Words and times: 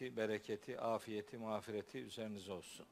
Rahmeti, 0.00 0.16
bereketi, 0.16 0.80
afiyeti, 0.80 1.38
mağfireti 1.38 1.98
üzerinize 1.98 2.52
olsun. 2.52 2.86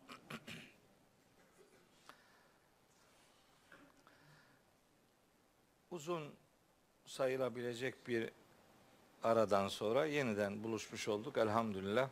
Uzun 5.91 6.35
sayılabilecek 7.07 8.09
bir 8.09 8.31
aradan 9.23 9.69
sonra 9.69 10.07
yeniden 10.07 10.65
buluşmuş 10.65 11.09
olduk 11.09 11.39
elhamdülillah. 11.39 12.09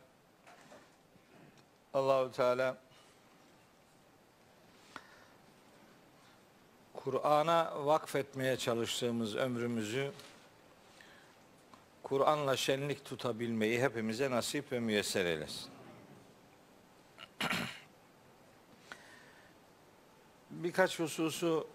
Allahu 1.93 2.31
Teala 2.31 2.77
Kur'an'a 6.93 7.85
vakfetmeye 7.85 8.57
çalıştığımız 8.57 9.35
ömrümüzü 9.35 10.11
Kur'an'la 12.07 12.57
şenlik 12.57 13.05
tutabilmeyi 13.05 13.81
hepimize 13.81 14.31
nasip 14.31 14.71
ve 14.71 14.79
müyesser 14.79 15.25
eylesin. 15.25 15.69
Birkaç 20.51 20.99
hususu 20.99 21.67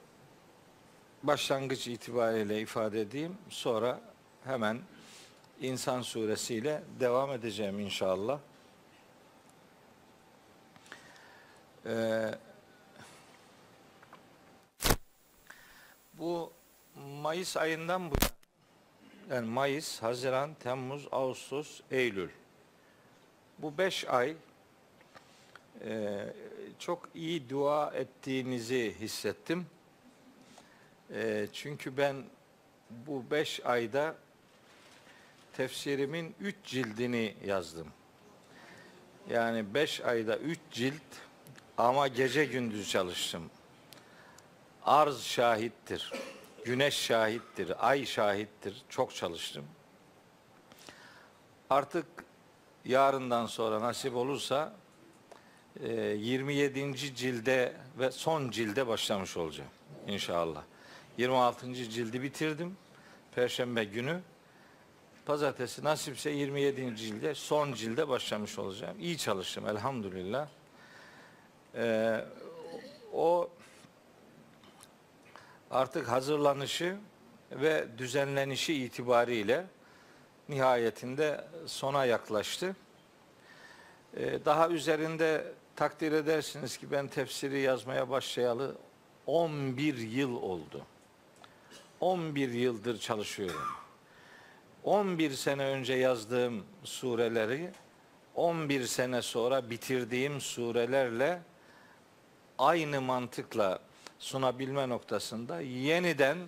başlangıç 1.22 1.88
itibariyle 1.88 2.60
ifade 2.60 3.00
edeyim. 3.00 3.36
Sonra 3.48 4.00
hemen 4.44 4.80
İnsan 5.60 6.02
suresiyle 6.02 6.82
devam 7.00 7.32
edeceğim 7.32 7.80
inşallah. 7.80 8.38
Ee, 11.86 12.34
bu 16.14 16.52
Mayıs 17.22 17.56
ayından 17.56 18.10
bu 18.10 18.14
yani 19.30 19.48
Mayıs, 19.48 20.02
Haziran, 20.02 20.54
Temmuz, 20.54 21.08
Ağustos, 21.12 21.80
Eylül. 21.90 22.30
Bu 23.58 23.78
beş 23.78 24.08
ay 24.08 24.36
e, 25.84 26.24
çok 26.78 27.08
iyi 27.14 27.50
dua 27.50 27.90
ettiğinizi 27.90 28.94
hissettim. 29.00 29.66
E, 31.14 31.46
çünkü 31.52 31.96
ben 31.96 32.16
bu 32.90 33.24
beş 33.30 33.60
ayda 33.64 34.14
tefsirimin 35.52 36.34
üç 36.40 36.56
cildini 36.64 37.34
yazdım. 37.44 37.88
Yani 39.30 39.74
beş 39.74 40.00
ayda 40.00 40.36
üç 40.36 40.58
cilt 40.70 41.02
ama 41.78 42.08
gece 42.08 42.44
gündüz 42.44 42.90
çalıştım. 42.90 43.50
Arz 44.84 45.22
şahittir. 45.22 46.12
Güneş 46.64 46.94
şahittir, 46.94 47.88
ay 47.88 48.04
şahittir. 48.06 48.82
Çok 48.88 49.14
çalıştım. 49.14 49.64
Artık 51.70 52.06
yarından 52.84 53.46
sonra 53.46 53.80
nasip 53.80 54.16
olursa 54.16 54.74
27. 55.80 56.80
E, 56.80 56.94
cilde 56.94 57.76
ve 57.98 58.10
son 58.10 58.50
cilde 58.50 58.86
başlamış 58.86 59.36
olacağım 59.36 59.70
inşallah. 60.06 60.62
26. 61.18 61.74
cildi 61.74 62.22
bitirdim. 62.22 62.76
Perşembe 63.34 63.84
günü. 63.84 64.20
Pazartesi 65.26 65.84
nasipse 65.84 66.30
27. 66.30 66.96
cilde 66.96 67.34
son 67.34 67.72
cilde 67.72 68.08
başlamış 68.08 68.58
olacağım. 68.58 68.96
İyi 69.00 69.18
çalıştım 69.18 69.68
elhamdülillah. 69.68 70.48
Ee, 71.74 72.24
o 73.12 73.50
artık 75.72 76.08
hazırlanışı 76.08 76.96
ve 77.50 77.86
düzenlenişi 77.98 78.74
itibariyle 78.74 79.66
nihayetinde 80.48 81.44
sona 81.66 82.04
yaklaştı. 82.04 82.76
Ee, 84.16 84.44
daha 84.44 84.68
üzerinde 84.68 85.52
takdir 85.76 86.12
edersiniz 86.12 86.76
ki 86.76 86.90
ben 86.90 87.08
tefsiri 87.08 87.60
yazmaya 87.60 88.10
başlayalı 88.10 88.76
11 89.26 89.98
yıl 89.98 90.42
oldu. 90.42 90.86
11 92.00 92.48
yıldır 92.52 92.98
çalışıyorum. 92.98 93.68
11 94.84 95.30
sene 95.30 95.64
önce 95.64 95.94
yazdığım 95.94 96.64
sureleri 96.84 97.70
11 98.34 98.86
sene 98.86 99.22
sonra 99.22 99.70
bitirdiğim 99.70 100.40
surelerle 100.40 101.42
aynı 102.58 103.00
mantıkla 103.00 103.80
sunabilme 104.22 104.88
noktasında 104.88 105.60
yeniden 105.60 106.38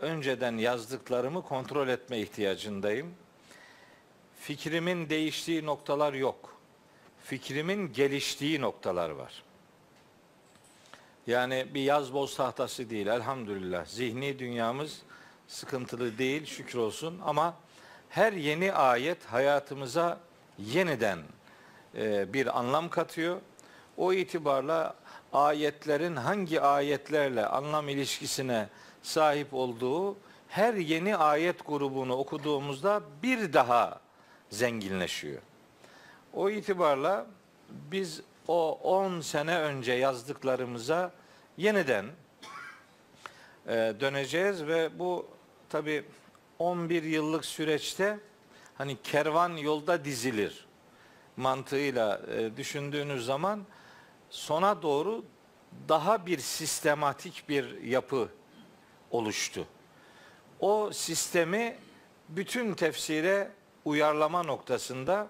önceden 0.00 0.58
yazdıklarımı 0.58 1.42
kontrol 1.42 1.88
etme 1.88 2.18
ihtiyacındayım. 2.18 3.14
Fikrimin 4.40 5.10
değiştiği 5.10 5.66
noktalar 5.66 6.12
yok. 6.12 6.56
Fikrimin 7.24 7.92
geliştiği 7.92 8.60
noktalar 8.60 9.10
var. 9.10 9.42
Yani 11.26 11.66
bir 11.74 11.82
yaz 11.82 12.12
boz 12.12 12.36
tahtası 12.36 12.90
değil 12.90 13.06
elhamdülillah. 13.06 13.86
Zihni 13.86 14.38
dünyamız 14.38 15.02
sıkıntılı 15.48 16.18
değil 16.18 16.46
şükür 16.46 16.78
olsun 16.78 17.20
ama 17.24 17.54
her 18.08 18.32
yeni 18.32 18.72
ayet 18.72 19.24
hayatımıza 19.24 20.20
yeniden 20.58 21.18
e, 21.94 22.32
bir 22.32 22.58
anlam 22.58 22.88
katıyor. 22.88 23.40
O 23.96 24.12
itibarla 24.12 24.94
ayetlerin 25.32 26.16
hangi 26.16 26.60
ayetlerle 26.60 27.46
anlam 27.46 27.88
ilişkisine 27.88 28.68
sahip 29.02 29.54
olduğu 29.54 30.16
her 30.48 30.74
yeni 30.74 31.16
ayet 31.16 31.66
grubunu 31.66 32.14
okuduğumuzda 32.14 33.02
bir 33.22 33.52
daha 33.52 34.00
zenginleşiyor. 34.50 35.42
O 36.34 36.50
itibarla 36.50 37.26
biz 37.70 38.22
o 38.48 38.78
10 38.82 39.20
sene 39.20 39.58
önce 39.58 39.92
yazdıklarımıza 39.92 41.10
yeniden 41.56 42.06
e, 43.66 43.94
döneceğiz 44.00 44.66
ve 44.66 44.98
bu 44.98 45.28
tabi 45.68 46.04
11 46.58 47.02
yıllık 47.02 47.44
süreçte 47.44 48.18
hani 48.74 48.96
kervan 49.02 49.56
yolda 49.56 50.04
dizilir 50.04 50.66
mantığıyla 51.36 52.20
e, 52.36 52.56
düşündüğünüz 52.56 53.26
zaman 53.26 53.66
sona 54.30 54.82
doğru 54.82 55.24
daha 55.88 56.26
bir 56.26 56.38
sistematik 56.38 57.48
bir 57.48 57.82
yapı 57.82 58.28
oluştu. 59.10 59.66
O 60.60 60.90
sistemi 60.92 61.76
bütün 62.28 62.74
tefsire 62.74 63.50
uyarlama 63.84 64.42
noktasında 64.42 65.28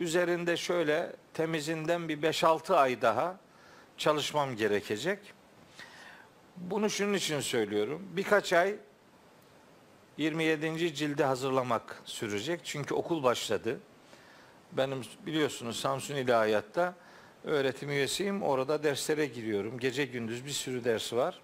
üzerinde 0.00 0.56
şöyle 0.56 1.16
temizinden 1.34 2.08
bir 2.08 2.22
5-6 2.22 2.74
ay 2.74 3.02
daha 3.02 3.36
çalışmam 3.96 4.56
gerekecek. 4.56 5.18
Bunu 6.56 6.90
şunun 6.90 7.14
için 7.14 7.40
söylüyorum. 7.40 8.08
Birkaç 8.16 8.52
ay 8.52 8.76
27. 10.16 10.94
cildi 10.94 11.24
hazırlamak 11.24 12.02
sürecek. 12.04 12.60
Çünkü 12.64 12.94
okul 12.94 13.22
başladı. 13.22 13.80
Benim 14.72 15.02
biliyorsunuz 15.26 15.80
Samsun 15.80 16.14
İlahiyat'ta 16.14 16.94
öğretim 17.46 17.90
üyesiyim. 17.90 18.42
Orada 18.42 18.82
derslere 18.82 19.26
giriyorum. 19.26 19.78
Gece 19.78 20.04
gündüz 20.04 20.46
bir 20.46 20.50
sürü 20.50 20.84
ders 20.84 21.12
var. 21.12 21.40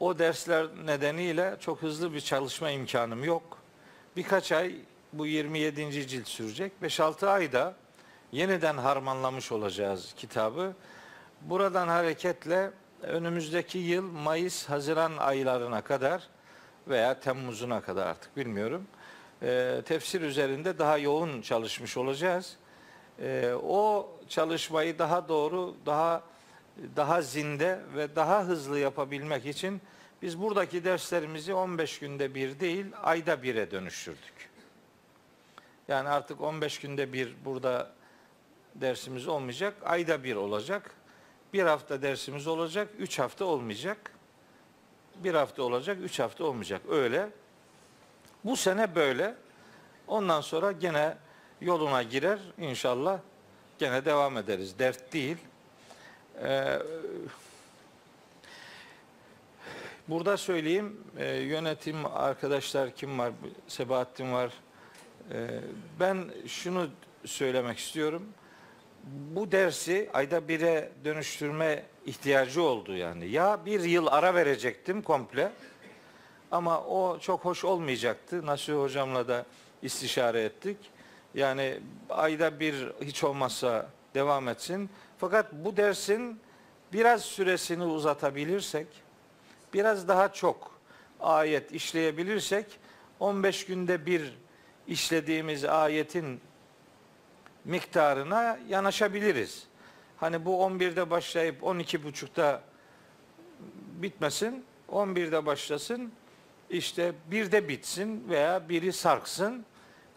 O 0.00 0.18
dersler 0.18 0.66
nedeniyle 0.84 1.56
çok 1.60 1.82
hızlı 1.82 2.14
bir 2.14 2.20
çalışma 2.20 2.70
imkanım 2.70 3.24
yok. 3.24 3.58
Birkaç 4.16 4.52
ay 4.52 4.74
bu 5.12 5.26
27. 5.26 6.08
cilt 6.08 6.28
sürecek. 6.28 6.72
5-6 6.82 7.26
ayda 7.26 7.74
yeniden 8.32 8.76
harmanlamış 8.76 9.52
olacağız 9.52 10.14
kitabı. 10.16 10.74
Buradan 11.40 11.88
hareketle 11.88 12.70
önümüzdeki 13.02 13.78
yıl 13.78 14.12
Mayıs, 14.12 14.68
Haziran 14.68 15.16
aylarına 15.16 15.80
kadar 15.80 16.28
veya 16.88 17.20
Temmuz'una 17.20 17.80
kadar 17.80 18.06
artık 18.06 18.36
bilmiyorum. 18.36 18.86
E, 19.42 19.82
tefsir 19.84 20.20
üzerinde 20.20 20.78
daha 20.78 20.98
yoğun 20.98 21.42
çalışmış 21.42 21.96
olacağız. 21.96 22.56
E, 23.22 23.52
o 23.62 24.10
çalışmayı 24.30 24.98
daha 24.98 25.28
doğru, 25.28 25.74
daha 25.86 26.22
daha 26.96 27.22
zinde 27.22 27.80
ve 27.96 28.16
daha 28.16 28.44
hızlı 28.44 28.78
yapabilmek 28.78 29.46
için 29.46 29.80
biz 30.22 30.40
buradaki 30.40 30.84
derslerimizi 30.84 31.54
15 31.54 31.98
günde 31.98 32.34
bir 32.34 32.60
değil, 32.60 32.86
ayda 33.02 33.42
bire 33.42 33.70
dönüştürdük. 33.70 34.50
Yani 35.88 36.08
artık 36.08 36.40
15 36.40 36.78
günde 36.78 37.12
bir 37.12 37.34
burada 37.44 37.92
dersimiz 38.74 39.28
olmayacak, 39.28 39.74
ayda 39.84 40.24
bir 40.24 40.36
olacak. 40.36 40.90
Bir 41.52 41.62
hafta 41.62 42.02
dersimiz 42.02 42.46
olacak, 42.46 42.88
üç 42.98 43.18
hafta 43.18 43.44
olmayacak. 43.44 44.12
Bir 45.16 45.34
hafta 45.34 45.62
olacak, 45.62 45.98
üç 46.02 46.18
hafta 46.18 46.44
olmayacak. 46.44 46.82
Öyle. 46.90 47.28
Bu 48.44 48.56
sene 48.56 48.94
böyle. 48.94 49.34
Ondan 50.06 50.40
sonra 50.40 50.72
gene 50.72 51.16
yoluna 51.60 52.02
girer 52.02 52.38
inşallah. 52.58 53.18
Gene 53.80 54.04
devam 54.04 54.36
ederiz. 54.36 54.78
Dert 54.78 55.12
değil. 55.12 55.36
Ee, 56.42 56.78
burada 60.08 60.36
söyleyeyim 60.36 61.00
e, 61.18 61.36
yönetim 61.36 62.06
arkadaşlar 62.06 62.90
kim 62.90 63.18
var? 63.18 63.32
Sebahattin 63.68 64.32
var. 64.32 64.52
Ee, 65.32 65.60
ben 66.00 66.24
şunu 66.46 66.88
söylemek 67.24 67.78
istiyorum. 67.78 68.26
Bu 69.04 69.52
dersi 69.52 70.10
ayda 70.12 70.48
bire 70.48 70.92
dönüştürme 71.04 71.84
ihtiyacı 72.06 72.62
oldu 72.62 72.96
yani. 72.96 73.28
Ya 73.28 73.66
bir 73.66 73.80
yıl 73.80 74.06
ara 74.06 74.34
verecektim 74.34 75.02
komple 75.02 75.52
ama 76.50 76.84
o 76.84 77.18
çok 77.18 77.44
hoş 77.44 77.64
olmayacaktı. 77.64 78.46
Nasuh 78.46 78.82
hocamla 78.82 79.28
da 79.28 79.46
istişare 79.82 80.42
ettik. 80.42 80.76
Yani 81.34 81.80
ayda 82.10 82.60
bir 82.60 82.92
hiç 83.00 83.24
olmazsa 83.24 83.90
devam 84.14 84.48
etsin. 84.48 84.90
Fakat 85.18 85.52
bu 85.52 85.76
dersin 85.76 86.40
biraz 86.92 87.22
süresini 87.22 87.84
uzatabilirsek, 87.84 88.86
biraz 89.74 90.08
daha 90.08 90.32
çok 90.32 90.80
ayet 91.20 91.72
işleyebilirsek 91.72 92.66
15 93.20 93.66
günde 93.66 94.06
bir 94.06 94.38
işlediğimiz 94.86 95.64
ayetin 95.64 96.40
miktarına 97.64 98.58
yanaşabiliriz. 98.68 99.66
Hani 100.16 100.44
bu 100.44 100.50
11'de 100.50 101.10
başlayıp 101.10 101.62
12.30'da 101.62 102.62
bitmesin, 104.02 104.64
11'de 104.88 105.46
başlasın, 105.46 106.12
işte 106.70 107.12
birde 107.30 107.68
bitsin 107.68 108.28
veya 108.28 108.68
biri 108.68 108.92
sarksın. 108.92 109.64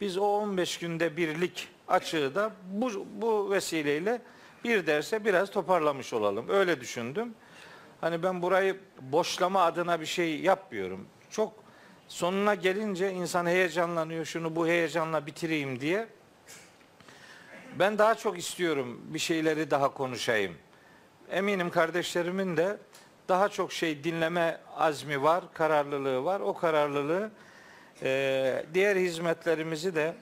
Biz 0.03 0.17
o 0.17 0.25
15 0.25 0.77
günde 0.77 1.17
birlik 1.17 1.67
açığı 1.87 2.35
da 2.35 2.51
bu, 2.71 3.07
bu 3.21 3.51
vesileyle 3.51 4.21
bir 4.63 4.87
derse 4.87 5.25
biraz 5.25 5.51
toparlamış 5.51 6.13
olalım. 6.13 6.49
Öyle 6.49 6.81
düşündüm. 6.81 7.33
Hani 8.01 8.23
ben 8.23 8.41
burayı 8.41 8.77
boşlama 9.01 9.61
adına 9.61 10.01
bir 10.01 10.05
şey 10.05 10.39
yapmıyorum. 10.39 11.07
Çok 11.31 11.53
sonuna 12.07 12.55
gelince 12.55 13.11
insan 13.11 13.45
heyecanlanıyor. 13.45 14.25
Şunu 14.25 14.55
bu 14.55 14.67
heyecanla 14.67 15.25
bitireyim 15.25 15.79
diye. 15.79 16.07
Ben 17.79 17.97
daha 17.97 18.15
çok 18.15 18.37
istiyorum 18.37 19.01
bir 19.03 19.19
şeyleri 19.19 19.71
daha 19.71 19.93
konuşayım. 19.93 20.53
Eminim 21.31 21.69
kardeşlerimin 21.69 22.57
de 22.57 22.77
daha 23.29 23.49
çok 23.49 23.73
şey 23.73 24.03
dinleme 24.03 24.61
azmi 24.75 25.23
var, 25.23 25.43
kararlılığı 25.53 26.23
var. 26.23 26.39
O 26.39 26.53
kararlılığı 26.53 27.31
e, 28.03 28.65
diğer 28.73 28.95
hizmetlerimizi 28.95 29.95
de 29.95 30.13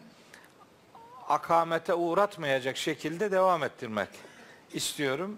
akamete 1.28 1.94
uğratmayacak 1.94 2.78
şekilde 2.78 3.32
devam 3.32 3.64
ettirmek 3.64 4.10
istiyorum. 4.74 5.38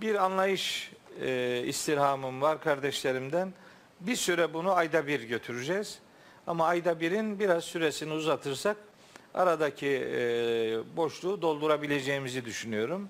Bir 0.00 0.14
anlayış 0.14 0.92
e, 1.20 1.62
istirhamım 1.66 2.42
var 2.42 2.60
kardeşlerimden. 2.60 3.52
Bir 4.00 4.16
süre 4.16 4.54
bunu 4.54 4.72
ayda 4.72 5.06
bir 5.06 5.20
götüreceğiz. 5.20 5.98
Ama 6.46 6.66
ayda 6.66 7.00
birin 7.00 7.38
biraz 7.38 7.64
süresini 7.64 8.12
uzatırsak 8.12 8.76
aradaki 9.34 9.86
e, 9.86 10.18
boşluğu 10.96 11.42
doldurabileceğimizi 11.42 12.44
düşünüyorum. 12.44 13.08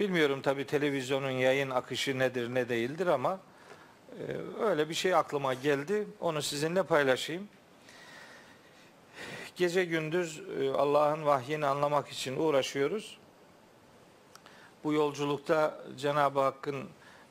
Bilmiyorum 0.00 0.42
tabi 0.42 0.66
televizyonun 0.66 1.30
yayın 1.30 1.70
akışı 1.70 2.18
nedir 2.18 2.54
ne 2.54 2.68
değildir 2.68 3.06
ama 3.06 3.40
öyle 4.60 4.88
bir 4.88 4.94
şey 4.94 5.14
aklıma 5.14 5.54
geldi. 5.54 6.06
Onu 6.20 6.42
sizinle 6.42 6.82
paylaşayım. 6.82 7.48
Gece 9.56 9.84
gündüz 9.84 10.42
e, 10.60 10.70
Allah'ın 10.70 11.26
vahyini 11.26 11.66
anlamak 11.66 12.08
için 12.08 12.36
uğraşıyoruz. 12.36 13.18
Bu 14.84 14.92
yolculukta 14.92 15.80
Cenab-ı 15.98 16.40
Hakk'ın 16.40 16.84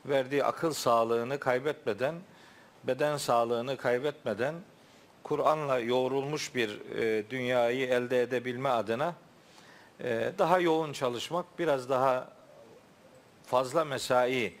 verdiği 0.06 0.44
akıl 0.44 0.72
sağlığını 0.72 1.38
kaybetmeden, 1.38 2.14
beden 2.84 3.16
sağlığını 3.16 3.76
kaybetmeden 3.76 4.54
Kur'an'la 5.22 5.78
yoğrulmuş 5.78 6.54
bir 6.54 6.80
e, 6.98 7.30
dünyayı 7.30 7.86
elde 7.86 8.22
edebilme 8.22 8.68
adına 8.68 9.14
e, 10.00 10.32
daha 10.38 10.60
yoğun 10.60 10.92
çalışmak, 10.92 11.46
biraz 11.58 11.88
daha 11.88 12.28
fazla 13.46 13.84
mesai 13.84 14.54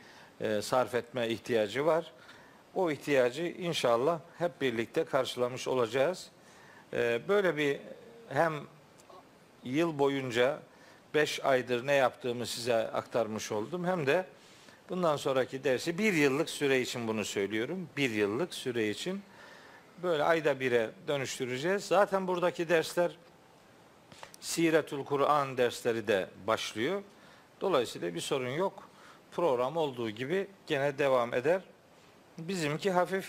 sarf 0.62 0.94
etme 0.94 1.28
ihtiyacı 1.28 1.86
var. 1.86 2.12
O 2.76 2.90
ihtiyacı 2.90 3.42
inşallah 3.42 4.20
hep 4.38 4.60
birlikte 4.60 5.04
karşılamış 5.04 5.68
olacağız. 5.68 6.30
E, 6.92 7.20
böyle 7.28 7.56
bir 7.56 7.80
hem 8.28 8.52
yıl 9.64 9.98
boyunca 9.98 10.58
5 11.14 11.44
aydır 11.44 11.86
ne 11.86 11.92
yaptığımı 11.92 12.46
size 12.46 12.74
aktarmış 12.74 13.52
oldum. 13.52 13.84
Hem 13.84 14.06
de 14.06 14.26
bundan 14.88 15.16
sonraki 15.16 15.64
dersi 15.64 15.98
bir 15.98 16.12
yıllık 16.12 16.50
süre 16.50 16.80
için 16.80 17.08
bunu 17.08 17.24
söylüyorum. 17.24 17.88
Bir 17.96 18.10
yıllık 18.10 18.54
süre 18.54 18.90
için 18.90 19.22
böyle 20.02 20.22
ayda 20.22 20.60
bire 20.60 20.90
dönüştüreceğiz. 21.08 21.84
Zaten 21.84 22.26
buradaki 22.26 22.68
dersler 22.68 23.16
Siretul 24.40 25.04
Kur'an 25.04 25.56
dersleri 25.56 26.08
de 26.08 26.28
başlıyor. 26.46 27.02
Dolayısıyla 27.60 28.14
bir 28.14 28.20
sorun 28.20 28.48
yok. 28.48 28.88
Program 29.32 29.76
olduğu 29.76 30.10
gibi 30.10 30.46
gene 30.66 30.98
devam 30.98 31.34
eder. 31.34 31.62
Bizimki 32.38 32.90
hafif 32.90 33.28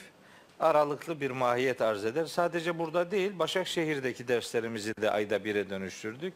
aralıklı 0.60 1.22
bir 1.22 1.32
mahiyet 1.32 1.82
arz 1.82 2.06
eder. 2.06 2.26
Sadece 2.26 2.80
burada 2.80 3.12
değil, 3.12 3.40
Başakşehir'deki 3.40 4.28
derslerimizi 4.28 4.94
de 5.02 5.12
ayda 5.12 5.44
bire 5.44 5.70
dönüştürdük. 5.70 6.34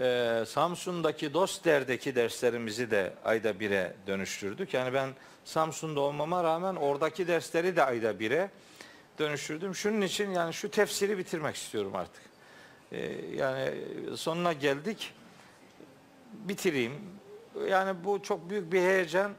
Ee, 0.00 0.44
Samsun'daki 0.46 1.34
Dostler'deki 1.34 2.14
derslerimizi 2.14 2.90
de 2.90 3.12
ayda 3.24 3.60
bire 3.60 3.94
dönüştürdük. 4.06 4.74
Yani 4.74 4.94
ben 4.94 5.10
Samsun'da 5.44 6.00
olmama 6.00 6.44
rağmen 6.44 6.76
oradaki 6.76 7.28
dersleri 7.28 7.76
de 7.76 7.84
ayda 7.84 8.18
bire 8.18 8.50
dönüştürdüm. 9.18 9.74
Şunun 9.74 10.00
için 10.00 10.30
yani 10.30 10.54
şu 10.54 10.70
tefsiri 10.70 11.18
bitirmek 11.18 11.56
istiyorum 11.56 11.96
artık. 11.96 12.22
Ee, 12.92 13.12
yani 13.36 13.74
sonuna 14.16 14.52
geldik. 14.52 15.12
Bitireyim. 16.32 16.92
Yani 17.68 18.04
bu 18.04 18.22
çok 18.22 18.50
büyük 18.50 18.72
bir 18.72 18.80
heyecan. 18.80 19.32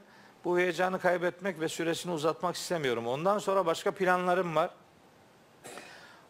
Bu 0.45 0.59
heyecanı 0.59 0.99
kaybetmek 0.99 1.59
ve 1.59 1.69
süresini 1.69 2.11
uzatmak 2.11 2.55
istemiyorum. 2.55 3.07
Ondan 3.07 3.37
sonra 3.37 3.65
başka 3.65 3.91
planlarım 3.91 4.55
var. 4.55 4.69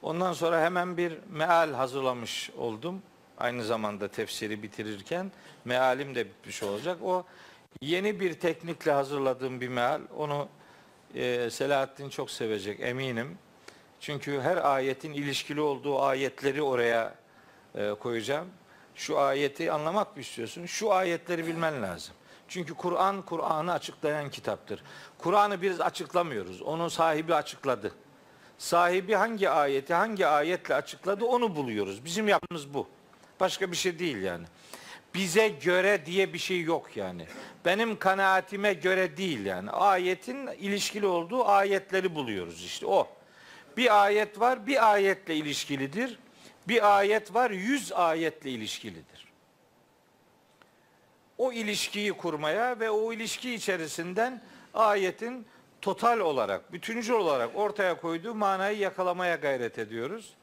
Ondan 0.02 0.34
sonra 0.34 0.62
hemen 0.62 0.98
bir 0.98 1.18
meal 1.30 1.74
hazırlamış 1.74 2.50
oldum. 2.58 3.02
Aynı 3.38 3.64
zamanda 3.64 4.08
tefsiri 4.08 4.64
bitirirken 4.64 5.32
mealim 5.66 6.16
de 6.16 6.26
bitmiş 6.26 6.64
olacak. 6.64 6.98
O 7.04 7.26
yeni 7.82 8.20
bir 8.20 8.40
teknikle 8.40 8.92
hazırladığım 8.92 9.62
bir 9.62 9.68
meal. 9.68 10.02
Onu 10.18 10.48
e, 11.16 11.50
Selahattin 11.50 12.10
çok 12.10 12.32
sevecek 12.32 12.80
eminim. 12.80 13.38
Çünkü 14.00 14.42
her 14.42 14.58
ayetin 14.58 15.14
ilişkili 15.14 15.62
olduğu 15.62 16.02
ayetleri 16.02 16.62
oraya 16.62 17.16
e, 17.76 17.90
koyacağım. 17.90 18.48
Şu 18.96 19.20
ayeti 19.20 19.72
anlamak 19.72 20.16
mı 20.16 20.22
istiyorsun? 20.22 20.66
Şu 20.66 20.94
ayetleri 20.94 21.48
bilmen 21.48 21.82
lazım. 21.82 22.16
Çünkü 22.48 22.74
Kur'an 22.74 23.22
Kur'an'ı 23.22 23.72
açıklayan 23.74 24.30
kitaptır. 24.30 24.84
Kur'an'ı 25.18 25.62
biz 25.62 25.82
açıklamıyoruz. 25.82 26.62
Onun 26.62 26.88
sahibi 26.88 27.36
açıkladı. 27.36 27.92
Sahibi 28.58 29.14
hangi 29.14 29.50
ayeti 29.50 29.94
hangi 29.94 30.28
ayetle 30.28 30.76
açıkladı 30.76 31.26
onu 31.26 31.56
buluyoruz. 31.56 32.06
Bizim 32.06 32.28
yaptığımız 32.28 32.74
bu. 32.74 32.88
Başka 33.40 33.72
bir 33.72 33.78
şey 33.78 34.00
değil 34.00 34.18
yani. 34.18 34.46
Bize 35.14 35.48
göre 35.48 36.06
diye 36.06 36.34
bir 36.34 36.40
şey 36.40 36.62
yok 36.62 36.98
yani. 36.98 37.28
Benim 37.66 38.00
kanaatime 38.00 38.74
göre 38.74 39.18
değil 39.18 39.46
yani. 39.46 39.72
Ayetin 39.72 40.48
ilişkili 40.48 41.06
olduğu 41.06 41.48
ayetleri 41.48 42.16
buluyoruz 42.16 42.66
işte 42.66 42.86
o. 42.86 43.08
Bir 43.78 44.04
ayet 44.04 44.40
var 44.40 44.68
bir 44.68 44.92
ayetle 44.92 45.36
ilişkilidir. 45.36 46.20
Bir 46.68 46.98
ayet 46.98 47.34
var 47.34 47.52
yüz 47.52 47.92
ayetle 47.92 48.50
ilişkilidir. 48.50 49.25
O 51.38 51.52
ilişkiyi 51.52 52.14
kurmaya 52.14 52.80
ve 52.80 52.90
o 52.90 53.14
ilişki 53.14 53.54
içerisinden 53.54 54.42
ayetin 54.74 55.46
total 55.82 56.20
olarak, 56.20 56.74
bütüncül 56.74 57.14
olarak 57.14 57.50
ortaya 57.56 58.02
koyduğu 58.02 58.36
manayı 58.36 58.78
yakalamaya 58.78 59.36
gayret 59.36 59.80
ediyoruz. 59.80 60.34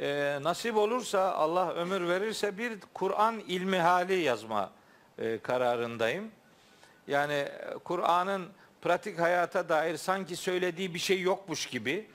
Ee, 0.00 0.38
nasip 0.42 0.76
olursa 0.76 1.32
Allah 1.32 1.74
ömür 1.74 2.08
verirse 2.08 2.58
bir 2.58 2.72
Kur'an 2.94 3.38
ilmi 3.38 3.78
hali 3.78 4.14
yazma 4.14 4.70
e, 5.18 5.38
kararındayım. 5.38 6.30
Yani 7.08 7.32
e, 7.32 7.74
Kur'an'ın 7.84 8.48
pratik 8.82 9.20
hayata 9.20 9.68
dair 9.68 9.96
sanki 9.96 10.36
söylediği 10.36 10.94
bir 10.94 10.98
şey 10.98 11.20
yokmuş 11.20 11.66
gibi, 11.66 12.06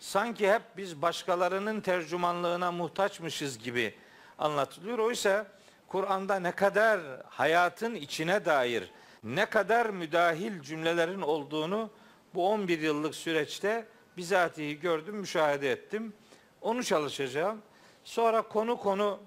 sanki 0.00 0.52
hep 0.52 0.62
biz 0.76 1.02
başkalarının 1.02 1.80
tercümanlığına 1.80 2.72
muhtaçmışız 2.72 3.58
gibi 3.58 3.94
anlatılıyor. 4.38 4.98
Oysa 4.98 5.46
Kur'an'da 5.90 6.40
ne 6.40 6.52
kadar 6.52 7.00
hayatın 7.28 7.94
içine 7.94 8.44
dair 8.44 8.90
ne 9.24 9.46
kadar 9.46 9.86
müdahil 9.86 10.60
cümlelerin 10.60 11.20
olduğunu 11.20 11.90
bu 12.34 12.48
11 12.48 12.78
yıllık 12.78 13.14
süreçte 13.14 13.86
bizatihi 14.16 14.80
gördüm, 14.80 15.16
müşahede 15.16 15.72
ettim. 15.72 16.12
Onu 16.60 16.84
çalışacağım. 16.84 17.62
Sonra 18.04 18.42
konu 18.42 18.76
konu 18.76 19.18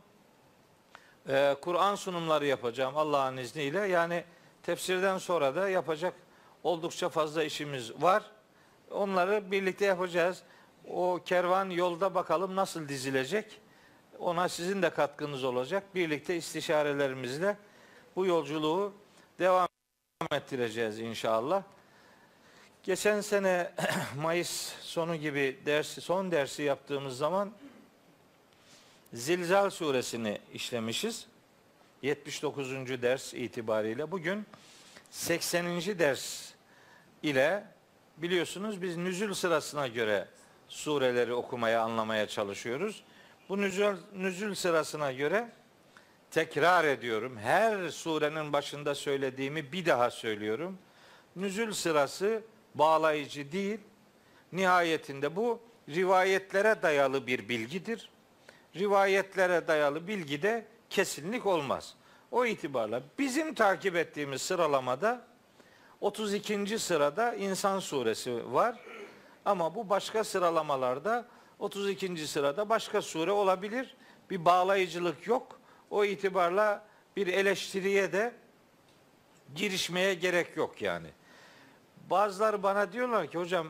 e, 1.29 1.55
Kur'an 1.61 1.95
sunumları 1.95 2.45
yapacağım 2.45 2.97
Allah'ın 2.97 3.37
izniyle. 3.37 3.79
Yani 3.79 4.23
tefsirden 4.63 5.17
sonra 5.17 5.55
da 5.55 5.69
yapacak 5.69 6.13
oldukça 6.63 7.09
fazla 7.09 7.43
işimiz 7.43 8.01
var. 8.01 8.23
Onları 8.91 9.51
birlikte 9.51 9.85
yapacağız. 9.85 10.43
O 10.89 11.19
kervan 11.25 11.69
yolda 11.69 12.15
bakalım 12.15 12.55
nasıl 12.55 12.87
dizilecek. 12.87 13.62
Ona 14.23 14.49
sizin 14.49 14.81
de 14.81 14.89
katkınız 14.89 15.43
olacak. 15.43 15.83
Birlikte 15.95 16.35
istişarelerimizle 16.35 17.57
bu 18.15 18.25
yolculuğu 18.25 18.93
devam 19.39 19.67
ettireceğiz 20.31 20.99
inşallah. 20.99 21.63
Geçen 22.83 23.21
sene 23.21 23.71
Mayıs 24.21 24.73
sonu 24.81 25.15
gibi 25.15 25.59
dersi, 25.65 26.01
son 26.01 26.31
dersi 26.31 26.63
yaptığımız 26.63 27.17
zaman 27.17 27.51
Zilzal 29.13 29.69
suresini 29.69 30.39
işlemişiz. 30.53 31.25
79. 32.01 32.71
ders 33.01 33.33
itibariyle. 33.33 34.11
Bugün 34.11 34.45
80. 35.11 35.65
ders 35.99 36.51
ile 37.23 37.63
biliyorsunuz 38.17 38.81
biz 38.81 38.97
nüzül 38.97 39.33
sırasına 39.33 39.87
göre 39.87 40.27
sureleri 40.67 41.33
okumaya, 41.33 41.81
anlamaya 41.81 42.27
çalışıyoruz. 42.27 43.03
Bu 43.49 43.61
nüzül, 43.61 43.95
nüzül 44.15 44.55
sırasına 44.55 45.11
göre 45.11 45.49
tekrar 46.31 46.85
ediyorum. 46.85 47.37
Her 47.37 47.89
surenin 47.89 48.53
başında 48.53 48.95
söylediğimi 48.95 49.71
bir 49.71 49.85
daha 49.85 50.11
söylüyorum. 50.11 50.77
Nüzül 51.35 51.73
sırası 51.73 52.41
bağlayıcı 52.75 53.51
değil. 53.51 53.79
Nihayetinde 54.51 55.35
bu 55.35 55.59
rivayetlere 55.89 56.81
dayalı 56.81 57.27
bir 57.27 57.49
bilgidir. 57.49 58.09
Rivayetlere 58.75 59.67
dayalı 59.67 60.07
bilgide 60.07 60.65
kesinlik 60.89 61.45
olmaz. 61.45 61.95
O 62.31 62.45
itibarla 62.45 63.03
bizim 63.19 63.53
takip 63.53 63.95
ettiğimiz 63.95 64.41
sıralamada 64.41 65.21
32. 66.01 66.79
sırada 66.79 67.35
İnsan 67.35 67.79
suresi 67.79 68.53
var. 68.53 68.79
Ama 69.45 69.75
bu 69.75 69.89
başka 69.89 70.23
sıralamalarda 70.23 71.25
32. 71.63 72.27
sırada 72.27 72.69
başka 72.69 73.01
sure 73.01 73.31
olabilir. 73.31 73.95
Bir 74.29 74.45
bağlayıcılık 74.45 75.27
yok. 75.27 75.59
O 75.89 76.05
itibarla 76.05 76.85
bir 77.15 77.27
eleştiriye 77.27 78.11
de 78.11 78.33
girişmeye 79.55 80.13
gerek 80.13 80.57
yok 80.57 80.81
yani. 80.81 81.07
Bazıları 82.09 82.63
bana 82.63 82.93
diyorlar 82.93 83.27
ki 83.27 83.37
hocam 83.37 83.67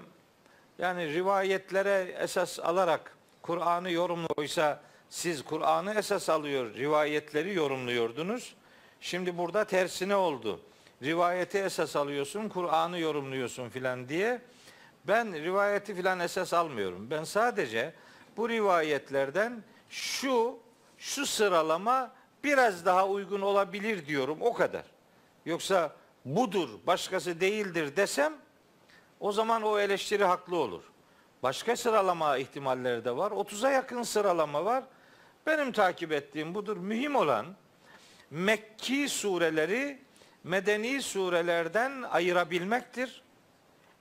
yani 0.80 1.14
rivayetlere 1.14 2.16
esas 2.20 2.60
alarak 2.60 3.18
Kur'an'ı 3.42 3.92
yorumluyorsa 3.92 4.82
siz 5.10 5.44
Kur'an'ı 5.44 5.94
esas 5.94 6.30
alıyor, 6.30 6.74
rivayetleri 6.74 7.54
yorumluyordunuz. 7.54 8.56
Şimdi 9.02 9.38
burada 9.38 9.66
tersine 9.66 10.16
oldu. 10.16 10.60
Rivayeti 11.04 11.58
esas 11.58 11.96
alıyorsun, 11.96 12.50
Kur'an'ı 12.50 13.00
yorumluyorsun 13.00 13.70
filan 13.70 14.10
diye. 14.10 14.42
Ben 15.08 15.34
rivayeti 15.34 15.96
filan 15.96 16.20
esas 16.20 16.54
almıyorum. 16.54 17.10
Ben 17.10 17.24
sadece 17.24 17.94
bu 18.38 18.50
rivayetlerden 18.50 19.64
şu 19.90 20.60
şu 20.98 21.26
sıralama 21.26 22.12
biraz 22.44 22.86
daha 22.86 23.08
uygun 23.08 23.42
olabilir 23.42 24.06
diyorum 24.06 24.38
o 24.42 24.54
kadar. 24.54 24.84
Yoksa 25.46 25.96
budur, 26.26 26.70
başkası 26.88 27.42
değildir 27.42 27.96
desem 27.96 28.34
o 29.20 29.32
zaman 29.32 29.62
o 29.62 29.80
eleştiri 29.80 30.24
haklı 30.24 30.58
olur. 30.58 30.84
Başka 31.44 31.76
sıralama 31.76 32.38
ihtimalleri 32.38 33.06
de 33.06 33.18
var. 33.18 33.32
30'a 33.32 33.72
yakın 33.72 34.04
sıralama 34.04 34.66
var. 34.66 34.84
Benim 35.46 35.72
takip 35.72 36.12
ettiğim 36.12 36.56
budur. 36.56 36.78
Mühim 36.78 37.16
olan 37.16 37.46
Mekki 38.32 39.10
sureleri 39.10 40.00
medeni 40.44 41.02
surelerden 41.02 42.02
ayırabilmektir. 42.02 43.24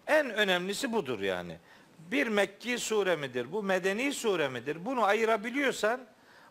En 0.06 0.30
önemlisi 0.30 0.92
budur 0.92 1.20
yani. 1.20 1.58
Bir 1.98 2.26
Mekki 2.26 2.78
sure 2.78 3.16
midir? 3.16 3.52
Bu 3.52 3.62
medeni 3.62 4.14
sure 4.14 4.48
midir? 4.48 4.84
Bunu 4.84 5.04
ayırabiliyorsan 5.04 6.00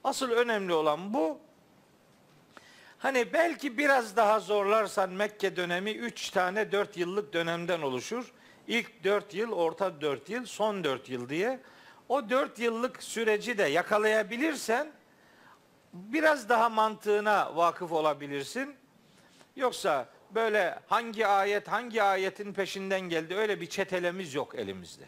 asıl 0.04 0.32
önemli 0.32 0.74
olan 0.74 1.14
bu. 1.14 1.40
Hani 2.98 3.34
belki 3.34 3.78
biraz 3.78 4.16
daha 4.16 4.40
zorlarsan 4.40 5.10
Mekke 5.10 5.56
dönemi 5.56 5.92
3 5.92 6.30
tane 6.30 6.72
4 6.72 6.98
yıllık 6.98 7.34
dönemden 7.34 7.82
oluşur. 7.82 8.32
İlk 8.68 9.04
4 9.04 9.34
yıl, 9.34 9.52
orta 9.52 10.02
4 10.02 10.30
yıl, 10.30 10.46
son 10.46 10.84
4 10.84 11.10
yıl 11.10 11.30
diye. 11.30 11.60
O 12.10 12.30
4 12.30 12.60
yıllık 12.60 13.04
süreci 13.04 13.58
de 13.58 13.64
yakalayabilirsen 13.64 14.92
biraz 15.94 16.50
daha 16.50 16.70
mantığına 16.70 17.56
vakıf 17.56 17.92
olabilirsin. 17.92 18.76
Yoksa 19.56 20.10
böyle 20.36 20.80
hangi 20.88 21.28
ayet 21.28 21.68
hangi 21.68 22.04
ayetin 22.04 22.54
peşinden 22.54 23.02
geldi 23.02 23.36
öyle 23.36 23.62
bir 23.62 23.70
çetelemiz 23.70 24.34
yok 24.34 24.56
elimizde. 24.56 25.06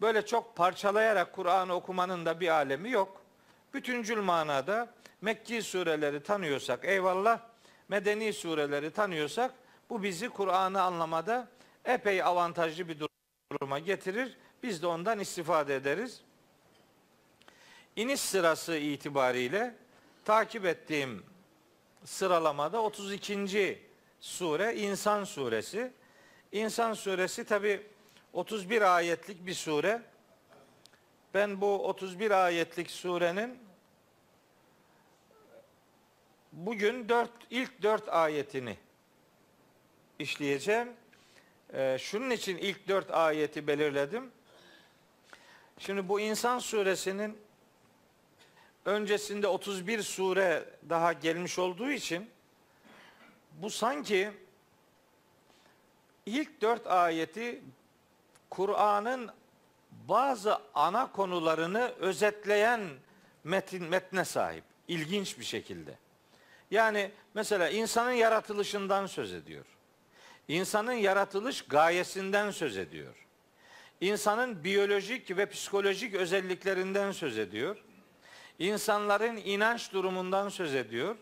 Böyle 0.00 0.26
çok 0.26 0.56
parçalayarak 0.56 1.32
Kur'an'ı 1.32 1.74
okumanın 1.74 2.26
da 2.26 2.40
bir 2.40 2.48
alemi 2.48 2.90
yok. 2.90 3.22
Bütüncül 3.74 4.20
manada 4.20 4.88
Mekki 5.20 5.62
sureleri 5.62 6.22
tanıyorsak 6.22 6.84
eyvallah, 6.84 7.40
medeni 7.88 8.32
sureleri 8.32 8.90
tanıyorsak 8.90 9.54
bu 9.90 10.02
bizi 10.02 10.28
Kur'an'ı 10.28 10.82
anlamada 10.82 11.48
epey 11.84 12.22
avantajlı 12.22 12.88
bir 12.88 12.96
duruma 13.52 13.78
getirir. 13.78 14.36
Biz 14.62 14.82
de 14.82 14.86
ondan 14.86 15.20
istifade 15.20 15.76
ederiz. 15.76 16.20
İniş 17.96 18.20
sırası 18.20 18.76
itibariyle 18.76 19.74
takip 20.24 20.64
ettiğim 20.64 21.24
sıralamada 22.04 22.82
32. 22.82 23.82
sure 24.20 24.76
İnsan 24.76 25.24
suresi. 25.24 25.92
İnsan 26.52 26.94
suresi 26.94 27.44
tabi 27.44 27.86
31 28.32 28.96
ayetlik 28.96 29.46
bir 29.46 29.54
sure. 29.54 30.02
Ben 31.34 31.60
bu 31.60 31.88
31 31.88 32.30
ayetlik 32.30 32.90
surenin 32.90 33.58
bugün 36.52 37.08
4 37.08 37.30
ilk 37.50 37.82
4 37.82 38.08
ayetini 38.08 38.76
işleyeceğim. 40.18 40.88
Ee, 41.72 41.96
şunun 42.00 42.30
için 42.30 42.56
ilk 42.56 42.88
4 42.88 43.10
ayeti 43.10 43.66
belirledim. 43.66 44.30
Şimdi 45.78 46.08
bu 46.08 46.20
İnsan 46.20 46.58
suresinin 46.58 47.38
öncesinde 48.88 49.46
31 49.46 50.02
sure 50.02 50.64
daha 50.88 51.12
gelmiş 51.12 51.58
olduğu 51.58 51.90
için 51.90 52.30
bu 53.52 53.70
sanki 53.70 54.30
ilk 56.26 56.60
dört 56.60 56.86
ayeti 56.86 57.62
Kur'an'ın 58.50 59.30
bazı 60.08 60.58
ana 60.74 61.12
konularını 61.12 61.92
özetleyen 61.98 62.80
metin 63.44 63.84
metne 63.84 64.24
sahip. 64.24 64.64
İlginç 64.88 65.38
bir 65.38 65.44
şekilde. 65.44 65.98
Yani 66.70 67.10
mesela 67.34 67.68
insanın 67.68 68.12
yaratılışından 68.12 69.06
söz 69.06 69.32
ediyor. 69.32 69.64
İnsanın 70.48 70.92
yaratılış 70.92 71.62
gayesinden 71.62 72.50
söz 72.50 72.76
ediyor. 72.76 73.14
İnsanın 74.00 74.64
biyolojik 74.64 75.36
ve 75.36 75.46
psikolojik 75.46 76.14
özelliklerinden 76.14 77.12
söz 77.12 77.38
ediyor 77.38 77.76
insanların 78.58 79.36
inanç 79.36 79.92
durumundan 79.92 80.48
söz 80.48 80.74
ediyor. 80.74 81.16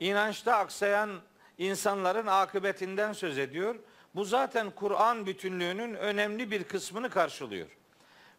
İnançta 0.00 0.56
aksayan 0.56 1.20
insanların 1.58 2.26
akıbetinden 2.26 3.12
söz 3.12 3.38
ediyor. 3.38 3.74
Bu 4.14 4.24
zaten 4.24 4.70
Kur'an 4.70 5.26
bütünlüğünün 5.26 5.94
önemli 5.94 6.50
bir 6.50 6.64
kısmını 6.64 7.10
karşılıyor. 7.10 7.66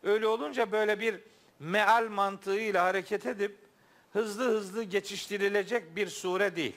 Öyle 0.03 0.27
olunca 0.27 0.72
böyle 0.72 1.00
bir 1.00 1.20
meal 1.60 2.08
mantığıyla 2.10 2.84
hareket 2.84 3.25
edip 3.25 3.58
hızlı 4.13 4.44
hızlı 4.44 4.84
geçiştirilecek 4.84 5.96
bir 5.96 6.08
sure 6.08 6.56
değil. 6.56 6.75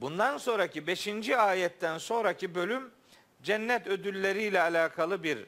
Bundan 0.00 0.38
sonraki 0.38 0.86
5. 0.86 1.28
ayetten 1.28 1.98
sonraki 1.98 2.54
bölüm 2.54 2.90
cennet 3.42 3.86
ödülleriyle 3.86 4.60
alakalı 4.60 5.22
bir 5.22 5.46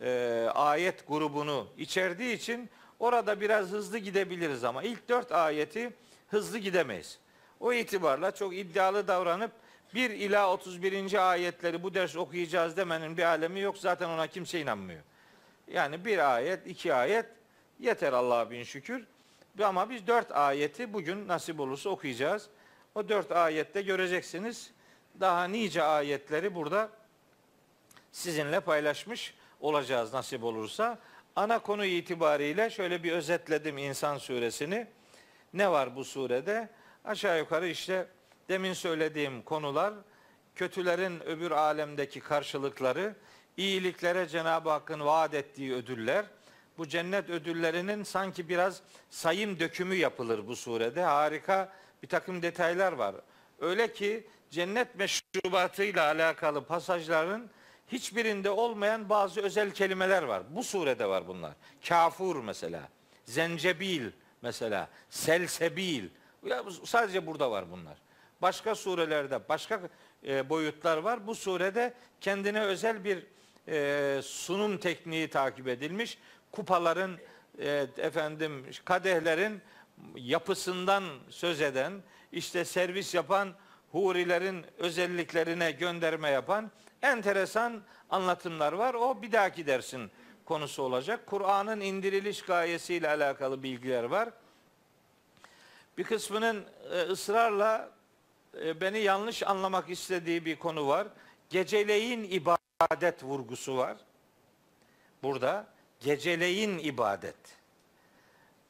e, 0.00 0.48
ayet 0.54 1.08
grubunu 1.08 1.66
içerdiği 1.78 2.36
için 2.36 2.70
Orada 2.98 3.40
biraz 3.40 3.68
hızlı 3.68 3.98
gidebiliriz 3.98 4.64
ama 4.64 4.82
ilk 4.82 5.08
dört 5.08 5.32
ayeti 5.32 5.92
hızlı 6.28 6.58
gidemeyiz. 6.58 7.18
O 7.60 7.72
itibarla 7.72 8.30
çok 8.30 8.56
iddialı 8.56 9.08
davranıp 9.08 9.52
1 9.94 10.10
ila 10.10 10.52
31. 10.52 11.30
ayetleri 11.30 11.82
bu 11.82 11.94
ders 11.94 12.16
okuyacağız 12.16 12.76
demenin 12.76 13.16
bir 13.16 13.22
alemi 13.22 13.60
yok. 13.60 13.78
Zaten 13.78 14.08
ona 14.08 14.26
kimse 14.26 14.60
inanmıyor. 14.60 15.00
Yani 15.68 16.04
bir 16.04 16.34
ayet, 16.34 16.66
iki 16.66 16.94
ayet 16.94 17.26
yeter 17.80 18.12
Allah'a 18.12 18.50
bin 18.50 18.62
şükür. 18.62 19.06
Ama 19.62 19.90
biz 19.90 20.06
dört 20.06 20.32
ayeti 20.32 20.92
bugün 20.92 21.28
nasip 21.28 21.60
olursa 21.60 21.90
okuyacağız. 21.90 22.48
O 22.94 23.08
dört 23.08 23.32
ayette 23.32 23.82
göreceksiniz. 23.82 24.70
Daha 25.20 25.44
nice 25.44 25.82
ayetleri 25.82 26.54
burada 26.54 26.90
sizinle 28.12 28.60
paylaşmış 28.60 29.34
olacağız 29.60 30.12
nasip 30.12 30.44
olursa. 30.44 30.98
Ana 31.36 31.58
konu 31.58 31.84
itibariyle 31.84 32.70
şöyle 32.70 33.02
bir 33.02 33.12
özetledim 33.12 33.78
İnsan 33.78 34.18
suresini. 34.18 34.86
Ne 35.52 35.70
var 35.70 35.96
bu 35.96 36.04
surede? 36.04 36.68
Aşağı 37.04 37.38
yukarı 37.38 37.68
işte 37.68 38.06
demin 38.48 38.72
söylediğim 38.72 39.42
konular, 39.42 39.94
kötülerin 40.54 41.20
öbür 41.20 41.50
alemdeki 41.50 42.20
karşılıkları, 42.20 43.14
iyiliklere 43.56 44.28
Cenab-ı 44.28 44.70
Hakk'ın 44.70 45.00
vaat 45.00 45.34
ettiği 45.34 45.74
ödüller. 45.74 46.24
Bu 46.78 46.88
cennet 46.88 47.30
ödüllerinin 47.30 48.02
sanki 48.02 48.48
biraz 48.48 48.82
sayım 49.10 49.60
dökümü 49.60 49.94
yapılır 49.94 50.46
bu 50.46 50.56
surede. 50.56 51.02
Harika 51.02 51.72
bir 52.02 52.08
takım 52.08 52.42
detaylar 52.42 52.92
var. 52.92 53.14
Öyle 53.60 53.92
ki 53.92 54.26
cennet 54.50 54.88
meşrubatıyla 54.98 56.04
alakalı 56.04 56.64
pasajların 56.64 57.50
hiçbirinde 57.88 58.50
olmayan 58.50 59.08
bazı 59.08 59.40
özel 59.40 59.70
kelimeler 59.70 60.22
var. 60.22 60.42
Bu 60.50 60.64
surede 60.64 61.08
var 61.08 61.28
bunlar. 61.28 61.52
Kafur 61.88 62.36
mesela, 62.42 62.88
zencebil 63.24 64.10
mesela, 64.42 64.88
selsebil. 65.10 66.08
Ya 66.44 66.64
sadece 66.84 67.26
burada 67.26 67.50
var 67.50 67.70
bunlar. 67.70 67.96
Başka 68.42 68.74
surelerde 68.74 69.48
başka 69.48 69.80
e, 70.26 70.48
boyutlar 70.48 70.96
var. 70.96 71.26
Bu 71.26 71.34
surede 71.34 71.94
kendine 72.20 72.60
özel 72.60 73.04
bir 73.04 73.26
e, 73.68 74.22
sunum 74.22 74.78
tekniği 74.78 75.28
takip 75.28 75.68
edilmiş. 75.68 76.18
Kupaların 76.52 77.18
e, 77.58 77.86
efendim 77.98 78.66
kadehlerin 78.84 79.60
yapısından 80.16 81.04
söz 81.30 81.60
eden, 81.60 81.92
işte 82.32 82.64
servis 82.64 83.14
yapan 83.14 83.54
hurilerin 83.92 84.64
özelliklerine 84.78 85.70
gönderme 85.70 86.30
yapan 86.30 86.70
enteresan 87.02 87.82
anlatımlar 88.10 88.72
var. 88.72 88.94
O 88.94 89.22
bir 89.22 89.32
dahaki 89.32 89.66
dersin 89.66 90.10
konusu 90.44 90.82
olacak. 90.82 91.26
Kur'an'ın 91.26 91.80
indiriliş 91.80 92.42
gayesiyle 92.42 93.08
alakalı 93.08 93.62
bilgiler 93.62 94.04
var. 94.04 94.28
Bir 95.98 96.04
kısmının 96.04 96.64
e, 96.92 97.00
ısrarla 97.00 97.90
e, 98.62 98.80
beni 98.80 98.98
yanlış 98.98 99.42
anlamak 99.42 99.90
istediği 99.90 100.44
bir 100.44 100.56
konu 100.56 100.88
var. 100.88 101.08
Geceleyin 101.50 102.24
ibadet 102.24 103.24
vurgusu 103.24 103.76
var. 103.76 103.96
Burada 105.22 105.66
geceleyin 106.00 106.78
ibadet. 106.78 107.36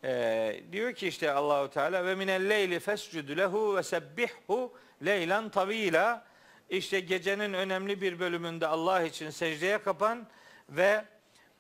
Ee, 0.05 0.61
diyor 0.73 0.93
ki 0.93 1.09
işte 1.09 1.31
Allahu 1.31 1.71
Teala 1.71 2.05
ve 2.05 2.15
minel 2.15 2.49
leyli 2.49 2.81
fescudu 2.81 3.37
lehu 3.37 3.77
ve 3.77 3.83
sebbihhu 3.83 4.73
leylan 5.05 5.49
tavila. 5.49 6.25
İşte 6.71 7.01
gecenin 7.01 7.53
önemli 7.53 8.01
bir 8.01 8.19
bölümünde 8.19 8.67
Allah 8.67 9.03
için 9.03 9.31
secdeye 9.31 9.79
kapan 9.79 10.27
ve 10.69 11.05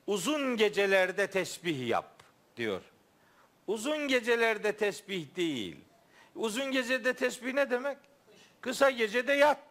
uzun 0.07 0.57
gecelerde 0.57 1.27
tesbih 1.27 1.89
yap 1.89 2.23
diyor. 2.57 2.81
Uzun 3.67 4.09
gecelerde 4.09 4.77
tesbih 4.77 5.37
değil. 5.37 5.77
Uzun 6.35 6.73
gecede 6.73 7.13
tesbih 7.15 7.55
ne 7.55 7.71
demek? 7.71 7.99
Kısa 8.61 8.91
gecede 8.91 9.33
yat 9.33 9.63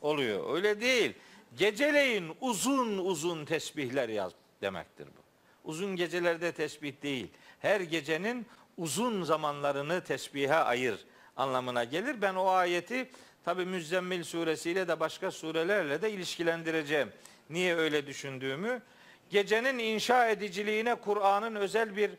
oluyor. 0.00 0.54
Öyle 0.54 0.80
değil. 0.80 1.12
Geceleyin 1.56 2.36
uzun 2.40 2.98
uzun 2.98 3.44
tesbihler 3.44 4.08
yaz 4.08 4.32
demektir 4.62 5.06
bu. 5.06 5.22
Uzun 5.70 5.96
gecelerde 5.96 6.52
tesbih 6.52 7.02
değil. 7.02 7.26
Her 7.60 7.80
gecenin 7.80 8.46
uzun 8.76 9.22
zamanlarını 9.22 10.04
tesbihe 10.04 10.54
ayır 10.54 11.06
anlamına 11.36 11.84
gelir. 11.84 12.22
Ben 12.22 12.34
o 12.34 12.46
ayeti 12.48 13.10
tabi 13.48 13.64
Müzzemmil 13.64 14.24
suresiyle 14.24 14.88
de 14.88 15.00
başka 15.00 15.30
surelerle 15.30 16.02
de 16.02 16.12
ilişkilendireceğim. 16.12 17.12
Niye 17.50 17.76
öyle 17.76 18.06
düşündüğümü. 18.06 18.82
Gecenin 19.30 19.78
inşa 19.78 20.28
ediciliğine 20.28 20.94
Kur'an'ın 20.94 21.54
özel 21.54 21.96
bir 21.96 22.10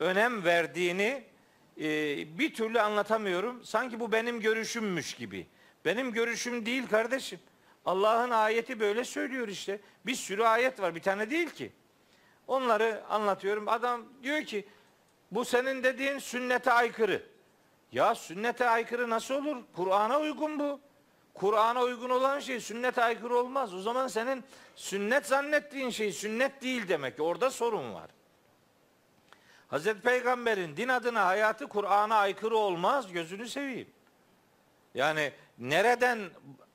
önem 0.00 0.44
verdiğini 0.44 1.24
e, 1.80 1.84
bir 2.38 2.54
türlü 2.54 2.80
anlatamıyorum. 2.80 3.64
Sanki 3.64 4.00
bu 4.00 4.12
benim 4.12 4.40
görüşümmüş 4.40 5.14
gibi. 5.14 5.46
Benim 5.84 6.12
görüşüm 6.12 6.66
değil 6.66 6.86
kardeşim. 6.86 7.38
Allah'ın 7.84 8.30
ayeti 8.30 8.80
böyle 8.80 9.04
söylüyor 9.04 9.48
işte. 9.48 9.80
Bir 10.06 10.14
sürü 10.14 10.42
ayet 10.42 10.80
var. 10.80 10.94
Bir 10.94 11.02
tane 11.02 11.30
değil 11.30 11.50
ki. 11.50 11.72
Onları 12.46 13.02
anlatıyorum. 13.08 13.68
Adam 13.68 14.04
diyor 14.22 14.42
ki 14.42 14.66
bu 15.30 15.44
senin 15.44 15.82
dediğin 15.84 16.18
sünnete 16.18 16.72
aykırı. 16.72 17.31
Ya 17.92 18.14
sünnete 18.14 18.68
aykırı 18.68 19.10
nasıl 19.10 19.34
olur? 19.34 19.56
Kur'an'a 19.76 20.20
uygun 20.20 20.58
bu. 20.58 20.80
Kur'an'a 21.34 21.82
uygun 21.82 22.10
olan 22.10 22.40
şey 22.40 22.60
sünnete 22.60 23.02
aykırı 23.02 23.36
olmaz. 23.36 23.74
O 23.74 23.80
zaman 23.80 24.08
senin 24.08 24.44
sünnet 24.76 25.26
zannettiğin 25.26 25.90
şey 25.90 26.12
sünnet 26.12 26.62
değil 26.62 26.88
demek. 26.88 27.20
Orada 27.20 27.50
sorun 27.50 27.94
var. 27.94 28.10
Hazreti 29.68 30.00
Peygamber'in 30.00 30.76
din 30.76 30.88
adına 30.88 31.26
hayatı 31.26 31.68
Kur'an'a 31.68 32.16
aykırı 32.16 32.56
olmaz. 32.56 33.12
Gözünü 33.12 33.48
seveyim. 33.48 33.88
Yani 34.94 35.32
nereden 35.58 36.18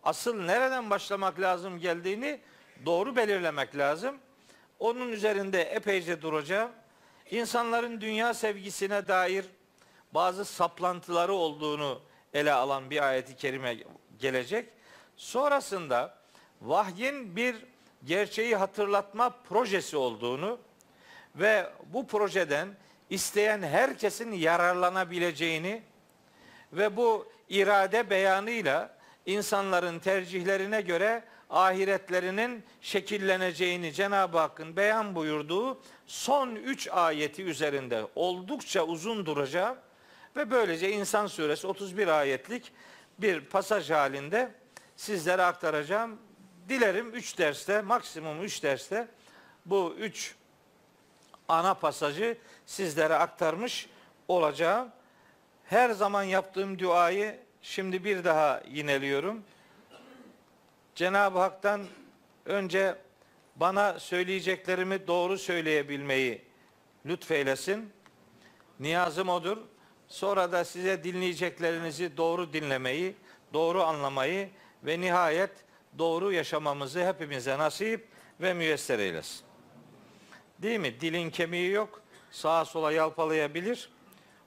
asıl 0.04 0.42
nereden 0.42 0.90
başlamak 0.90 1.40
lazım 1.40 1.80
geldiğini 1.80 2.40
doğru 2.86 3.16
belirlemek 3.16 3.78
lazım. 3.78 4.18
Onun 4.80 5.12
üzerinde 5.12 5.62
epeyce 5.62 6.22
duracağım. 6.22 6.72
İnsanların 7.32 8.02
dünya 8.02 8.34
sevgisine 8.34 9.08
dair 9.08 9.46
bazı 10.18 10.46
saplantıları 10.46 11.34
olduğunu 11.34 12.02
ele 12.34 12.54
alan 12.54 12.90
bir 12.90 13.08
ayeti 13.08 13.36
kerime 13.36 13.78
gelecek. 14.20 14.70
Sonrasında 15.18 16.18
vahyin 16.62 17.36
bir 17.36 17.56
gerçeği 18.06 18.56
hatırlatma 18.56 19.30
projesi 19.30 19.98
olduğunu 19.98 20.60
ve 21.36 21.70
bu 21.94 22.08
projeden 22.08 22.68
isteyen 23.10 23.62
herkesin 23.62 24.32
yararlanabileceğini 24.32 25.82
ve 26.74 26.98
bu 26.98 27.28
irade 27.50 28.10
beyanıyla 28.10 28.98
insanların 29.26 30.00
tercihlerine 30.00 30.82
göre 30.82 31.24
ahiretlerinin 31.50 32.64
şekilleneceğini 32.82 33.94
Cenab-ı 33.94 34.38
Hakk'ın 34.38 34.76
beyan 34.76 35.16
buyurduğu 35.16 35.82
son 36.08 36.56
üç 36.56 36.88
ayeti 36.88 37.44
üzerinde 37.44 38.08
oldukça 38.16 38.84
uzun 38.84 39.26
duracağım 39.26 39.78
ve 40.38 40.52
böylece 40.52 40.92
İnsan 40.92 41.28
Suresi 41.28 41.68
31 41.68 42.08
ayetlik 42.08 42.72
bir 43.20 43.42
pasaj 43.42 43.90
halinde 43.90 44.52
sizlere 44.96 45.44
aktaracağım. 45.44 46.18
Dilerim 46.70 47.14
3 47.14 47.38
derste, 47.38 47.82
maksimum 47.82 48.44
3 48.44 48.64
derste 48.64 49.08
bu 49.66 49.96
3 50.00 50.36
ana 51.48 51.74
pasajı 51.74 52.38
sizlere 52.66 53.16
aktarmış 53.16 53.90
olacağım. 54.28 54.92
Her 55.66 55.90
zaman 55.90 56.24
yaptığım 56.24 56.80
duayı 56.80 57.40
şimdi 57.62 58.04
bir 58.04 58.24
daha 58.24 58.62
yineliyorum. 58.72 59.44
Cenab-ı 60.96 61.40
Hak'tan 61.40 61.86
önce 62.46 62.96
bana 63.56 64.00
söyleyeceklerimi 64.00 65.08
doğru 65.08 65.38
söyleyebilmeyi 65.38 66.42
lütfeylesin. 67.06 67.94
Niyazım 68.80 69.30
odur. 69.30 69.58
Sonra 70.08 70.52
da 70.52 70.66
size 70.66 71.04
dinleyeceklerinizi 71.04 72.18
doğru 72.18 72.54
dinlemeyi, 72.54 73.16
doğru 73.54 73.84
anlamayı 73.84 74.50
ve 74.84 75.02
nihayet 75.02 75.52
doğru 75.98 76.32
yaşamamızı 76.32 77.08
hepimize 77.08 77.58
nasip 77.58 78.08
ve 78.42 78.54
müyesser 78.54 79.00
eylesin. 79.00 79.42
Değil 80.60 80.80
mi? 80.80 81.02
Dilin 81.02 81.30
kemiği 81.30 81.72
yok. 81.72 82.02
Sağa 82.32 82.66
sola 82.66 82.92
yalpalayabilir. 82.92 83.90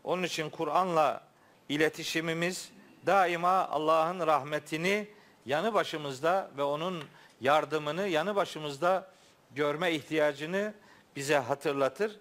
Onun 0.05 0.23
için 0.23 0.51
Kur'an'la 0.51 1.23
iletişimimiz 1.69 2.71
daima 3.07 3.69
Allah'ın 3.69 4.27
rahmetini 4.27 5.09
yanı 5.47 5.75
başımızda 5.75 6.51
ve 6.57 6.63
onun 6.63 7.05
yardımını 7.41 8.09
yanı 8.09 8.37
başımızda 8.37 9.11
görme 9.55 9.93
ihtiyacını 9.93 10.75
bize 11.17 11.37
hatırlatır. 11.37 12.21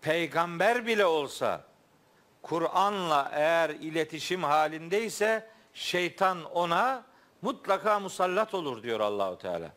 Peygamber 0.00 0.86
bile 0.86 1.06
olsa 1.06 1.69
Kur'an'la 2.42 3.30
eğer 3.32 3.70
iletişim 3.70 4.42
halindeyse 4.42 5.50
şeytan 5.74 6.44
ona 6.44 7.04
mutlaka 7.42 8.00
musallat 8.00 8.54
olur 8.54 8.82
diyor 8.82 9.00
Allahu 9.00 9.38
Teala. 9.38 9.70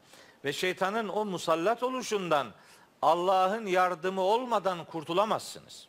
Ve 0.45 0.53
şeytanın 0.53 1.07
o 1.07 1.25
musallat 1.25 1.83
oluşundan 1.83 2.47
Allah'ın 3.01 3.65
yardımı 3.65 4.21
olmadan 4.21 4.85
kurtulamazsınız. 4.85 5.87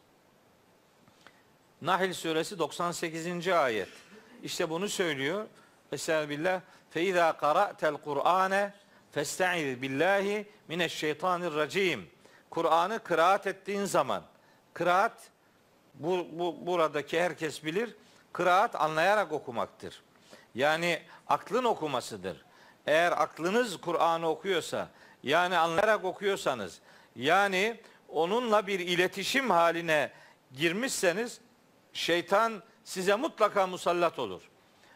Nahl 1.83 2.13
suresi 2.13 2.59
98. 2.59 3.49
ayet. 3.49 3.89
İşte 4.43 4.71
bunu 4.71 4.89
söylüyor. 4.89 5.47
Estağfirullah. 5.93 6.61
Fe 6.91 7.03
izâ 7.03 7.33
qara'tel 7.33 7.97
Kur'ane 7.97 8.73
festaiz 9.13 9.83
billahi 9.83 10.49
mineşşeytanirracim. 10.69 12.11
Kur'an'ı 12.51 12.99
kıraat 12.99 13.47
ettiğin 13.47 13.85
zaman 13.85 14.23
kıraat 14.75 15.31
bu, 15.95 16.27
bu 16.33 16.67
buradaki 16.67 17.21
herkes 17.21 17.65
bilir. 17.65 17.95
Kıraat 18.33 18.81
anlayarak 18.81 19.33
okumaktır. 19.33 20.03
Yani 20.55 21.03
aklın 21.29 21.65
okumasıdır. 21.65 22.45
Eğer 22.87 23.13
aklınız 23.13 23.81
Kur'an'ı 23.81 24.29
okuyorsa, 24.29 24.89
yani 25.23 25.59
anlayarak 25.59 26.05
okuyorsanız, 26.05 26.81
yani 27.17 27.81
onunla 28.09 28.67
bir 28.67 28.81
iletişim 28.81 29.51
haline 29.51 30.13
girmişseniz 30.53 31.41
şeytan 31.93 32.63
size 32.85 33.15
mutlaka 33.15 33.67
musallat 33.67 34.19
olur. 34.19 34.43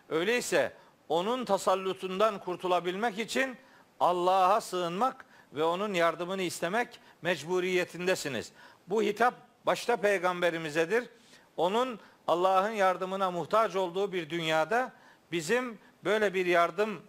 Öyleyse 0.08 0.72
onun 1.08 1.44
tasallutundan 1.44 2.38
kurtulabilmek 2.38 3.18
için 3.18 3.56
Allah'a 4.00 4.60
sığınmak 4.60 5.24
ve 5.52 5.64
onun 5.64 5.94
yardımını 5.94 6.42
istemek 6.42 7.00
mecburiyetindesiniz. 7.22 8.52
Bu 8.86 9.02
hitap 9.02 9.34
başta 9.68 9.96
peygamberimizedir. 9.96 11.08
Onun 11.56 12.00
Allah'ın 12.26 12.70
yardımına 12.70 13.30
muhtaç 13.30 13.76
olduğu 13.76 14.12
bir 14.12 14.30
dünyada 14.30 14.92
bizim 15.32 15.78
böyle 16.04 16.34
bir 16.34 16.46
yardım 16.46 17.02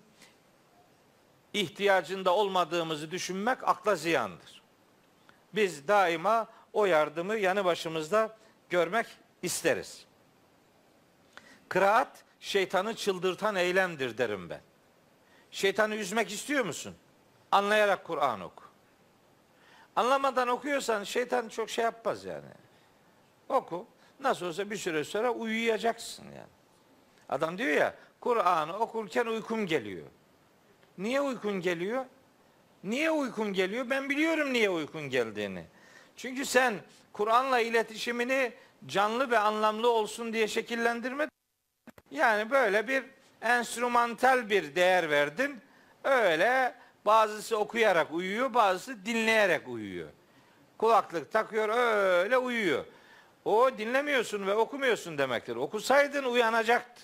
ihtiyacında 1.54 2.36
olmadığımızı 2.36 3.12
düşünmek 3.12 3.68
akla 3.68 3.96
ziyandır. 3.96 4.62
Biz 5.56 5.88
daima 5.88 6.48
o 6.74 6.86
yardımı 6.86 7.36
yanı 7.36 7.66
başımızda 7.66 8.38
görmek 8.70 9.06
isteriz. 9.42 10.06
Kıraat 11.70 12.24
şeytanı 12.40 12.96
çıldırtan 12.96 13.56
eylemdir 13.56 14.18
derim 14.18 14.50
ben. 14.50 14.62
Şeytanı 15.52 15.96
üzmek 15.96 16.32
istiyor 16.32 16.66
musun? 16.66 16.96
Anlayarak 17.52 18.04
Kur'an 18.04 18.42
oku. 18.42 18.64
Anlamadan 20.00 20.48
okuyorsan 20.48 21.04
şeytan 21.04 21.50
çok 21.50 21.70
şey 21.70 21.84
yapmaz 21.84 22.26
yani. 22.26 22.48
Oku. 23.50 23.86
Nasıl 24.20 24.46
olsa 24.46 24.70
bir 24.70 24.78
süre 24.78 25.04
sonra 25.04 25.32
uyuyacaksın 25.32 26.26
yani. 26.26 26.50
Adam 27.30 27.58
diyor 27.58 27.70
ya 27.70 27.96
Kur'an'ı 28.20 28.78
okurken 28.80 29.26
uykum 29.26 29.66
geliyor. 29.66 30.06
Niye 30.98 31.22
uykun 31.22 31.62
geliyor? 31.62 32.06
Niye 32.84 33.12
uykun 33.12 33.54
geliyor? 33.54 33.90
Ben 33.90 34.10
biliyorum 34.10 34.54
niye 34.54 34.70
uykun 34.70 35.10
geldiğini. 35.10 35.64
Çünkü 36.18 36.46
sen 36.46 36.74
Kur'an'la 37.14 37.60
iletişimini 37.60 38.54
canlı 38.86 39.32
ve 39.32 39.40
anlamlı 39.40 39.90
olsun 39.90 40.34
diye 40.34 40.48
şekillendirme. 40.48 41.30
Yani 42.12 42.52
böyle 42.52 42.88
bir 42.88 43.04
enstrümantal 43.42 44.50
bir 44.50 44.76
değer 44.76 45.10
verdin. 45.10 45.62
Öyle 46.04 46.76
bazısı 47.06 47.58
okuyarak 47.58 48.14
uyuyor, 48.14 48.54
bazısı 48.54 49.06
dinleyerek 49.06 49.68
uyuyor. 49.68 50.10
Kulaklık 50.78 51.32
takıyor 51.32 51.70
öyle 52.24 52.38
uyuyor. 52.38 52.86
O 53.46 53.78
dinlemiyorsun 53.78 54.48
ve 54.48 54.54
okumuyorsun 54.54 55.18
demektir. 55.18 55.56
Okusaydın 55.56 56.24
uyanacaktı. 56.24 57.02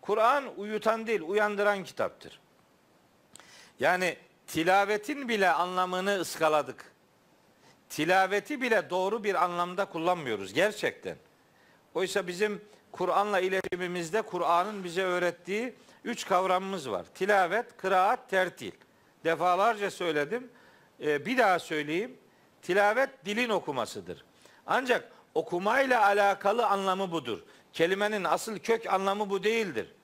Kur'an 0.00 0.44
uyutan 0.56 1.06
değil, 1.06 1.20
uyandıran 1.22 1.84
kitaptır. 1.84 2.40
Yani 3.80 4.16
tilavetin 4.46 5.28
bile 5.28 5.50
anlamını 5.50 6.20
ıskaladık. 6.20 6.92
Tilaveti 7.88 8.60
bile 8.60 8.90
doğru 8.90 9.24
bir 9.24 9.44
anlamda 9.44 9.84
kullanmıyoruz 9.84 10.52
gerçekten. 10.52 11.16
Oysa 11.94 12.26
bizim 12.26 12.62
Kur'an'la 12.92 13.40
iletişimimizde 13.40 14.22
Kur'an'ın 14.22 14.84
bize 14.84 15.02
öğrettiği 15.02 15.74
üç 16.04 16.26
kavramımız 16.26 16.90
var. 16.90 17.06
Tilavet, 17.14 17.76
kıraat, 17.76 18.30
tertil. 18.30 18.72
Defalarca 19.24 19.90
söyledim. 19.90 20.50
Ee, 21.02 21.26
bir 21.26 21.38
daha 21.38 21.58
söyleyeyim. 21.58 22.16
Tilavet 22.62 23.24
dilin 23.24 23.48
okumasıdır. 23.48 24.24
Ancak 24.66 25.12
okumayla 25.34 26.06
alakalı 26.06 26.66
anlamı 26.66 27.12
budur. 27.12 27.38
Kelimenin 27.72 28.24
asıl 28.24 28.58
kök 28.58 28.92
anlamı 28.92 29.30
bu 29.30 29.44
değildir. 29.44 29.94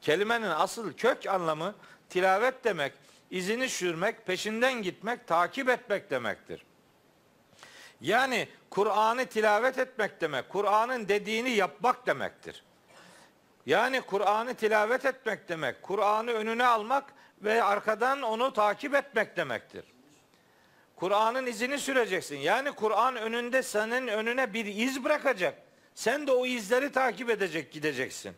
Kelimenin 0.00 0.50
asıl 0.50 0.92
kök 0.92 1.26
anlamı 1.26 1.74
tilavet 2.08 2.64
demek, 2.64 2.92
izini 3.30 3.68
sürmek, 3.68 4.26
peşinden 4.26 4.82
gitmek, 4.82 5.26
takip 5.26 5.68
etmek 5.68 6.10
demektir. 6.10 6.64
Yani 8.00 8.48
Kur'an'ı 8.70 9.26
tilavet 9.26 9.78
etmek 9.78 10.20
demek, 10.20 10.48
Kur'an'ın 10.48 11.08
dediğini 11.08 11.50
yapmak 11.50 12.06
demektir. 12.06 12.62
Yani 13.66 14.00
Kur'an'ı 14.00 14.54
tilavet 14.54 15.04
etmek 15.04 15.48
demek, 15.48 15.82
Kur'an'ı 15.82 16.30
önüne 16.30 16.66
almak 16.66 17.04
ve 17.42 17.62
arkadan 17.62 18.22
onu 18.22 18.52
takip 18.52 18.94
etmek 18.94 19.36
demektir. 19.36 19.84
Kur'an'ın 20.96 21.46
izini 21.46 21.78
süreceksin. 21.78 22.36
Yani 22.36 22.72
Kur'an 22.72 23.16
önünde 23.16 23.62
senin 23.62 24.08
önüne 24.08 24.54
bir 24.54 24.66
iz 24.66 25.04
bırakacak. 25.04 25.58
Sen 25.94 26.26
de 26.26 26.32
o 26.32 26.46
izleri 26.46 26.92
takip 26.92 27.30
edecek 27.30 27.72
gideceksin. 27.72 28.34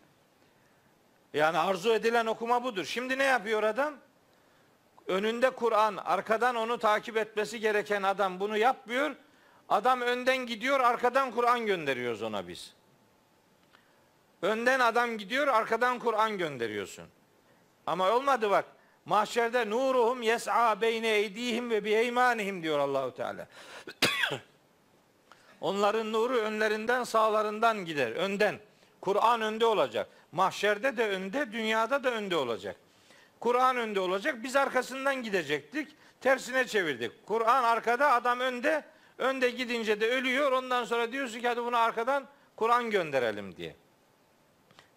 Yani 1.34 1.58
arzu 1.58 1.92
edilen 1.92 2.26
okuma 2.26 2.64
budur. 2.64 2.84
Şimdi 2.84 3.18
ne 3.18 3.24
yapıyor 3.24 3.62
adam? 3.62 3.94
Önünde 5.06 5.50
Kur'an, 5.50 5.96
arkadan 5.96 6.56
onu 6.56 6.78
takip 6.78 7.16
etmesi 7.16 7.60
gereken 7.60 8.02
adam 8.02 8.40
bunu 8.40 8.56
yapmıyor. 8.56 9.16
Adam 9.68 10.00
önden 10.00 10.36
gidiyor, 10.36 10.80
arkadan 10.80 11.30
Kur'an 11.30 11.66
gönderiyoruz 11.66 12.22
ona 12.22 12.48
biz. 12.48 12.74
Önden 14.46 14.80
adam 14.80 15.18
gidiyor, 15.18 15.46
arkadan 15.46 15.98
Kur'an 15.98 16.38
gönderiyorsun. 16.38 17.04
Ama 17.86 18.10
olmadı 18.10 18.50
bak. 18.50 18.64
Mahşerde 19.04 19.70
nuruhum 19.70 20.22
yes'a 20.22 20.80
beyne 20.80 21.08
eydihim 21.08 21.70
ve 21.70 21.84
biyeymanihim 21.84 22.62
diyor 22.62 22.78
Allahu 22.78 23.14
Teala. 23.14 23.48
Onların 25.60 26.12
nuru 26.12 26.36
önlerinden 26.36 27.04
sağlarından 27.04 27.84
gider. 27.84 28.10
Önden. 28.10 28.58
Kur'an 29.00 29.40
önde 29.40 29.66
olacak. 29.66 30.08
Mahşerde 30.32 30.96
de 30.96 31.08
önde, 31.08 31.52
dünyada 31.52 32.04
da 32.04 32.10
önde 32.10 32.36
olacak. 32.36 32.76
Kur'an 33.40 33.76
önde 33.76 34.00
olacak. 34.00 34.42
Biz 34.42 34.56
arkasından 34.56 35.22
gidecektik. 35.22 35.88
Tersine 36.20 36.66
çevirdik. 36.66 37.26
Kur'an 37.26 37.64
arkada, 37.64 38.12
adam 38.12 38.40
önde. 38.40 38.84
Önde 39.18 39.50
gidince 39.50 40.00
de 40.00 40.10
ölüyor. 40.10 40.52
Ondan 40.52 40.84
sonra 40.84 41.12
diyorsun 41.12 41.40
ki 41.40 41.48
hadi 41.48 41.64
bunu 41.64 41.76
arkadan 41.76 42.26
Kur'an 42.56 42.90
gönderelim 42.90 43.56
diye. 43.56 43.76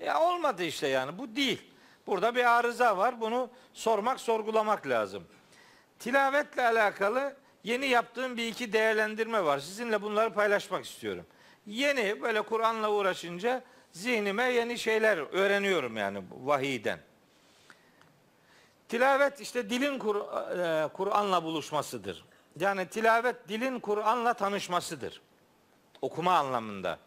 Ya 0.06 0.22
olmadı 0.22 0.64
işte 0.64 0.88
yani. 0.88 1.18
Bu 1.18 1.36
değil. 1.36 1.62
Burada 2.08 2.36
bir 2.36 2.58
arıza 2.58 2.98
var. 2.98 3.22
Bunu 3.22 3.50
sormak, 3.74 4.20
sorgulamak 4.20 4.88
lazım. 4.88 5.24
Tilavetle 6.00 6.66
alakalı 6.66 7.36
yeni 7.64 7.88
yaptığım 7.88 8.38
bir 8.38 8.48
iki 8.48 8.74
değerlendirme 8.74 9.46
var. 9.46 9.60
Sizinle 9.60 10.02
bunları 10.02 10.34
paylaşmak 10.34 10.86
istiyorum. 10.86 11.26
Yeni 11.66 12.22
böyle 12.22 12.42
Kur'an'la 12.42 12.92
uğraşınca 12.92 13.64
zihnime 13.92 14.44
yeni 14.44 14.80
şeyler 14.80 15.18
öğreniyorum 15.18 15.98
yani 15.98 16.24
vahiyden. 16.32 17.00
Tilavet 18.88 19.42
işte 19.42 19.70
dilin 19.70 19.96
e, 19.96 20.88
Kur'an'la 20.94 21.44
buluşmasıdır. 21.44 22.26
Yani 22.60 22.88
tilavet 22.88 23.48
dilin 23.48 23.80
Kur'an'la 23.80 24.34
tanışmasıdır. 24.34 25.22
Okuma 26.02 26.34
anlamında. 26.38 27.00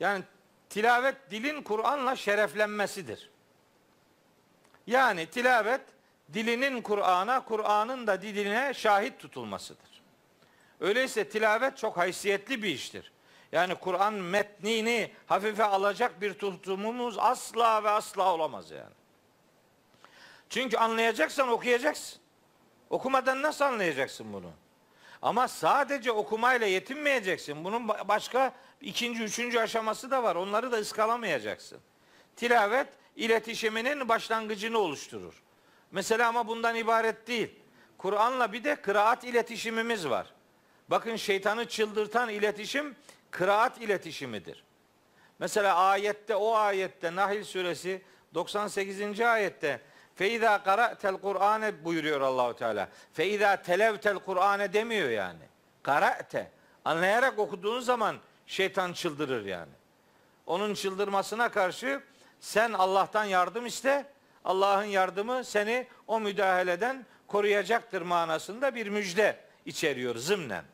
Yani 0.00 0.24
tilavet 0.70 1.30
dilin 1.30 1.62
Kur'an'la 1.62 2.16
şereflenmesidir. 2.16 3.30
Yani 4.86 5.26
tilavet 5.26 5.80
dilinin 6.34 6.82
Kur'an'a, 6.82 7.44
Kur'an'ın 7.44 8.06
da 8.06 8.22
diline 8.22 8.74
şahit 8.74 9.18
tutulmasıdır. 9.18 10.02
Öyleyse 10.80 11.28
tilavet 11.28 11.78
çok 11.78 11.96
haysiyetli 11.96 12.62
bir 12.62 12.68
iştir. 12.68 13.12
Yani 13.52 13.74
Kur'an 13.74 14.14
metnini 14.14 15.12
hafife 15.26 15.64
alacak 15.64 16.20
bir 16.20 16.34
tutumumuz 16.34 17.18
asla 17.18 17.84
ve 17.84 17.90
asla 17.90 18.34
olamaz 18.34 18.70
yani. 18.70 18.94
Çünkü 20.48 20.76
anlayacaksan 20.76 21.48
okuyacaksın. 21.48 22.20
Okumadan 22.90 23.42
nasıl 23.42 23.64
anlayacaksın 23.64 24.32
bunu? 24.32 24.50
Ama 25.22 25.48
sadece 25.48 26.12
okumayla 26.12 26.66
yetinmeyeceksin. 26.66 27.64
Bunun 27.64 27.88
başka 27.88 28.52
ikinci, 28.80 29.22
üçüncü 29.22 29.58
aşaması 29.58 30.10
da 30.10 30.22
var. 30.22 30.36
Onları 30.36 30.72
da 30.72 30.76
ıskalamayacaksın. 30.76 31.78
Tilavet 32.36 32.88
iletişiminin 33.16 34.08
başlangıcını 34.08 34.78
oluşturur. 34.78 35.42
Mesela 35.92 36.28
ama 36.28 36.46
bundan 36.46 36.76
ibaret 36.76 37.26
değil. 37.26 37.54
Kur'an'la 37.98 38.52
bir 38.52 38.64
de 38.64 38.76
kıraat 38.76 39.24
iletişimimiz 39.24 40.08
var. 40.08 40.26
Bakın 40.88 41.16
şeytanı 41.16 41.68
çıldırtan 41.68 42.28
iletişim 42.28 42.96
kıraat 43.30 43.80
iletişimidir. 43.80 44.64
Mesela 45.38 45.76
ayette 45.76 46.36
o 46.36 46.54
ayette 46.54 47.16
Nahil 47.16 47.44
suresi 47.44 48.02
98. 48.34 49.20
ayette 49.20 49.80
Feiza 50.18 50.62
qara'tel 50.62 51.16
Kur'ane 51.16 51.84
buyuruyor 51.84 52.20
Allahu 52.20 52.56
Teala. 52.56 52.88
Feiza 53.12 53.62
televtel 53.62 54.18
Kur'ane 54.18 54.72
demiyor 54.72 55.08
yani. 55.08 55.42
Qara'te. 55.82 56.50
Anlayarak 56.84 57.38
okuduğun 57.38 57.80
zaman 57.80 58.16
şeytan 58.46 58.92
çıldırır 58.92 59.44
yani. 59.44 59.72
Onun 60.46 60.74
çıldırmasına 60.74 61.48
karşı 61.48 62.02
sen 62.40 62.72
Allah'tan 62.72 63.24
yardım 63.24 63.66
iste. 63.66 64.06
Allah'ın 64.44 64.84
yardımı 64.84 65.44
seni 65.44 65.86
o 66.06 66.20
müdahaleden 66.20 67.06
koruyacaktır 67.26 68.02
manasında 68.02 68.74
bir 68.74 68.86
müjde 68.86 69.36
içeriyor 69.66 70.16
zımnen. 70.16 70.64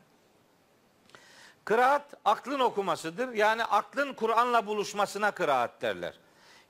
Kıraat 1.65 2.13
aklın 2.25 2.59
okumasıdır. 2.59 3.33
Yani 3.33 3.63
aklın 3.63 4.13
Kur'an'la 4.13 4.67
buluşmasına 4.67 5.31
kıraat 5.31 5.81
derler. 5.81 6.13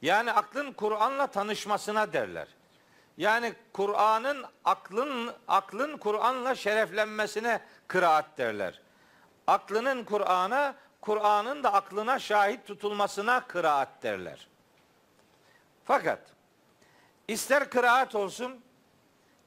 Yani 0.01 0.31
aklın 0.31 0.73
Kur'an'la 0.73 1.27
tanışmasına 1.27 2.13
derler. 2.13 2.47
Yani 3.17 3.53
Kur'an'ın 3.73 4.45
aklın 4.65 5.33
aklın 5.47 5.97
Kur'an'la 5.97 6.55
şereflenmesine 6.55 7.61
kıraat 7.87 8.37
derler. 8.37 8.81
Aklının 9.47 10.03
Kur'an'a, 10.03 10.75
Kur'an'ın 11.01 11.63
da 11.63 11.73
aklına 11.73 12.19
şahit 12.19 12.67
tutulmasına 12.67 13.47
kıraat 13.47 14.03
derler. 14.03 14.47
Fakat 15.85 16.19
ister 17.27 17.69
kıraat 17.69 18.15
olsun, 18.15 18.61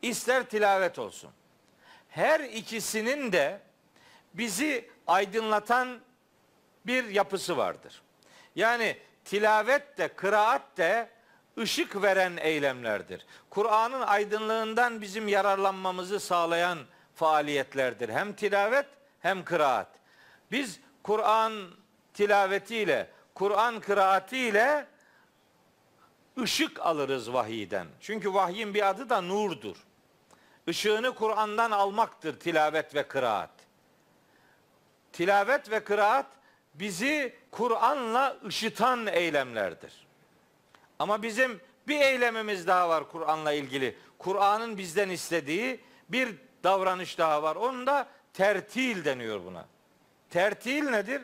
ister 0.03 0.45
tilavet 0.45 0.99
olsun. 0.99 1.31
Her 2.09 2.41
ikisinin 2.41 3.33
de 3.33 3.61
bizi 4.35 4.91
aydınlatan 5.07 6.01
bir 6.87 7.05
yapısı 7.05 7.57
vardır. 7.57 8.03
Yani 8.57 8.97
tilavet 9.25 9.99
de 9.99 10.09
kıraat 10.09 10.63
de 10.77 11.09
ışık 11.59 12.03
veren 12.03 12.37
eylemlerdir. 12.37 13.27
Kur'an'ın 13.51 14.01
aydınlığından 14.01 15.01
bizim 15.01 15.29
yararlanmamızı 15.29 16.21
sağlayan 16.21 16.79
faaliyetlerdir. 17.15 18.09
Hem 18.09 18.33
tilavet 18.33 18.87
hem 19.21 19.45
kıraat. 19.45 19.89
Biz 20.51 20.81
Kur'an 21.03 21.71
tilavetiyle, 22.15 23.11
Kur'an 23.35 23.81
kıraatiyle 23.81 24.87
ışık 26.39 26.81
alırız 26.81 27.33
vahiyden. 27.33 27.87
Çünkü 28.01 28.35
vahyin 28.35 28.75
bir 28.75 28.89
adı 28.89 29.11
da 29.11 29.21
nurdur. 29.21 29.77
Işığını 30.67 31.15
Kur'an'dan 31.15 31.71
almaktır 31.71 32.41
tilavet 32.41 32.95
ve 32.95 33.09
kıraat. 33.09 33.51
Tilavet 35.13 35.71
ve 35.71 35.85
kıraat 35.85 36.27
bizi 36.75 37.37
Kur'an'la 37.51 38.37
ışıtan 38.47 39.07
eylemlerdir. 39.07 40.08
Ama 40.99 41.23
bizim 41.23 41.61
bir 41.89 42.01
eylemimiz 42.01 42.67
daha 42.67 42.89
var 42.89 43.09
Kur'an'la 43.09 43.53
ilgili. 43.53 43.97
Kur'an'ın 44.19 44.79
bizden 44.79 45.09
istediği 45.09 45.81
bir 46.09 46.35
davranış 46.65 47.19
daha 47.19 47.43
var. 47.43 47.57
Onun 47.57 47.87
da 47.87 48.09
tertil 48.35 49.05
deniyor 49.05 49.45
buna. 49.45 49.67
Tertil 50.31 50.91
nedir? 50.91 51.23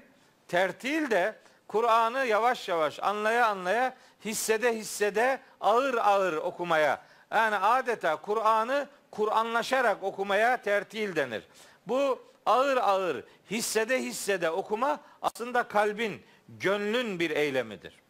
Tertil 0.48 1.10
de 1.10 1.36
Kur'an'ı 1.68 2.26
yavaş 2.26 2.68
yavaş 2.68 3.00
anlaya 3.02 3.46
anlaya 3.46 3.96
hissede 4.24 4.76
hissede 4.76 5.40
ağır 5.60 5.94
ağır 5.94 6.36
okumaya 6.36 7.02
yani 7.30 7.56
adeta 7.56 8.16
Kur'an'ı 8.16 8.88
Kur'anlaşarak 9.10 10.02
okumaya 10.02 10.56
tertil 10.56 11.16
denir. 11.16 11.44
Bu 11.86 12.22
ağır 12.46 12.76
ağır 12.76 13.24
hissede 13.50 14.02
hissede 14.02 14.50
okuma 14.50 15.00
aslında 15.22 15.62
kalbin, 15.62 16.22
gönlün 16.48 17.20
bir 17.20 17.30
eylemidir. 17.30 18.03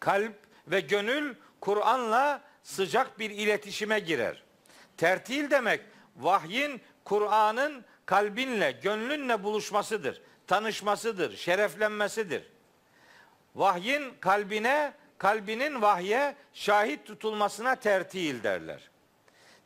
Kalp 0.00 0.34
ve 0.66 0.80
gönül 0.80 1.34
Kur'an'la 1.60 2.40
sıcak 2.62 3.18
bir 3.18 3.30
iletişime 3.30 3.98
girer. 3.98 4.42
Tertil 4.96 5.50
demek 5.50 5.80
vahyin 6.16 6.80
Kur'an'ın 7.04 7.84
kalbinle, 8.06 8.70
gönlünle 8.70 9.42
buluşmasıdır, 9.42 10.22
tanışmasıdır, 10.46 11.36
şereflenmesidir. 11.36 12.42
Vahyin 13.54 14.14
kalbine, 14.20 14.92
kalbinin 15.18 15.82
vahye 15.82 16.36
şahit 16.54 17.06
tutulmasına 17.06 17.74
tertil 17.74 18.42
derler. 18.42 18.90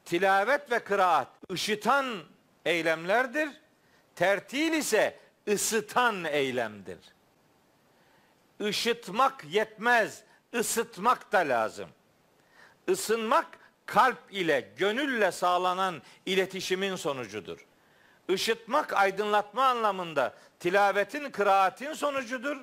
Tilavet 0.05 0.71
ve 0.71 0.79
kıraat 0.79 1.29
ışıtan 1.53 2.23
eylemlerdir. 2.65 3.49
Tertil 4.17 4.73
ise 4.73 5.19
ısıtan 5.49 6.25
eylemdir. 6.25 6.99
Işıtmak 8.61 9.45
yetmez, 9.51 10.23
ısıtmak 10.55 11.33
da 11.33 11.39
lazım. 11.39 11.89
Isınmak 12.89 13.47
kalp 13.87 14.19
ile, 14.31 14.73
gönülle 14.77 15.33
sağlanan 15.33 16.03
iletişimin 16.27 16.97
sonucudur. 16.97 17.67
Işıtmak, 18.29 18.93
aydınlatma 18.93 19.65
anlamında 19.65 20.35
tilavetin, 20.61 21.31
kıraatin 21.31 21.93
sonucudur. 21.93 22.57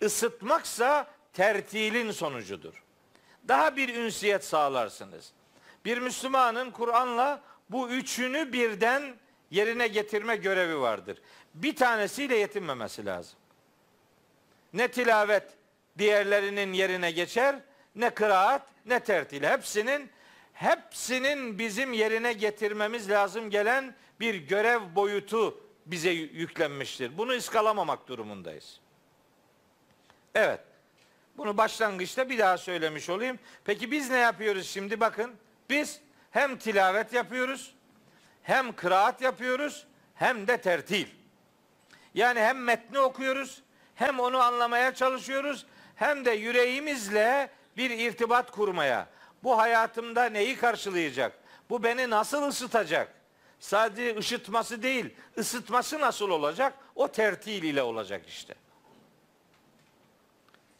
Isıtmaksa 0.00 1.06
tertilin 1.32 2.10
sonucudur. 2.10 2.82
Daha 3.48 3.76
bir 3.76 3.94
ünsiyet 3.94 4.44
sağlarsınız. 4.44 5.32
Bir 5.84 5.98
Müslümanın 5.98 6.70
Kur'an'la 6.70 7.40
bu 7.70 7.88
üçünü 7.88 8.52
birden 8.52 9.16
yerine 9.50 9.88
getirme 9.88 10.36
görevi 10.36 10.80
vardır. 10.80 11.18
Bir 11.54 11.76
tanesiyle 11.76 12.36
yetinmemesi 12.36 13.06
lazım. 13.06 13.38
Ne 14.76 14.88
tilavet 14.88 15.42
diğerlerinin 15.98 16.72
yerine 16.72 17.10
geçer, 17.10 17.56
ne 17.94 18.10
kıraat, 18.10 18.62
ne 18.86 19.00
tertil. 19.00 19.42
Hepsinin 19.42 20.10
hepsinin 20.52 21.58
bizim 21.58 21.92
yerine 21.92 22.32
getirmemiz 22.32 23.10
lazım 23.10 23.50
gelen 23.50 23.94
bir 24.20 24.34
görev 24.34 24.80
boyutu 24.94 25.60
bize 25.86 26.10
yüklenmiştir. 26.10 27.18
Bunu 27.18 27.32
ıskalamamak 27.32 28.08
durumundayız. 28.08 28.80
Evet. 30.34 30.60
Bunu 31.36 31.56
başlangıçta 31.56 32.28
bir 32.28 32.38
daha 32.38 32.58
söylemiş 32.58 33.10
olayım. 33.10 33.38
Peki 33.64 33.90
biz 33.90 34.10
ne 34.10 34.18
yapıyoruz 34.18 34.68
şimdi? 34.68 35.00
Bakın 35.00 35.34
biz 35.70 36.00
hem 36.30 36.58
tilavet 36.58 37.12
yapıyoruz, 37.12 37.74
hem 38.42 38.76
kıraat 38.76 39.22
yapıyoruz, 39.22 39.86
hem 40.14 40.46
de 40.46 40.60
tertil. 40.60 41.06
Yani 42.14 42.40
hem 42.40 42.64
metni 42.64 42.98
okuyoruz, 42.98 43.62
hem 43.96 44.20
onu 44.20 44.38
anlamaya 44.38 44.94
çalışıyoruz, 44.94 45.66
hem 45.94 46.24
de 46.24 46.30
yüreğimizle 46.30 47.50
bir 47.76 47.90
irtibat 47.90 48.50
kurmaya. 48.50 49.06
Bu 49.42 49.58
hayatımda 49.58 50.24
neyi 50.24 50.56
karşılayacak? 50.56 51.32
Bu 51.70 51.82
beni 51.82 52.10
nasıl 52.10 52.42
ısıtacak? 52.42 53.12
Sadece 53.60 54.16
ışıtması 54.18 54.82
değil, 54.82 55.14
ısıtması 55.38 56.00
nasıl 56.00 56.30
olacak? 56.30 56.74
O 56.94 57.08
tertil 57.08 57.62
ile 57.62 57.82
olacak 57.82 58.22
işte. 58.28 58.54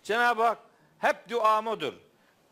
Cenab-ı 0.02 0.42
Hak 0.42 0.58
hep 0.98 1.28
duamıdır. 1.28 1.94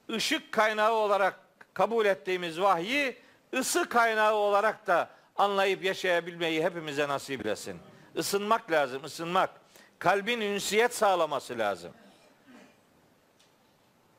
Işık 0.09 0.53
kaynağı 0.53 0.93
olarak 0.93 1.41
kabul 1.75 2.07
ettiğimiz 2.07 2.61
vahyi 2.61 3.17
ısı 3.55 3.89
kaynağı 3.89 4.35
olarak 4.35 4.87
da 4.87 5.11
anlayıp 5.37 5.85
yaşayabilmeyi 5.85 6.65
hepimize 6.65 7.09
nasip 7.09 7.47
etsin. 7.47 7.79
Isınmak 8.15 8.71
lazım, 8.71 9.05
ısınmak. 9.05 9.64
Kalbin 9.99 10.41
ünsiyet 10.41 10.95
sağlaması 10.95 11.59
lazım. 11.59 11.93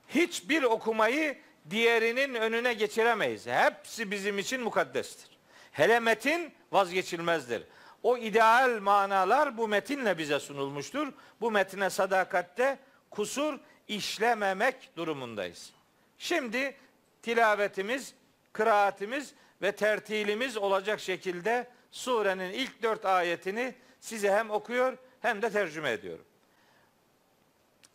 Hiçbir 0.09 0.63
okumayı 0.63 1.37
diğerinin 1.69 2.35
önüne 2.35 2.73
geçiremeyiz. 2.73 3.47
Hepsi 3.47 4.11
bizim 4.11 4.39
için 4.39 4.61
mukaddestir. 4.61 5.29
Hele 5.71 5.99
metin 5.99 6.53
vazgeçilmezdir. 6.71 7.63
O 8.03 8.17
ideal 8.17 8.79
manalar 8.81 9.57
bu 9.57 9.67
metinle 9.67 10.17
bize 10.17 10.39
sunulmuştur. 10.39 11.13
Bu 11.41 11.51
metine 11.51 11.89
sadakatte 11.89 12.79
kusur 13.11 13.59
işlememek 13.87 14.97
durumundayız. 14.97 15.73
Şimdi 16.17 16.75
tilavetimiz, 17.21 18.13
kıraatimiz 18.53 19.33
ve 19.61 19.71
tertilimiz 19.71 20.57
olacak 20.57 20.99
şekilde 20.99 21.67
surenin 21.91 22.53
ilk 22.53 22.83
dört 22.83 23.05
ayetini 23.05 23.75
size 23.99 24.31
hem 24.31 24.51
okuyor 24.51 24.97
hem 25.25 25.41
de 25.41 25.49
tercüme 25.49 25.91
ediyorum. 25.91 26.25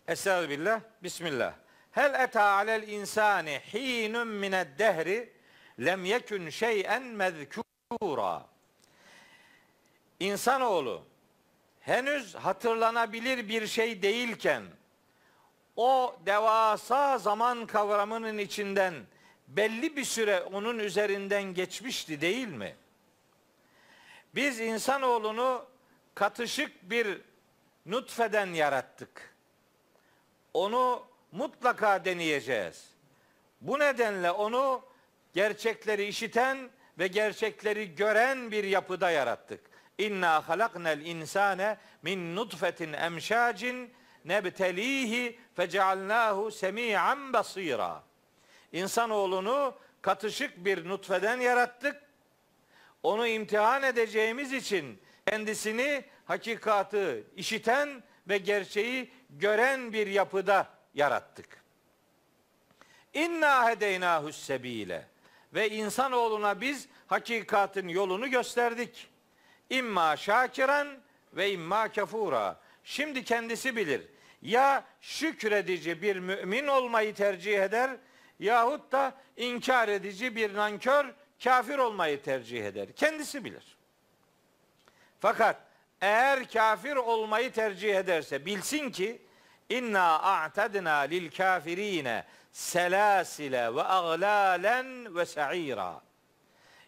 Estağfirullah, 0.09 0.81
Bismillah. 1.03 1.55
Hel 1.91 2.25
eta 2.25 2.43
alel 2.43 2.89
insani 2.89 3.61
hinun 3.73 4.29
mined 4.29 4.79
dehri 4.79 5.33
lem 5.81 6.05
yekun 6.05 6.49
şey'en 6.49 7.03
mezkura. 7.03 8.47
İnsanoğlu 10.21 11.03
henüz 11.81 12.35
hatırlanabilir 12.35 13.49
bir 13.49 13.67
şey 13.67 14.03
değilken 14.03 14.63
o 15.77 16.17
devasa 16.27 17.19
zaman 17.19 17.67
kavramının 17.67 18.39
içinden 18.39 18.95
belli 19.49 19.97
bir 19.97 20.05
süre 20.05 20.41
onun 20.41 20.79
üzerinden 20.79 21.43
geçmişti 21.43 22.21
değil 22.21 22.49
mi? 22.49 22.77
Biz 24.35 24.61
insanoğlunu 24.61 25.70
katışık 26.21 26.91
bir 26.91 27.21
nutfeden 27.87 28.47
yarattık. 28.47 29.35
Onu 30.55 31.07
mutlaka 31.33 32.05
deneyeceğiz. 32.05 32.89
Bu 33.61 33.79
nedenle 33.79 34.31
onu 34.31 34.83
gerçekleri 35.33 36.05
işiten 36.05 36.71
ve 36.99 37.07
gerçekleri 37.07 37.95
gören 37.95 38.51
bir 38.51 38.65
yapıda 38.65 39.11
yarattık. 39.11 39.61
İnna 39.99 40.49
halaknel 40.49 41.01
insane 41.01 41.79
min 42.03 42.37
nutfetin 42.37 42.93
emşacin 42.93 43.93
nebtelihi 44.25 45.39
fecealnahu 45.57 46.51
semi'an 46.51 47.33
basira. 47.33 48.03
İnsanoğlunu 48.73 49.75
katışık 50.03 50.65
bir 50.65 50.89
nutfeden 50.89 51.41
yarattık. 51.41 52.03
Onu 53.03 53.27
imtihan 53.27 53.83
edeceğimiz 53.83 54.53
için 54.53 55.01
kendisini 55.27 56.05
hakikatı 56.25 57.25
işiten 57.37 58.03
ve 58.29 58.39
gerçeği 58.39 59.13
gören 59.31 59.93
bir 59.93 60.07
yapıda 60.07 60.69
yarattık. 60.95 61.61
İnna 63.15 63.71
hedeynahu 63.71 64.33
sebile 64.33 65.07
ve 65.55 65.71
insanoğluna 65.71 66.61
biz 66.61 66.89
hakikatin 67.07 67.89
yolunu 67.89 68.31
gösterdik. 68.31 69.09
İmma 69.71 70.17
şakiran 70.17 70.89
ve 71.33 71.53
imma 71.53 71.93
kafura. 71.93 72.61
Şimdi 72.85 73.25
kendisi 73.25 73.77
bilir. 73.77 74.03
Ya 74.43 74.85
şükredici 75.01 76.03
bir 76.03 76.17
mümin 76.17 76.67
olmayı 76.67 77.15
tercih 77.15 77.63
eder 77.63 77.91
yahut 78.39 78.93
da 78.93 79.15
inkar 79.37 79.89
edici 79.89 80.37
bir 80.37 80.55
nankör 80.55 81.07
kafir 81.45 81.79
olmayı 81.79 82.23
tercih 82.23 82.65
eder. 82.65 82.93
Kendisi 82.93 83.45
bilir. 83.45 83.80
Fakat 85.21 85.57
eğer 86.01 86.49
kafir 86.49 86.97
olmayı 86.97 87.53
tercih 87.53 87.97
ederse 87.97 88.47
bilsin 88.47 88.91
ki 88.91 89.23
inna 89.69 90.19
a'tadna 90.19 90.99
lil 90.99 91.31
kafirine 91.31 92.25
selasile 92.53 93.75
ve 93.75 93.83
aglalen 93.83 95.17
ve 95.17 95.27
sa'ira. 95.27 96.01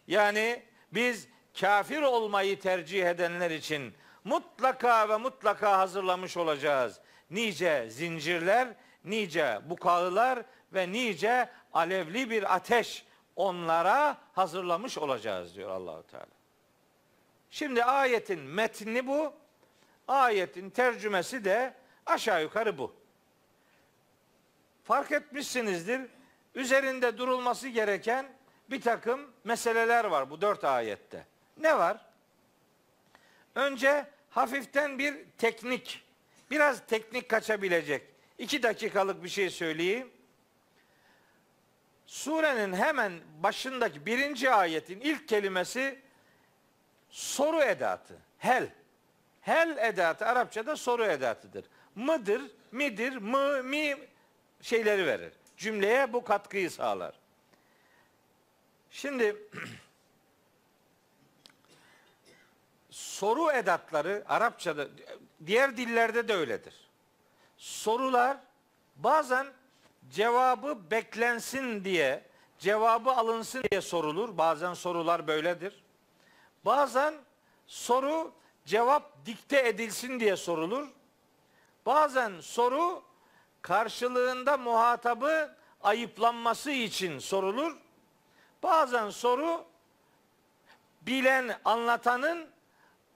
Yani 0.07 0.63
biz 0.93 1.29
kafir 1.61 2.03
olmayı 2.03 2.61
tercih 2.61 3.07
edenler 3.07 3.51
için 3.51 3.95
mutlaka 4.25 5.09
ve 5.09 5.17
mutlaka 5.17 5.79
hazırlamış 5.79 6.37
olacağız. 6.37 7.01
Nice 7.31 7.91
zincirler, 7.91 8.69
nice 9.05 9.61
bukağılar 9.67 10.43
ve 10.75 10.93
nice 10.93 11.49
alevli 11.73 12.31
bir 12.31 12.55
ateş 12.55 13.05
onlara 13.37 14.17
hazırlamış 14.33 14.99
olacağız 14.99 15.55
diyor 15.55 15.71
Allahu 15.71 16.07
Teala. 16.07 16.42
Şimdi 17.53 17.85
ayetin 17.85 18.41
metni 18.41 19.07
bu. 19.07 19.35
Ayetin 20.09 20.71
tercümesi 20.71 21.45
de 21.45 21.75
aşağı 22.07 22.43
yukarı 22.43 22.79
bu. 22.79 22.95
Fark 24.85 25.13
etmişsinizdir. 25.13 26.01
Üzerinde 26.55 27.19
durulması 27.19 27.69
gereken 27.69 28.27
bir 28.71 28.81
takım 28.81 29.33
meseleler 29.45 30.05
var 30.05 30.31
bu 30.31 30.41
dört 30.41 30.65
ayette. 30.65 31.27
Ne 31.57 31.79
var? 31.79 32.07
Önce 33.55 34.07
hafiften 34.31 34.99
bir 34.99 35.15
teknik, 35.39 36.05
biraz 36.51 36.87
teknik 36.87 37.29
kaçabilecek. 37.29 38.03
iki 38.39 38.63
dakikalık 38.63 39.25
bir 39.25 39.29
şey 39.29 39.51
söyleyeyim. 39.51 40.11
Surenin 42.07 42.73
hemen 42.73 43.13
başındaki 43.43 44.07
birinci 44.07 44.51
ayetin 44.51 45.01
ilk 45.01 45.29
kelimesi 45.29 46.02
soru 47.13 47.63
edatı. 47.63 48.19
Hel. 48.39 48.69
Hel 49.41 49.77
edatı 49.77 50.27
Arapçada 50.27 50.77
soru 50.77 51.05
edatıdır. 51.05 51.65
Mıdır, 51.95 52.43
midir, 52.73 53.17
mı, 53.17 53.63
mi 53.63 53.99
şeyleri 54.61 55.07
verir. 55.07 55.33
Cümleye 55.57 56.13
bu 56.13 56.25
katkıyı 56.25 56.71
sağlar. 56.71 57.15
Şimdi 58.91 59.37
soru 62.91 63.51
edatları 63.51 64.25
Arapçada 64.29 64.89
diğer 65.47 65.77
dillerde 65.77 66.29
de 66.29 66.35
öyledir. 66.35 66.75
Sorular 67.57 68.37
bazen 68.97 69.47
cevabı 70.11 70.91
beklensin 70.91 71.85
diye, 71.85 72.23
cevabı 72.59 73.11
alınsın 73.11 73.63
diye 73.71 73.81
sorulur. 73.81 74.39
Bazen 74.39 74.75
sorular 74.75 75.27
böyledir. 75.27 75.82
Bazen 76.65 77.15
soru 77.67 78.33
cevap 78.65 79.27
dikte 79.27 79.69
edilsin 79.69 80.21
diye 80.21 80.37
sorulur. 80.37 80.89
Bazen 81.87 82.41
soru 82.41 83.03
karşılığında 83.63 84.57
muhatabı 84.57 85.57
ayıplanması 85.83 86.71
için 86.71 87.19
sorulur. 87.19 87.77
Bazen 88.63 89.11
soru 89.11 89.65
bilen 91.03 91.61
anlatanın 91.65 92.49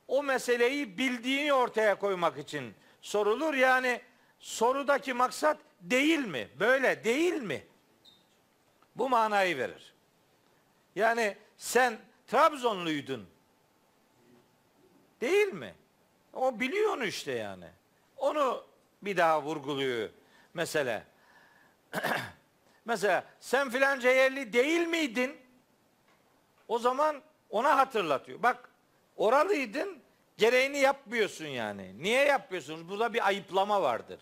o 0.09 0.23
meseleyi 0.23 0.99
bildiğini 0.99 1.53
ortaya 1.53 1.99
koymak 1.99 2.39
için 2.39 2.75
sorulur. 3.01 3.55
Yani 3.55 4.01
sorudaki 4.39 5.13
maksat 5.13 5.59
değil 5.81 6.27
mi? 6.27 6.49
Böyle 6.61 7.05
değil 7.05 7.43
mi? 7.43 7.67
Bu 8.97 9.09
manayı 9.09 9.59
verir. 9.59 9.95
Yani 10.95 11.37
sen 11.57 11.99
Trabzonluydun. 12.27 13.36
Değil 15.21 15.53
mi? 15.53 15.75
O 16.33 16.61
biliyor 16.61 16.97
onu 16.97 17.05
işte 17.05 17.33
yani. 17.33 17.67
Onu 18.17 18.65
bir 19.03 19.17
daha 19.17 19.43
vurguluyor 19.43 20.09
mesela. 20.55 21.03
mesela 22.85 23.25
sen 23.41 23.71
filanca 23.71 24.11
yerli 24.11 24.53
değil 24.53 24.87
miydin? 24.87 25.37
O 26.69 26.79
zaman 26.79 27.23
ona 27.51 27.77
hatırlatıyor. 27.79 28.43
Bak 28.43 28.71
oralıydın 29.17 29.99
gereğini 30.37 30.79
yapmıyorsun 30.79 31.47
yani. 31.47 32.03
Niye 32.03 32.25
yapmıyorsunuz? 32.25 32.89
Burada 32.89 33.15
bir 33.15 33.27
ayıplama 33.27 33.83
vardır. 33.83 34.21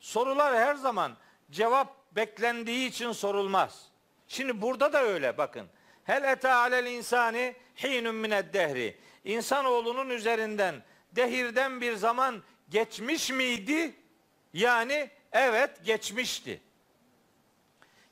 Sorular 0.00 0.54
her 0.54 0.74
zaman 0.74 1.16
cevap 1.50 2.16
beklendiği 2.16 2.88
için 2.88 3.12
sorulmaz. 3.12 3.88
Şimdi 4.28 4.62
burada 4.62 4.92
da 4.92 5.02
öyle 5.02 5.38
bakın. 5.38 5.66
Hel 6.04 6.24
eta 6.24 6.54
alel 6.54 6.86
insani 6.86 7.54
hinun 7.82 8.14
mined 8.14 8.54
dehri. 8.54 8.96
İnsanoğlunun 9.24 10.10
üzerinden 10.10 10.82
dehirden 11.12 11.80
bir 11.80 11.94
zaman 11.94 12.42
geçmiş 12.68 13.30
miydi? 13.30 13.94
Yani 14.52 15.10
evet 15.32 15.84
geçmişti. 15.84 16.60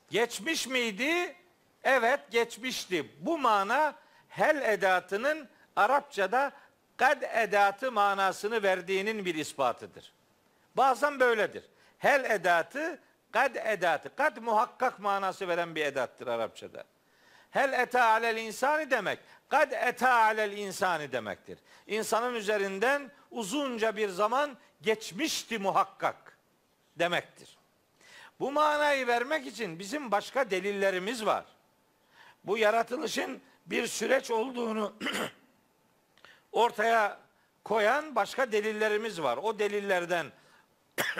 Geçmiş 0.09 0.67
miydi? 0.67 1.35
Evet 1.83 2.19
geçmişti. 2.31 3.05
Bu 3.19 3.37
mana 3.37 3.95
hel 4.29 4.61
edatının 4.61 5.49
Arapçada 5.75 6.51
kad 6.97 7.21
edatı 7.21 7.91
manasını 7.91 8.63
verdiğinin 8.63 9.25
bir 9.25 9.35
ispatıdır. 9.35 10.13
Bazen 10.75 11.19
böyledir. 11.19 11.63
Hel 11.97 12.23
edatı 12.23 12.99
kad 13.31 13.55
edatı. 13.55 14.15
Kad 14.15 14.37
muhakkak 14.37 14.99
manası 14.99 15.47
veren 15.47 15.75
bir 15.75 15.85
edattır 15.85 16.27
Arapçada. 16.27 16.83
Hel 17.51 17.73
eta 17.73 18.05
alel 18.05 18.37
insani 18.37 18.91
demek. 18.91 19.19
Kad 19.51 19.71
eta 19.71 20.13
alel 20.13 20.57
insani 20.57 21.11
demektir. 21.11 21.59
İnsanın 21.87 22.35
üzerinden 22.35 23.11
uzunca 23.31 23.97
bir 23.97 24.09
zaman 24.09 24.57
geçmişti 24.81 25.59
muhakkak 25.59 26.37
demektir. 26.99 27.57
Bu 28.39 28.51
manayı 28.51 29.07
vermek 29.07 29.47
için 29.47 29.79
bizim 29.79 30.11
başka 30.11 30.51
delillerimiz 30.51 31.25
var. 31.25 31.45
Bu 32.43 32.57
yaratılışın 32.57 33.41
bir 33.65 33.87
süreç 33.87 34.31
olduğunu 34.31 34.93
ortaya 36.51 37.19
koyan 37.63 38.15
başka 38.15 38.51
delillerimiz 38.51 39.21
var. 39.21 39.37
O 39.37 39.59
delillerden 39.59 40.31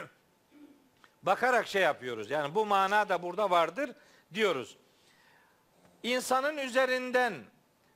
bakarak 1.24 1.68
şey 1.68 1.82
yapıyoruz. 1.82 2.30
Yani 2.30 2.56
bu 2.56 2.66
mana 2.66 3.10
da 3.10 3.22
burada 3.24 3.50
vardır 3.50 3.92
diyoruz. 4.34 4.78
İnsanın 6.04 6.58
üzerinden 6.58 7.51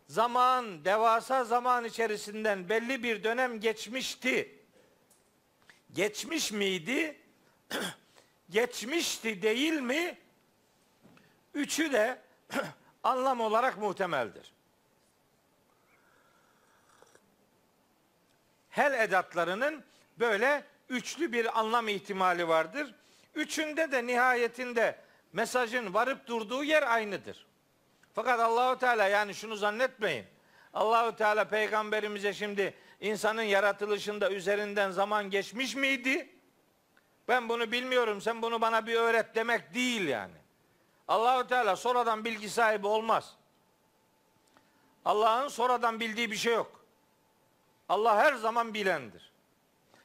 zaman, 0.08 0.86
devasa 0.86 1.44
zaman 1.44 1.86
içerisinden 1.86 2.70
belli 2.70 3.04
bir 3.04 3.24
dönem 3.24 3.60
geçmişti. 3.60 4.60
Geçmiş 5.94 6.52
miydi? 6.52 7.18
Geçmişti 8.50 9.42
değil 9.42 9.74
mi? 9.74 10.18
Üçü 11.54 11.92
de 11.92 12.22
anlam 13.04 13.42
olarak 13.42 13.78
muhtemeldir. 13.78 14.54
Hel 18.70 18.94
edatlarının 18.94 19.84
böyle 20.20 20.64
üçlü 20.90 21.32
bir 21.32 21.60
anlam 21.60 21.88
ihtimali 21.88 22.48
vardır. 22.48 22.96
Üçünde 23.36 23.92
de 23.92 24.08
nihayetinde 24.08 25.00
mesajın 25.34 25.94
varıp 25.94 26.28
durduğu 26.28 26.64
yer 26.64 26.94
aynıdır. 26.94 27.46
Fakat 28.16 28.40
Allahu 28.40 28.78
Teala 28.78 29.08
yani 29.08 29.34
şunu 29.34 29.56
zannetmeyin. 29.56 30.26
Allahu 30.74 31.16
Teala 31.16 31.46
peygamberimize 31.46 32.34
şimdi 32.34 32.74
insanın 33.02 33.42
yaratılışında 33.42 34.32
üzerinden 34.32 34.92
zaman 34.92 35.30
geçmiş 35.30 35.76
miydi? 35.76 36.30
Ben 37.28 37.50
bunu 37.50 37.72
bilmiyorum. 37.72 38.22
Sen 38.22 38.42
bunu 38.42 38.62
bana 38.62 38.88
bir 38.88 38.96
öğret 38.96 39.36
demek 39.36 39.74
değil 39.74 40.08
yani. 40.08 40.34
Allahu 41.08 41.48
Teala 41.48 41.76
sonradan 41.76 42.26
bilgi 42.26 42.50
sahibi 42.50 42.88
olmaz. 42.88 43.36
Allah'ın 45.06 45.48
sonradan 45.48 46.00
bildiği 46.00 46.32
bir 46.32 46.36
şey 46.36 46.54
yok. 46.54 46.86
Allah 47.90 48.18
her 48.18 48.34
zaman 48.34 48.74
bilendir. 48.74 49.32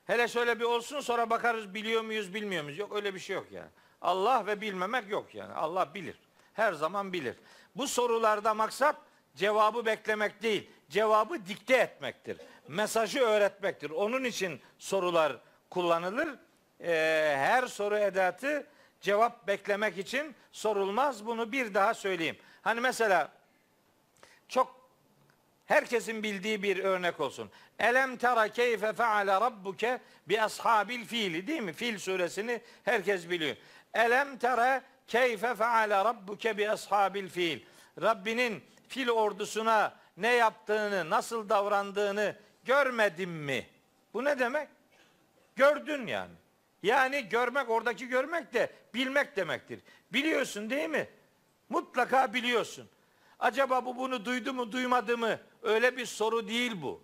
Hele 0.06 0.28
şöyle 0.28 0.60
bir 0.60 0.64
olsun 0.64 1.00
sonra 1.00 1.30
bakarız 1.30 1.74
biliyor 1.74 2.02
muyuz 2.02 2.34
bilmiyor 2.34 2.64
muyuz? 2.64 2.78
Yok 2.78 2.96
öyle 2.96 3.14
bir 3.14 3.20
şey 3.20 3.36
yok 3.36 3.46
yani. 3.52 3.70
Allah 4.02 4.46
ve 4.46 4.60
bilmemek 4.60 5.10
yok 5.10 5.34
yani. 5.34 5.52
Allah 5.54 5.94
bilir. 5.94 6.16
Her 6.54 6.72
zaman 6.72 7.12
bilir. 7.12 7.36
Bu 7.76 7.88
sorularda 7.88 8.54
maksat 8.54 8.96
cevabı 9.36 9.86
beklemek 9.86 10.42
değil, 10.42 10.70
cevabı 10.90 11.46
dikte 11.46 11.76
etmektir. 11.76 12.36
Mesajı 12.68 13.20
öğretmektir. 13.20 13.90
Onun 13.90 14.24
için 14.24 14.60
sorular 14.78 15.36
kullanılır. 15.70 16.28
Ee, 16.80 17.34
her 17.38 17.66
soru 17.66 17.96
edatı 17.96 18.66
cevap 19.00 19.46
beklemek 19.46 19.98
için 19.98 20.34
sorulmaz. 20.52 21.26
Bunu 21.26 21.52
bir 21.52 21.74
daha 21.74 21.94
söyleyeyim. 21.94 22.36
Hani 22.62 22.80
mesela 22.80 23.32
çok 24.48 24.80
herkesin 25.66 26.22
bildiği 26.22 26.62
bir 26.62 26.84
örnek 26.84 27.20
olsun. 27.20 27.50
Elem 27.78 28.16
tera 28.16 28.48
keyfe 28.48 28.92
feale 28.92 29.32
rabbuke 29.32 30.00
bi 30.28 30.42
ashabil 30.42 31.04
fiili 31.04 31.46
değil 31.46 31.60
mi? 31.60 31.72
Fil 31.72 31.98
suresini 31.98 32.60
herkes 32.84 33.30
biliyor. 33.30 33.56
Elem 33.94 34.38
tera 34.38 34.82
keyfe 35.10 35.54
feale 35.54 36.04
rabbuke 36.04 36.58
bi 36.58 36.70
ashabil 36.70 37.28
fil. 37.28 37.60
Rabbinin 38.02 38.64
fil 38.88 39.08
ordusuna 39.08 39.94
ne 40.16 40.32
yaptığını, 40.32 41.10
nasıl 41.10 41.48
davrandığını 41.48 42.36
görmedin 42.64 43.28
mi? 43.28 43.66
Bu 44.14 44.24
ne 44.24 44.38
demek? 44.38 44.68
Gördün 45.56 46.06
yani. 46.06 46.32
Yani 46.82 47.28
görmek 47.28 47.70
oradaki 47.70 48.08
görmek 48.08 48.54
de 48.54 48.72
bilmek 48.94 49.36
demektir. 49.36 49.80
Biliyorsun 50.12 50.70
değil 50.70 50.88
mi? 50.88 51.08
Mutlaka 51.68 52.34
biliyorsun. 52.34 52.88
Acaba 53.38 53.84
bu 53.86 53.96
bunu 53.96 54.24
duydu 54.24 54.52
mu 54.52 54.72
duymadı 54.72 55.18
mı? 55.18 55.38
Öyle 55.62 55.96
bir 55.96 56.06
soru 56.06 56.48
değil 56.48 56.82
bu. 56.82 57.02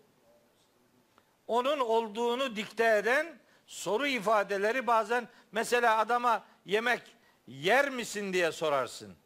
Onun 1.47 1.79
olduğunu 1.79 2.57
dikte 2.57 2.97
eden 2.97 3.39
soru 3.67 4.07
ifadeleri 4.07 4.87
bazen 4.87 5.29
mesela 5.53 5.99
adama 5.99 6.45
yemek 6.65 7.16
yer 7.47 7.91
misin 7.91 8.33
diye 8.33 8.53
sorarsın. 8.53 9.17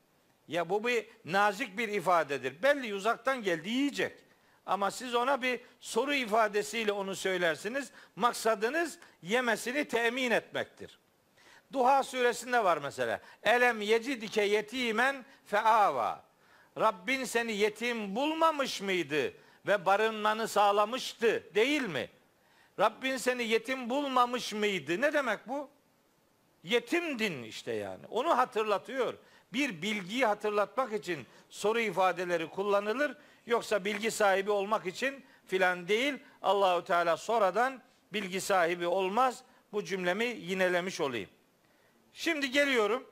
Ya 0.49 0.71
bu 0.71 0.87
bir 0.87 1.07
nazik 1.25 1.79
bir 1.79 1.89
ifadedir. 1.89 2.63
Belli 2.63 2.95
uzaktan 2.95 3.43
geldi 3.43 3.69
yiyecek. 3.69 4.19
Ama 4.67 4.91
siz 4.91 5.15
ona 5.15 5.43
bir 5.43 5.61
soru 5.81 6.15
ifadesiyle 6.15 6.93
onu 6.93 7.17
söylersiniz. 7.17 7.91
Maksadınız 8.17 8.99
yemesini 9.23 9.89
temin 9.89 10.31
etmektir. 10.31 10.99
Duha 11.73 12.03
suresinde 12.03 12.65
var 12.65 12.79
mesela. 12.79 13.21
Elem 13.43 13.81
yecidike 13.81 14.43
yetimen 14.43 15.25
feava. 15.47 16.25
Rabbin 16.79 17.25
seni 17.25 17.53
yetim 17.53 18.17
bulmamış 18.17 18.81
mıydı 18.81 19.33
ve 19.67 19.87
barınmanı 19.87 20.49
sağlamıştı 20.49 21.55
değil 21.55 21.83
mi? 21.83 22.11
Rabbin 22.79 23.17
seni 23.17 23.43
yetim 23.43 23.91
bulmamış 23.91 24.53
mıydı? 24.53 25.01
Ne 25.01 25.13
demek 25.13 25.49
bu? 25.49 25.71
Yetimdin 26.63 27.43
işte 27.43 27.73
yani. 27.73 28.07
Onu 28.11 28.39
hatırlatıyor. 28.39 29.15
Bir 29.53 29.83
bilgiyi 29.83 30.27
hatırlatmak 30.27 30.93
için 30.93 31.27
soru 31.51 31.81
ifadeleri 31.81 32.51
kullanılır. 32.51 33.17
Yoksa 33.47 33.85
bilgi 33.85 34.11
sahibi 34.11 34.51
olmak 34.51 34.87
için 34.87 35.25
filan 35.47 35.89
değil. 35.89 36.15
Allahu 36.43 36.85
Teala 36.85 37.17
sonradan 37.17 37.83
bilgi 38.13 38.41
sahibi 38.41 38.87
olmaz. 38.87 39.43
Bu 39.73 39.85
cümlemi 39.85 40.25
yinelemiş 40.25 41.01
olayım. 41.01 41.31
Şimdi 42.13 42.51
geliyorum. 42.51 43.07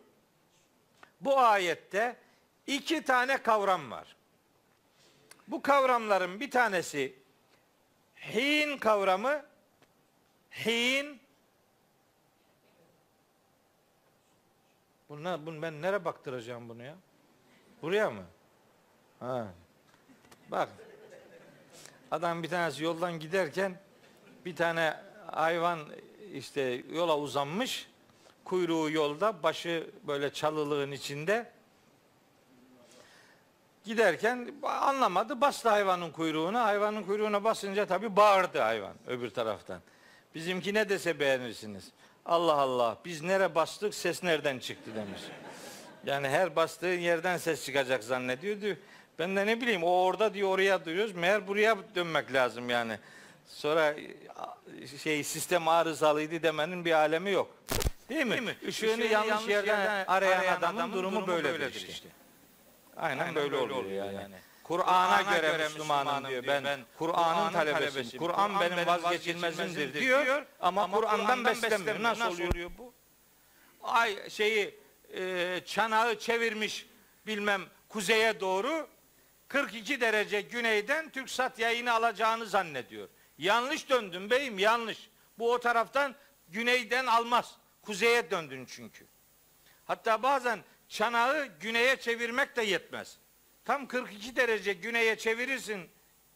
Bu 1.20 1.38
ayette 1.38 2.16
iki 2.66 3.02
tane 3.02 3.42
kavram 3.42 3.90
var. 3.90 4.16
Bu 5.48 5.62
kavramların 5.62 6.40
bir 6.40 6.50
tanesi 6.50 7.14
hin 8.16 8.78
kavramı 8.78 9.44
hin 10.50 11.17
Bunlar, 15.08 15.46
bunu 15.46 15.62
ben 15.62 15.82
nereye 15.82 16.04
baktıracağım 16.04 16.68
bunu 16.68 16.82
ya? 16.82 16.94
Buraya 17.82 18.10
mı? 18.10 18.22
Ha. 19.20 19.46
Bak. 20.50 20.68
Adam 22.10 22.42
bir 22.42 22.48
tanesi 22.48 22.84
yoldan 22.84 23.20
giderken 23.20 23.76
bir 24.44 24.56
tane 24.56 24.96
hayvan 25.26 25.80
işte 26.32 26.82
yola 26.92 27.18
uzanmış. 27.18 27.88
Kuyruğu 28.44 28.90
yolda, 28.90 29.42
başı 29.42 29.90
böyle 30.06 30.32
çalılığın 30.32 30.92
içinde. 30.92 31.52
Giderken 33.84 34.54
anlamadı, 34.62 35.40
bastı 35.40 35.68
hayvanın 35.68 36.10
kuyruğuna. 36.10 36.64
Hayvanın 36.64 37.02
kuyruğuna 37.02 37.44
basınca 37.44 37.86
tabii 37.86 38.16
bağırdı 38.16 38.58
hayvan 38.58 38.94
öbür 39.06 39.30
taraftan. 39.30 39.80
Bizimki 40.34 40.74
ne 40.74 40.88
dese 40.88 41.20
beğenirsiniz. 41.20 41.92
Allah 42.28 42.54
Allah 42.54 42.98
biz 43.04 43.22
nere 43.22 43.54
bastık 43.54 43.94
ses 43.94 44.22
nereden 44.22 44.58
çıktı 44.58 44.90
demiş. 44.94 45.20
Yani 46.06 46.28
her 46.28 46.56
bastığın 46.56 46.98
yerden 46.98 47.36
ses 47.36 47.64
çıkacak 47.64 48.04
zannediyordu. 48.04 48.78
Ben 49.18 49.36
de 49.36 49.46
ne 49.46 49.60
bileyim 49.60 49.84
o 49.84 49.90
orada 49.90 50.34
diyor 50.34 50.48
oraya 50.48 50.84
duyuyoruz. 50.84 51.14
Meğer 51.14 51.48
buraya 51.48 51.76
dönmek 51.94 52.32
lazım 52.32 52.70
yani. 52.70 52.98
Sonra 53.46 53.94
şey 55.02 55.24
sistem 55.24 55.68
arızalıydı 55.68 56.42
demenin 56.42 56.84
bir 56.84 56.92
alemi 56.92 57.30
yok. 57.30 57.50
Değil 58.08 58.26
mi? 58.26 58.30
Değil 58.30 58.42
mi? 58.42 58.56
Işığını, 58.62 58.90
Işığını 58.90 59.04
yanlış, 59.04 59.30
yanlış 59.30 59.48
yerden, 59.48 59.78
yerden 59.78 60.04
arayan, 60.06 60.38
arayan 60.38 60.56
adamın, 60.58 60.78
adamın 60.78 60.96
durumu, 60.96 61.16
durumu 61.16 61.28
böyledir, 61.28 61.52
böyledir 61.60 61.74
işte. 61.74 61.92
işte. 61.92 62.08
Aynen, 62.96 63.18
Aynen 63.18 63.34
böyle, 63.34 63.52
böyle 63.52 63.72
oluyor 63.72 64.04
yani. 64.04 64.14
yani. 64.14 64.34
Kur'an'a 64.68 65.22
göre, 65.22 65.46
göre 65.52 65.64
Müslümanım 65.64 66.28
diyor. 66.28 66.46
Ben, 66.46 66.64
ben 66.64 66.80
Kur'an'ın 66.98 67.52
talebesiyim. 67.52 68.26
Kur'an 68.26 68.60
benim 68.60 68.86
vazgeçilmezimdir 68.86 69.94
diyor. 69.94 70.46
Ama, 70.60 70.90
Kur'an'dan 70.90 71.44
beslenmiyor. 71.44 72.02
Nasıl, 72.02 72.24
Nasıl 72.24 72.42
oluyor 72.48 72.70
bu? 72.78 72.94
Ay 73.82 74.30
şeyi 74.30 74.78
e, 75.14 75.60
çanağı 75.66 76.18
çevirmiş 76.18 76.86
bilmem 77.26 77.62
kuzeye 77.88 78.40
doğru 78.40 78.88
42 79.48 80.00
derece 80.00 80.40
güneyden 80.40 81.10
TürkSat 81.10 81.58
yayını 81.58 81.92
alacağını 81.92 82.46
zannediyor. 82.46 83.08
Yanlış 83.38 83.88
döndün 83.90 84.30
beyim 84.30 84.58
yanlış. 84.58 85.10
Bu 85.38 85.52
o 85.52 85.58
taraftan 85.60 86.14
güneyden 86.48 87.06
almaz. 87.06 87.56
Kuzeye 87.82 88.30
döndün 88.30 88.66
çünkü. 88.66 89.06
Hatta 89.84 90.22
bazen 90.22 90.58
çanağı 90.88 91.46
güneye 91.60 91.96
çevirmek 91.96 92.56
de 92.56 92.62
yetmez. 92.62 93.18
Tam 93.68 93.86
42 93.86 94.36
derece 94.36 94.72
güneye 94.72 95.18
çevirirsin 95.18 95.90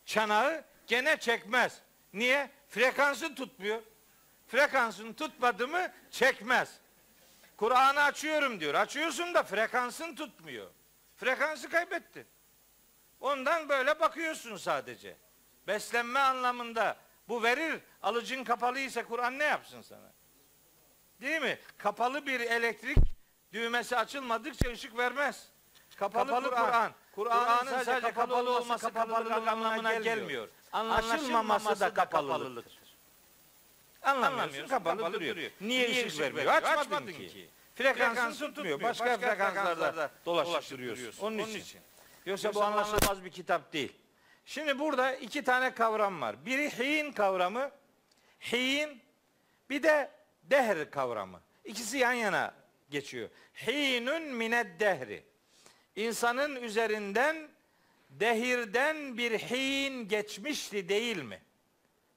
çanağı 0.04 0.64
gene 0.86 1.16
çekmez. 1.16 1.82
Niye? 2.12 2.50
Frekansı 2.68 3.34
tutmuyor. 3.34 3.82
Frekansını 4.48 5.14
tutmadı 5.14 5.68
mı 5.68 5.92
çekmez. 6.10 6.80
Kur'an'ı 7.56 8.02
açıyorum 8.02 8.60
diyor. 8.60 8.74
Açıyorsun 8.74 9.34
da 9.34 9.42
frekansın 9.42 10.14
tutmuyor. 10.14 10.70
Frekansı 11.16 11.68
kaybetti. 11.68 12.26
Ondan 13.20 13.68
böyle 13.68 14.00
bakıyorsun 14.00 14.56
sadece. 14.56 15.16
Beslenme 15.66 16.20
anlamında 16.20 16.96
bu 17.28 17.42
verir. 17.42 17.80
Alıcın 18.02 18.44
kapalıysa 18.44 19.04
Kur'an 19.04 19.38
ne 19.38 19.44
yapsın 19.44 19.82
sana? 19.82 20.12
Değil 21.20 21.42
mi? 21.42 21.58
Kapalı 21.78 22.26
bir 22.26 22.40
elektrik 22.40 22.98
düğmesi 23.52 23.96
açılmadıkça 23.96 24.70
ışık 24.70 24.98
vermez. 24.98 25.51
Kapalı, 26.02 26.26
kapalı 26.26 26.50
Kur'an. 26.50 26.92
Kur'an'ın 27.14 27.78
Kur 27.78 27.84
sadece 27.84 28.12
kapalı 28.12 28.56
olması 28.56 28.92
kapalılık 28.92 29.48
anlamına 29.48 29.94
gelmiyor. 29.94 30.48
Açılmaması 30.72 31.80
da 31.80 31.94
kapalılıktır. 31.94 32.82
Anlamıyorsun, 34.02 34.68
kapalı, 34.68 34.96
kapalı 34.98 35.14
duruyor. 35.14 35.36
duruyor. 35.36 35.50
Niye, 35.60 35.90
Niye 35.90 36.06
ışık 36.06 36.20
vermiyor? 36.20 36.46
Açmadın, 36.46 36.78
Açmadın 36.78 37.06
ki. 37.12 37.28
ki. 37.28 37.48
Frekansın 37.74 38.46
tutmuyor. 38.46 38.82
Başka, 38.82 39.04
Başka 39.06 39.18
frekanslarda 39.18 40.10
dolaşıp 40.26 40.78
duruyorsun. 40.78 41.26
Onun 41.26 41.38
için. 41.38 41.60
için. 41.60 41.80
Yoksa, 42.26 42.48
Yoksa 42.48 42.60
bu 42.60 42.64
anlaşılmaz 42.64 43.24
bir 43.24 43.30
kitap 43.30 43.72
değil. 43.72 43.92
Şimdi 44.46 44.78
burada 44.78 45.14
iki 45.14 45.44
tane 45.44 45.74
kavram 45.74 46.20
var. 46.20 46.46
Biri 46.46 46.70
hin 46.78 47.12
kavramı, 47.12 47.70
hin, 48.52 49.02
bir 49.70 49.82
de 49.82 50.10
dehr 50.42 50.90
kavramı. 50.90 51.40
İkisi 51.64 51.98
yan 51.98 52.12
yana 52.12 52.54
geçiyor. 52.90 53.28
Hinun 53.66 54.22
mined 54.22 54.80
dehri. 54.80 55.31
İnsanın 55.96 56.62
üzerinden 56.62 57.48
dehirden 58.10 59.18
bir 59.18 59.38
hin 59.38 60.08
geçmişti 60.08 60.88
değil 60.88 61.22
mi? 61.22 61.42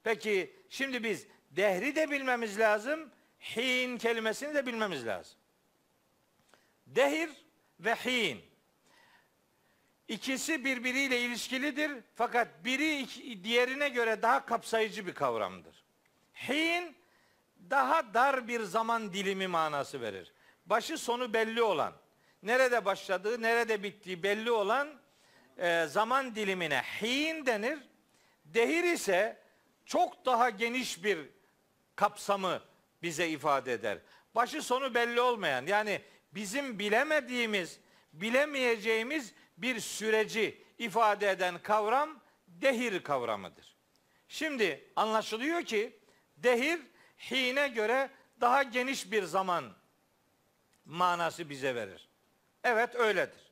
Peki 0.04 0.56
şimdi 0.70 1.04
biz 1.04 1.28
dehri 1.52 1.96
de 1.96 2.12
bilmemiz 2.12 2.60
lazım, 2.60 3.12
hin 3.40 3.98
kelimesini 3.98 4.56
de 4.56 4.66
bilmemiz 4.66 5.06
lazım. 5.06 5.38
Dehir 6.88 7.30
ve 7.80 7.96
hin. 7.96 8.42
İkisi 10.08 10.66
birbiriyle 10.66 11.22
ilişkilidir 11.22 11.92
fakat 12.16 12.66
biri 12.66 13.08
diğerine 13.44 13.90
göre 13.90 14.22
daha 14.22 14.46
kapsayıcı 14.46 15.08
bir 15.08 15.14
kavramdır. 15.14 15.84
Hin 16.34 16.96
daha 17.70 18.14
dar 18.14 18.48
bir 18.48 18.62
zaman 18.62 19.14
dilimi 19.14 19.48
manası 19.48 20.02
verir. 20.02 20.34
Başı 20.66 20.98
sonu 20.98 21.34
belli 21.34 21.62
olan, 21.62 21.94
nerede 22.46 22.86
başladığı, 22.86 23.42
nerede 23.42 23.84
bittiği 23.84 24.24
belli 24.24 24.52
olan 24.52 24.90
e, 25.58 25.86
zaman 25.86 26.36
dilimine 26.36 26.82
hin 27.02 27.46
denir. 27.46 27.80
Dehir 28.46 28.84
ise 28.84 29.42
çok 29.86 30.26
daha 30.26 30.50
geniş 30.50 31.04
bir 31.04 31.20
kapsamı 31.96 32.62
bize 33.02 33.30
ifade 33.30 33.74
eder. 33.74 33.98
Başı 34.36 34.62
sonu 34.62 34.94
belli 34.94 35.22
olmayan 35.22 35.66
yani 35.66 36.02
bizim 36.32 36.80
bilemediğimiz, 36.80 37.80
bilemeyeceğimiz 38.14 39.34
bir 39.58 39.80
süreci 39.80 40.62
ifade 40.78 41.30
eden 41.30 41.58
kavram 41.58 42.20
dehir 42.48 43.04
kavramıdır. 43.04 43.76
Şimdi 44.28 44.92
anlaşılıyor 44.96 45.64
ki 45.64 46.00
dehir 46.38 46.80
hine 47.32 47.68
göre 47.68 48.10
daha 48.42 48.64
geniş 48.64 49.12
bir 49.12 49.24
zaman 49.24 49.74
manası 50.86 51.50
bize 51.50 51.76
verir. 51.76 52.05
Evet 52.66 52.96
öyledir. 52.96 53.52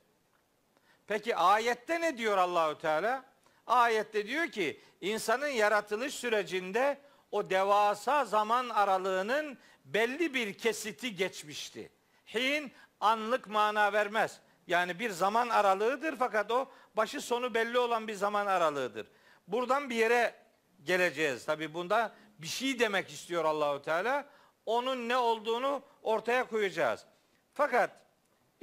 Peki 1.08 1.36
ayette 1.36 2.02
ne 2.02 2.18
diyor 2.18 2.38
Allahü 2.38 2.78
Teala? 2.78 3.26
Ayette 3.68 4.28
diyor 4.28 4.48
ki 4.48 4.82
insanın 5.02 5.48
yaratılış 5.48 6.14
sürecinde 6.14 6.98
o 7.32 7.50
devasa 7.50 8.26
zaman 8.26 8.70
aralığının 8.70 9.58
belli 9.86 10.34
bir 10.34 10.54
kesiti 10.54 11.16
geçmişti. 11.16 11.92
Hin 12.34 12.72
anlık 13.00 13.48
mana 13.48 13.94
vermez. 13.94 14.40
Yani 14.68 15.00
bir 15.00 15.10
zaman 15.10 15.50
aralığıdır 15.50 16.16
fakat 16.16 16.52
o 16.52 16.72
başı 16.98 17.22
sonu 17.22 17.54
belli 17.54 17.80
olan 17.80 18.08
bir 18.08 18.14
zaman 18.14 18.48
aralığıdır. 18.48 19.08
Buradan 19.48 19.90
bir 19.90 19.96
yere 19.96 20.36
geleceğiz. 20.84 21.46
Tabi 21.46 21.74
bunda 21.74 22.16
bir 22.38 22.48
şey 22.48 22.80
demek 22.80 23.10
istiyor 23.10 23.46
Allahu 23.46 23.82
Teala. 23.82 24.26
Onun 24.66 25.10
ne 25.10 25.18
olduğunu 25.18 25.82
ortaya 26.02 26.48
koyacağız. 26.48 27.06
Fakat 27.54 28.03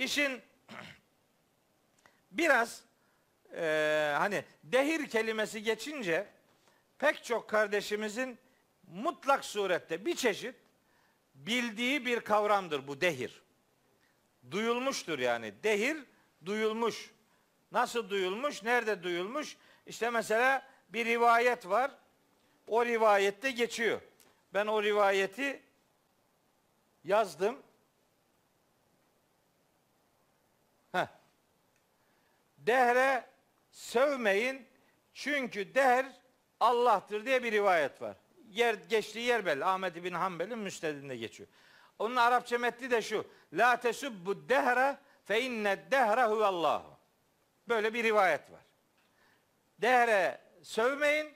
işin 0.01 0.41
biraz 2.31 2.85
e, 3.55 4.15
hani 4.19 4.45
dehir 4.65 5.09
kelimesi 5.09 5.63
geçince 5.63 6.27
pek 6.99 7.25
çok 7.25 7.49
kardeşimizin 7.49 8.39
mutlak 8.87 9.45
surette 9.45 10.07
bir 10.07 10.17
çeşit 10.17 10.55
bildiği 11.35 12.07
bir 12.07 12.21
kavramdır 12.21 12.89
bu 12.89 13.01
dehir. 13.01 13.43
Duyulmuştur 14.51 15.19
yani. 15.19 15.55
Dehir 15.63 15.97
duyulmuş. 16.45 17.11
Nasıl 17.73 18.11
duyulmuş? 18.11 18.63
Nerede 18.63 19.03
duyulmuş? 19.03 19.57
İşte 19.87 20.11
mesela 20.11 20.69
bir 20.89 21.07
rivayet 21.07 21.69
var. 21.69 21.91
O 22.67 22.87
rivayette 22.87 23.51
geçiyor. 23.51 24.01
Ben 24.55 24.67
o 24.67 24.83
rivayeti 24.83 25.63
yazdım. 27.05 27.63
Dehre 32.61 33.25
sövmeyin 33.71 34.67
çünkü 35.15 35.75
dehr 35.75 36.07
Allah'tır 36.61 37.27
diye 37.27 37.43
bir 37.43 37.53
rivayet 37.53 38.03
var. 38.03 38.17
Yer 38.49 38.75
geçtiği 38.75 39.27
yer 39.27 39.47
belli. 39.47 39.65
Ahmet 39.65 40.05
bin 40.05 40.13
Hanbel'in 40.13 40.59
müstedinde 40.59 41.17
geçiyor. 41.17 41.49
Onun 41.99 42.17
Arapça 42.17 42.59
metni 42.59 42.91
de 42.91 43.03
şu. 43.03 43.27
La 43.53 43.81
tesubbu 43.81 44.49
dehre 44.49 44.97
fe 45.25 45.43
inne 45.43 45.91
dehre 45.91 46.25
huvallahu. 46.25 46.99
Böyle 47.69 47.95
bir 47.95 48.05
rivayet 48.05 48.53
var. 48.53 48.61
Dehre 49.79 50.41
sövmeyin. 50.63 51.35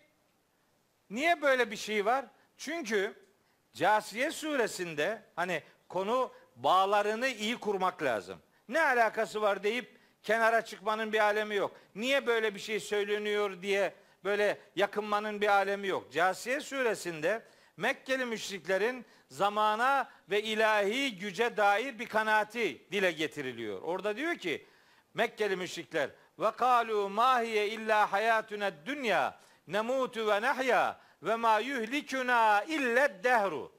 Niye 1.10 1.42
böyle 1.42 1.70
bir 1.70 1.76
şey 1.76 2.06
var? 2.06 2.24
Çünkü 2.56 3.24
Casiye 3.72 4.30
suresinde 4.30 5.22
hani 5.36 5.62
konu 5.88 6.32
bağlarını 6.56 7.28
iyi 7.28 7.56
kurmak 7.56 8.02
lazım. 8.02 8.42
Ne 8.68 8.82
alakası 8.82 9.42
var 9.42 9.62
deyip 9.62 9.98
kenara 10.24 10.64
çıkmanın 10.64 11.12
bir 11.12 11.18
alemi 11.18 11.54
yok. 11.54 11.76
Niye 11.94 12.26
böyle 12.26 12.54
bir 12.54 12.60
şey 12.60 12.80
söyleniyor 12.80 13.62
diye 13.62 13.94
böyle 14.24 14.58
yakınmanın 14.76 15.40
bir 15.40 15.48
alemi 15.48 15.88
yok. 15.88 16.12
Casiye 16.12 16.60
suresinde 16.60 17.42
Mekkeli 17.76 18.24
müşriklerin 18.24 19.04
zamana 19.28 20.10
ve 20.30 20.42
ilahi 20.42 21.18
güce 21.18 21.56
dair 21.56 21.98
bir 21.98 22.06
kanaati 22.06 22.90
dile 22.92 23.12
getiriliyor. 23.12 23.82
Orada 23.82 24.16
diyor 24.16 24.34
ki 24.34 24.66
Mekkeli 25.14 25.56
müşrikler 25.56 26.10
ve 26.38 26.50
kalu 26.50 27.08
ma 27.08 27.40
hiye 27.40 27.68
illa 27.68 28.12
hayatuna 28.12 28.86
dünya 28.86 29.40
nemutu 29.66 30.26
ve 30.26 30.42
nahya 30.42 31.00
ve 31.22 31.36
ma 31.36 31.58
yuhlikuna 31.58 32.64
illa 32.64 33.24
dehru. 33.24 33.72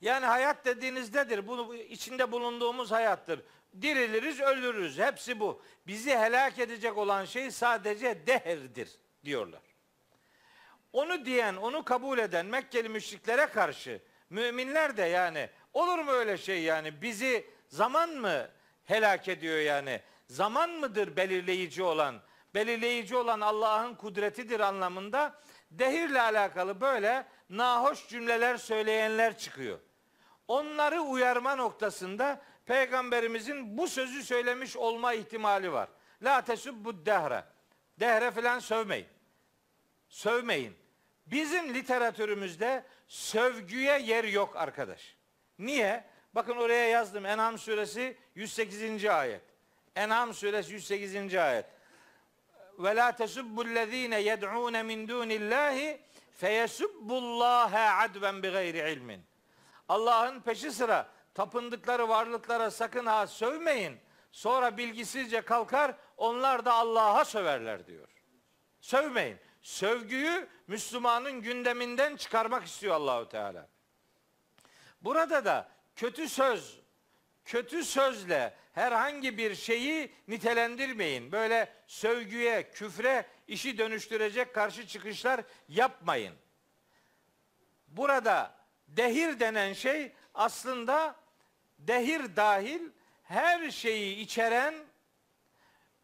Yani 0.00 0.26
hayat 0.26 0.64
dediğinizdedir. 0.64 1.46
Bu 1.46 1.74
içinde 1.74 2.32
bulunduğumuz 2.32 2.90
hayattır. 2.90 3.42
Diriliriz, 3.82 4.40
ölürüz. 4.40 4.98
Hepsi 4.98 5.40
bu. 5.40 5.62
Bizi 5.86 6.16
helak 6.16 6.58
edecek 6.58 6.98
olan 6.98 7.24
şey 7.24 7.50
sadece 7.50 8.26
dehrdir 8.26 8.88
diyorlar. 9.24 9.62
Onu 10.92 11.24
diyen, 11.24 11.56
onu 11.56 11.84
kabul 11.84 12.18
eden 12.18 12.46
Mekkeli 12.46 12.88
müşriklere 12.88 13.46
karşı 13.46 14.02
müminler 14.30 14.96
de 14.96 15.02
yani 15.02 15.50
olur 15.72 15.98
mu 15.98 16.10
öyle 16.10 16.38
şey 16.38 16.62
yani 16.62 17.02
bizi 17.02 17.46
zaman 17.68 18.10
mı 18.10 18.48
helak 18.84 19.28
ediyor 19.28 19.58
yani? 19.58 20.00
Zaman 20.28 20.70
mıdır 20.70 21.16
belirleyici 21.16 21.82
olan? 21.82 22.20
Belirleyici 22.54 23.16
olan 23.16 23.40
Allah'ın 23.40 23.94
kudretidir 23.94 24.60
anlamında 24.60 25.40
dehirle 25.70 26.20
alakalı 26.20 26.80
böyle 26.80 27.26
nahoş 27.50 28.08
cümleler 28.08 28.56
söyleyenler 28.56 29.38
çıkıyor. 29.38 29.78
Onları 30.48 31.00
uyarma 31.00 31.56
noktasında 31.56 32.42
peygamberimizin 32.66 33.78
bu 33.78 33.88
sözü 33.88 34.22
söylemiş 34.22 34.76
olma 34.76 35.12
ihtimali 35.12 35.72
var. 35.72 35.88
La 36.22 36.40
tesubbu 36.44 37.06
dehre. 37.06 37.44
Dehre 38.00 38.30
filan 38.30 38.58
sövmeyin. 38.58 39.06
Sövmeyin. 40.08 40.76
Bizim 41.26 41.74
literatürümüzde 41.74 42.84
sövgüye 43.08 43.98
yer 43.98 44.24
yok 44.24 44.56
arkadaş. 44.56 45.16
Niye? 45.58 46.04
Bakın 46.34 46.56
oraya 46.56 46.88
yazdım. 46.88 47.26
En'am 47.26 47.58
suresi 47.58 48.16
108. 48.34 49.04
ayet. 49.04 49.42
En'am 49.96 50.34
suresi 50.34 50.72
108. 50.72 51.34
ayet. 51.34 51.66
Ve 52.78 52.96
la 52.96 53.16
tesubbullezine 53.16 54.20
yed'un 54.20 54.86
min 54.86 55.08
dunillahi 55.08 56.00
feyesubbullaha 56.36 58.02
adven 58.02 58.42
bi 58.42 58.48
gayri 58.48 58.92
ilmin. 58.92 59.20
Allah'ın 59.88 60.40
peşi 60.40 60.72
sıra 60.72 61.13
tapındıkları 61.34 62.08
varlıklara 62.08 62.70
sakın 62.70 63.06
ha 63.06 63.26
sövmeyin. 63.26 63.98
Sonra 64.32 64.76
bilgisizce 64.76 65.40
kalkar 65.40 65.94
onlar 66.16 66.64
da 66.64 66.72
Allah'a 66.72 67.24
söverler 67.24 67.86
diyor. 67.86 68.08
Sövmeyin. 68.80 69.38
Sövgüyü 69.62 70.48
Müslümanın 70.66 71.42
gündeminden 71.42 72.16
çıkarmak 72.16 72.64
istiyor 72.64 72.94
Allahu 72.94 73.28
Teala. 73.28 73.68
Burada 75.00 75.44
da 75.44 75.68
kötü 75.96 76.28
söz, 76.28 76.80
kötü 77.44 77.84
sözle 77.84 78.54
herhangi 78.72 79.38
bir 79.38 79.54
şeyi 79.54 80.12
nitelendirmeyin. 80.28 81.32
Böyle 81.32 81.72
sövgüye, 81.86 82.70
küfre 82.70 83.26
işi 83.48 83.78
dönüştürecek 83.78 84.54
karşı 84.54 84.86
çıkışlar 84.86 85.40
yapmayın. 85.68 86.34
Burada 87.88 88.54
dehir 88.88 89.40
denen 89.40 89.72
şey 89.72 90.12
aslında 90.34 91.16
dehir 91.88 92.36
dahil 92.36 92.80
her 93.22 93.70
şeyi 93.70 94.16
içeren 94.16 94.74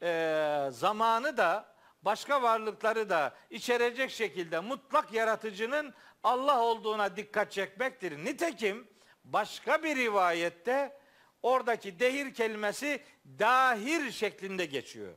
e, 0.03 0.69
zamanı 0.71 1.37
da 1.37 1.75
başka 2.03 2.43
varlıkları 2.43 3.11
da 3.11 3.35
içerecek 3.51 4.11
şekilde 4.11 4.61
mutlak 4.61 5.13
yaratıcının 5.13 5.95
Allah 6.23 6.61
olduğuna 6.61 7.17
dikkat 7.17 7.53
çekmektir. 7.53 8.25
Nitekim 8.25 8.89
başka 9.25 9.83
bir 9.83 9.97
rivayette 9.97 10.99
oradaki 11.43 12.01
dehir 12.01 12.35
kelimesi 12.35 13.03
dahir 13.39 14.11
şeklinde 14.11 14.67
geçiyor. 14.67 15.15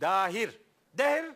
Dahir. 0.00 0.60
Dehir 0.94 1.32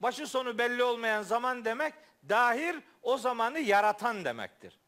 başı 0.00 0.26
sonu 0.26 0.58
belli 0.58 0.82
olmayan 0.82 1.22
zaman 1.22 1.64
demek. 1.64 1.94
Dahir 2.28 2.76
o 3.02 3.18
zamanı 3.18 3.58
yaratan 3.58 4.24
demektir. 4.24 4.78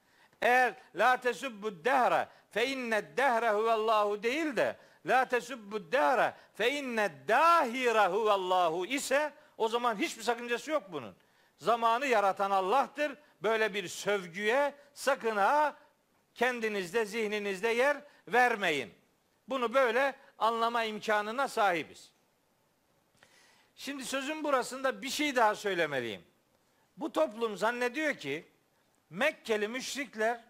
Eğer 0.43 0.75
la 0.95 1.17
tesubbu 1.17 1.85
dehre 1.85 2.29
fe 2.57 2.67
inne 2.67 3.17
dehre 3.17 3.51
huvallahu 3.51 4.23
değil 4.23 4.57
de 4.57 4.77
la 5.07 5.25
tesubbu 5.25 5.93
dehre 5.93 6.35
fe 6.55 6.73
inne 6.73 7.11
dahire 7.29 8.07
huvallahu 8.07 8.87
ise 8.87 9.33
o 9.59 9.69
zaman 9.69 9.97
hiçbir 9.97 10.23
sakıncası 10.23 10.71
yok 10.71 10.83
bunun. 10.93 11.17
Zamanı 11.59 12.07
yaratan 12.07 12.51
Allah'tır. 12.51 13.17
Böyle 13.43 13.75
bir 13.75 13.89
sövgüye 13.89 14.75
sakın 14.95 15.37
ha 15.37 15.77
kendinizde, 16.35 17.07
zihninizde 17.07 17.69
yer 17.69 17.97
vermeyin. 18.29 18.95
Bunu 19.49 19.75
böyle 19.75 20.15
anlama 20.39 20.85
imkanına 20.85 21.49
sahibiz. 21.49 22.11
Şimdi 23.75 24.05
sözün 24.05 24.45
burasında 24.45 25.03
bir 25.03 25.11
şey 25.11 25.37
daha 25.37 25.55
söylemeliyim. 25.55 26.23
Bu 26.97 27.13
toplum 27.13 27.57
zannediyor 27.57 28.15
ki 28.15 28.49
Mekkeli 29.11 29.69
müşrikler 29.69 30.41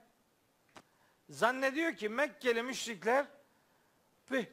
zannediyor 1.30 1.96
ki 1.96 2.08
Mekkeli 2.08 2.62
müşrikler 2.62 3.26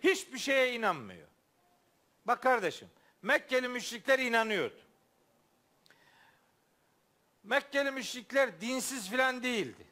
hiçbir 0.03 0.38
şeye 0.38 0.74
inanmıyor. 0.74 1.28
Bak 2.26 2.43
kardeşim, 2.43 2.89
Mekkeli 3.21 3.67
müşrikler 3.67 4.19
inanıyordu. 4.19 4.80
Mekkeli 7.43 7.91
müşrikler 7.91 8.61
dinsiz 8.61 9.09
filan 9.09 9.43
değildi. 9.43 9.88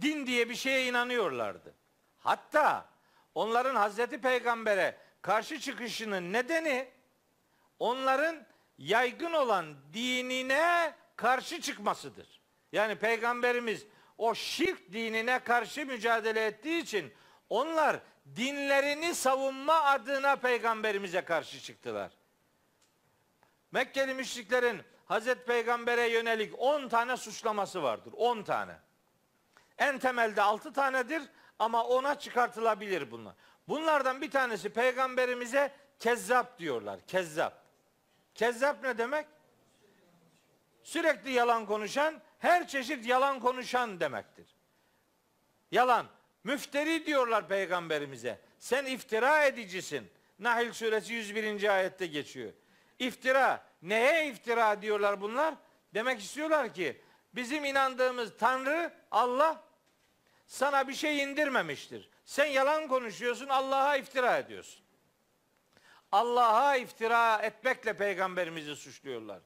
Din 0.00 0.26
diye 0.26 0.48
bir 0.48 0.54
şeye 0.54 0.86
inanıyorlardı. 0.86 1.74
Hatta 2.18 2.88
onların 3.34 3.74
Hazreti 3.74 4.20
Peygamber'e 4.20 4.98
karşı 5.22 5.60
çıkışının 5.60 6.32
nedeni 6.32 6.88
onların 7.78 8.46
yaygın 8.78 9.32
olan 9.32 9.76
dinine 9.92 10.94
karşı 11.16 11.60
çıkmasıdır. 11.60 12.40
Yani 12.72 12.96
peygamberimiz 12.96 13.86
o 14.18 14.34
şirk 14.34 14.92
dinine 14.92 15.38
karşı 15.38 15.86
mücadele 15.86 16.46
ettiği 16.46 16.82
için 16.82 17.12
onlar 17.50 18.00
dinlerini 18.36 19.14
savunma 19.14 19.82
adına 19.82 20.36
peygamberimize 20.36 21.20
karşı 21.20 21.60
çıktılar. 21.60 22.12
Mekkeli 23.72 24.14
müşriklerin 24.14 24.82
Hazreti 25.06 25.44
Peygamber'e 25.44 26.08
yönelik 26.08 26.54
10 26.58 26.88
tane 26.88 27.16
suçlaması 27.16 27.82
vardır. 27.82 28.12
10 28.16 28.42
tane. 28.42 28.76
En 29.78 29.98
temelde 29.98 30.42
6 30.42 30.72
tanedir 30.72 31.22
ama 31.58 31.84
ona 31.84 32.18
çıkartılabilir 32.18 33.10
bunlar. 33.10 33.34
Bunlardan 33.68 34.20
bir 34.20 34.30
tanesi 34.30 34.70
peygamberimize 34.70 35.72
kezzap 35.98 36.58
diyorlar. 36.58 37.00
Kezzap. 37.06 37.62
Kezzap 38.34 38.82
ne 38.82 38.98
demek? 38.98 39.26
Sürekli 40.82 41.30
yalan 41.30 41.66
konuşan, 41.66 42.20
her 42.38 42.68
çeşit 42.68 43.06
yalan 43.06 43.40
konuşan 43.40 44.00
demektir. 44.00 44.46
Yalan. 45.70 46.06
Müfteri 46.44 47.06
diyorlar 47.06 47.48
peygamberimize. 47.48 48.40
Sen 48.58 48.84
iftira 48.84 49.44
edicisin. 49.44 50.10
Nahl 50.38 50.72
suresi 50.72 51.12
101. 51.12 51.74
ayette 51.76 52.06
geçiyor. 52.06 52.52
İftira. 52.98 53.64
Neye 53.82 54.28
iftira 54.28 54.82
diyorlar 54.82 55.20
bunlar? 55.20 55.54
Demek 55.94 56.20
istiyorlar 56.20 56.74
ki 56.74 57.00
bizim 57.34 57.64
inandığımız 57.64 58.32
Tanrı 58.38 58.94
Allah 59.10 59.62
sana 60.46 60.88
bir 60.88 60.94
şey 60.94 61.22
indirmemiştir. 61.22 62.08
Sen 62.24 62.46
yalan 62.46 62.88
konuşuyorsun, 62.88 63.48
Allah'a 63.48 63.96
iftira 63.96 64.38
ediyorsun. 64.38 64.80
Allah'a 66.12 66.76
iftira 66.76 67.38
etmekle 67.42 67.96
peygamberimizi 67.96 68.76
suçluyorlar. 68.76 69.40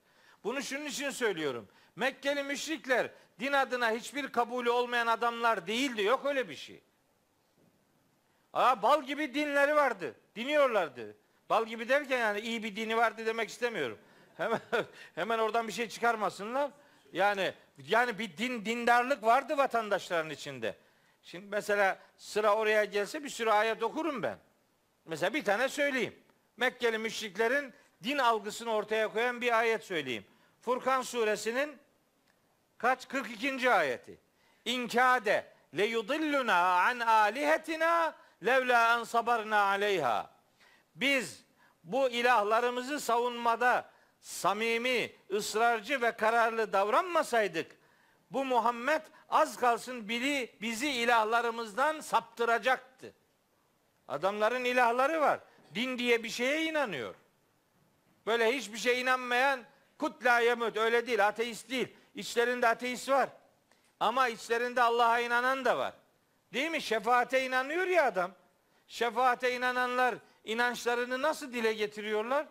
Bunu 0.44 0.62
şunun 0.62 0.86
için 0.86 1.10
söylüyorum. 1.10 1.68
Mekkeli 1.96 2.42
müşrikler 2.42 3.10
din 3.40 3.52
adına 3.52 3.90
hiçbir 3.90 4.28
kabulü 4.28 4.70
olmayan 4.70 5.06
adamlar 5.06 5.66
değildi. 5.66 6.02
Yok 6.02 6.26
öyle 6.26 6.48
bir 6.48 6.54
şey. 6.54 6.82
Aa, 8.52 8.82
bal 8.82 9.02
gibi 9.02 9.34
dinleri 9.34 9.76
vardı. 9.76 10.14
Diniyorlardı. 10.36 11.16
Bal 11.50 11.66
gibi 11.66 11.88
derken 11.88 12.18
yani 12.18 12.40
iyi 12.40 12.62
bir 12.62 12.76
dini 12.76 12.96
vardı 12.96 13.26
demek 13.26 13.48
istemiyorum. 13.48 13.98
Hemen 14.36 14.60
hemen 15.14 15.38
oradan 15.38 15.68
bir 15.68 15.72
şey 15.72 15.88
çıkarmasınlar. 15.88 16.70
Yani 17.12 17.54
yani 17.78 18.18
bir 18.18 18.36
din 18.36 18.64
dindarlık 18.64 19.22
vardı 19.22 19.56
vatandaşların 19.56 20.30
içinde. 20.30 20.76
Şimdi 21.22 21.46
mesela 21.46 21.98
sıra 22.16 22.54
oraya 22.56 22.84
gelse 22.84 23.24
bir 23.24 23.28
sürü 23.28 23.50
ayet 23.50 23.82
okurum 23.82 24.22
ben. 24.22 24.38
Mesela 25.04 25.34
bir 25.34 25.44
tane 25.44 25.68
söyleyeyim. 25.68 26.14
Mekkeli 26.56 26.98
müşriklerin 26.98 27.74
din 28.02 28.18
algısını 28.18 28.70
ortaya 28.70 29.08
koyan 29.08 29.40
bir 29.40 29.58
ayet 29.58 29.84
söyleyeyim. 29.84 30.24
Furkan 30.60 31.02
suresinin 31.02 31.76
kaç 32.82 33.08
42. 33.08 33.70
ayeti. 33.70 34.18
İnkade 34.64 35.46
le 35.76 35.86
yudilluna 35.86 36.82
an 36.82 37.00
alihetina 37.00 38.14
levla 38.44 38.98
en 38.98 39.04
sabarna 39.04 39.62
aleyha. 39.62 40.30
Biz 40.94 41.44
bu 41.84 42.10
ilahlarımızı 42.10 43.00
savunmada 43.00 43.90
samimi, 44.20 45.12
ısrarcı 45.30 46.00
ve 46.02 46.12
kararlı 46.12 46.72
davranmasaydık 46.72 47.76
bu 48.30 48.44
Muhammed 48.44 49.02
az 49.28 49.56
kalsın 49.56 50.08
biri 50.08 50.54
bizi 50.60 50.90
ilahlarımızdan 50.90 52.00
saptıracaktı. 52.00 53.14
Adamların 54.08 54.64
ilahları 54.64 55.20
var. 55.20 55.40
Din 55.74 55.98
diye 55.98 56.22
bir 56.22 56.30
şeye 56.30 56.64
inanıyor. 56.64 57.14
Böyle 58.26 58.56
hiçbir 58.56 58.78
şey 58.78 59.00
inanmayan 59.00 59.60
kutla 59.98 60.40
yemut 60.40 60.76
öyle 60.76 61.06
değil 61.06 61.28
ateist 61.28 61.70
değil. 61.70 61.96
İçlerinde 62.14 62.68
ateist 62.68 63.08
var. 63.08 63.28
Ama 64.00 64.28
içlerinde 64.28 64.82
Allah'a 64.82 65.20
inanan 65.20 65.64
da 65.64 65.78
var. 65.78 65.94
Değil 66.52 66.70
mi? 66.70 66.82
Şefaate 66.82 67.44
inanıyor 67.44 67.86
ya 67.86 68.06
adam. 68.06 68.32
Şefaate 68.86 69.54
inananlar 69.54 70.14
inançlarını 70.44 71.22
nasıl 71.22 71.52
dile 71.52 71.72
getiriyorlar? 71.72 72.46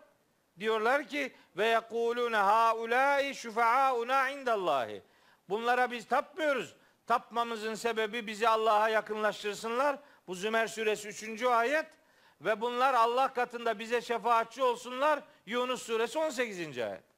Diyorlar 0.58 1.08
ki 1.08 1.32
ve 1.56 1.66
yekulune 1.66 2.36
haulai 2.36 3.34
şufaauna 3.34 4.30
indallahi. 4.30 5.02
Bunlara 5.48 5.90
biz 5.90 6.06
tapmıyoruz. 6.06 6.76
Tapmamızın 7.06 7.74
sebebi 7.74 8.26
bizi 8.26 8.48
Allah'a 8.48 8.88
yakınlaştırsınlar. 8.88 9.98
Bu 10.26 10.34
Zümer 10.34 10.66
suresi 10.66 11.08
3. 11.08 11.42
ayet. 11.42 11.86
Ve 12.40 12.60
bunlar 12.60 12.94
Allah 12.94 13.32
katında 13.32 13.78
bize 13.78 14.00
şefaatçi 14.00 14.62
olsunlar. 14.62 15.22
Yunus 15.46 15.82
suresi 15.82 16.18
18. 16.18 16.78
ayet. 16.78 17.11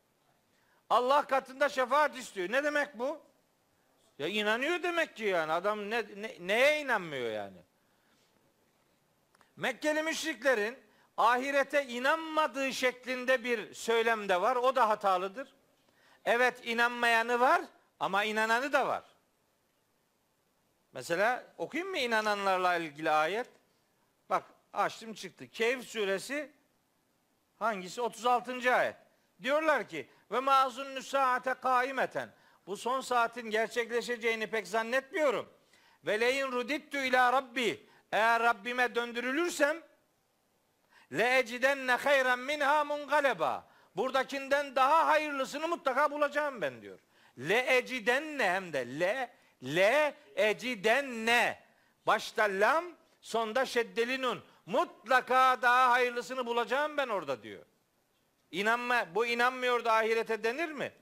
Allah 0.91 1.27
katında 1.27 1.69
şefaat 1.69 2.17
istiyor. 2.17 2.53
Ne 2.53 2.65
demek 2.65 2.99
bu? 2.99 3.21
Ya 4.19 4.29
inanıyor 4.29 4.83
demek 4.83 5.17
ki 5.17 5.25
yani. 5.25 5.53
Adam 5.53 5.91
ne, 5.91 6.05
ne, 6.17 6.37
neye 6.41 6.81
inanmıyor 6.81 7.31
yani? 7.31 7.59
Mekkeli 9.57 10.03
müşriklerin 10.03 10.79
ahirete 11.17 11.87
inanmadığı 11.87 12.73
şeklinde 12.73 13.45
bir 13.45 13.75
söylem 13.75 14.29
de 14.29 14.41
var. 14.41 14.57
O 14.57 14.77
da 14.77 14.89
hatalıdır. 14.89 15.55
Evet 16.25 16.61
inanmayanı 16.65 17.41
var 17.41 17.63
ama 18.01 18.25
inananı 18.25 18.73
da 18.73 18.89
var. 18.89 19.05
Mesela 20.93 21.55
okuyayım 21.59 21.91
mı 21.91 21.99
inananlarla 21.99 22.77
ilgili 22.77 23.11
ayet? 23.11 23.49
Bak 24.31 24.45
açtım 24.73 25.15
çıktı. 25.15 25.49
Keyif 25.49 25.85
suresi 25.85 26.53
hangisi? 27.59 28.03
36. 28.03 28.75
ayet. 28.75 28.97
Diyorlar 29.43 29.89
ki 29.89 30.09
ve 30.35 30.41
mazun 30.41 31.01
saate 31.01 31.55
kaimeten. 31.55 32.31
Bu 32.67 32.77
son 32.77 33.01
saatin 33.01 33.51
gerçekleşeceğini 33.51 34.47
pek 34.47 34.67
zannetmiyorum. 34.67 35.49
Ve 36.07 36.21
leyin 36.21 36.53
rudittu 36.53 36.99
ila 36.99 37.33
rabbi. 37.33 37.87
Eğer 38.13 38.43
Rabbime 38.43 38.95
döndürülürsem 38.95 39.77
le 41.13 41.39
ecidenne 41.39 41.93
hayran 41.93 42.39
minha 42.39 42.85
mungaleba. 42.85 43.69
Buradakinden 43.97 44.77
daha 44.77 45.07
hayırlısını 45.07 45.69
mutlaka 45.69 46.11
bulacağım 46.11 46.61
ben 46.61 46.83
diyor. 46.83 46.99
Le 47.39 47.59
ecidenne 47.77 48.51
hem 48.51 48.73
de 48.73 49.01
le 49.01 49.31
le 49.63 50.15
ecidenne. 50.37 51.65
Başta 52.07 52.43
lam, 52.45 52.85
sonda 53.21 53.67
şeddeli 53.67 54.23
nun. 54.23 54.45
Mutlaka 54.67 55.63
daha 55.63 55.91
hayırlısını 55.91 56.47
bulacağım 56.47 56.97
ben 56.97 57.09
orada 57.09 57.43
diyor. 57.43 57.65
İnanma, 58.51 59.07
bu 59.15 59.27
inanmıyor 59.27 59.85
da 59.85 59.93
ahirete 59.93 60.45
denir 60.45 60.69
mi? 60.69 60.93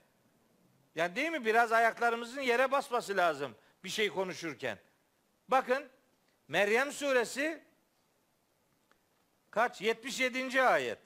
Yani 0.95 1.15
değil 1.15 1.29
mi? 1.29 1.45
Biraz 1.45 1.71
ayaklarımızın 1.71 2.41
yere 2.41 2.71
basması 2.71 3.17
lazım 3.17 3.55
bir 3.83 3.89
şey 3.89 4.09
konuşurken. 4.09 4.77
Bakın 5.47 5.89
Meryem 6.47 6.91
suresi 6.91 7.63
kaç? 9.51 9.81
77. 9.81 10.61
ayet. 10.61 10.99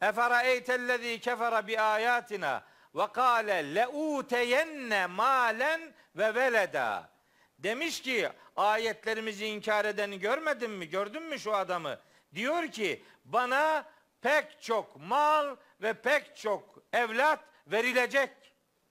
Efera 0.00 0.42
eytellezî 0.42 1.20
kefere 1.20 1.66
bi 1.66 1.80
ayatina 1.80 2.64
ve 2.94 3.06
kâle 3.12 3.74
leûteyenne 3.74 5.06
malen 5.06 5.94
ve 6.16 6.34
veleda. 6.34 7.10
Demiş 7.58 8.02
ki 8.02 8.28
ayetlerimizi 8.56 9.46
inkar 9.46 9.84
edeni 9.84 10.18
görmedin 10.18 10.70
mi? 10.70 10.88
Gördün 10.88 11.22
mü 11.22 11.38
şu 11.38 11.54
adamı? 11.54 11.98
Diyor 12.34 12.68
ki 12.68 13.04
bana 13.24 13.84
pek 14.20 14.62
çok 14.62 14.96
mal 14.96 15.56
ve 15.80 15.92
pek 15.92 16.36
çok 16.36 16.82
evlat 16.92 17.40
verilecek 17.66 18.30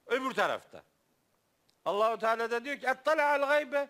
öbür 0.06 0.32
tarafta. 0.32 0.84
Allahu 1.86 2.20
Teala 2.20 2.52
da 2.52 2.66
diyor 2.66 2.78
ki 2.78 2.90
al 2.90 3.48
gaybe. 3.48 3.90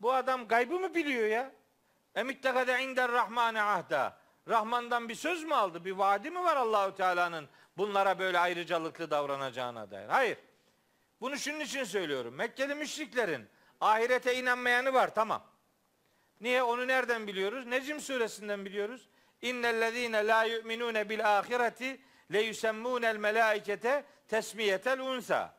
Bu 0.00 0.12
adam 0.12 0.48
gaybı 0.48 0.80
mı 0.80 0.94
biliyor 0.94 1.26
ya? 1.26 1.52
Emittekade 2.14 2.82
inder 2.82 3.12
rahmane 3.12 3.62
ahda. 3.62 4.18
Rahman'dan 4.48 5.08
bir 5.08 5.14
söz 5.14 5.44
mü 5.44 5.54
aldı? 5.54 5.84
Bir 5.84 5.92
vaadi 5.92 6.30
mi 6.30 6.44
var 6.44 6.56
Allahu 6.56 6.94
Teala'nın 6.94 7.48
bunlara 7.76 8.18
böyle 8.18 8.38
ayrıcalıklı 8.38 9.10
davranacağına 9.10 9.90
dair? 9.90 10.08
Hayır. 10.08 10.38
Bunu 11.20 11.38
şunun 11.38 11.60
için 11.60 11.84
söylüyorum. 11.84 12.34
Mekkeli 12.34 12.74
müşriklerin 12.74 13.48
ahirete 13.80 14.36
inanmayanı 14.36 14.92
var 14.92 15.14
tamam. 15.14 15.42
Niye? 16.40 16.62
Onu 16.62 16.86
nereden 16.86 17.26
biliyoruz? 17.26 17.66
Necim 17.66 18.00
suresinden 18.00 18.64
biliyoruz. 18.64 19.08
İnnellezîne 19.42 20.26
la 20.26 20.44
yu'minûne 20.44 21.08
bil 21.08 21.38
ahireti 21.38 22.00
le 22.32 22.40
yusemmûnel 22.40 23.16
melâikete 23.16 24.04
tesmiyetel 24.28 25.00
unsa. 25.00 25.54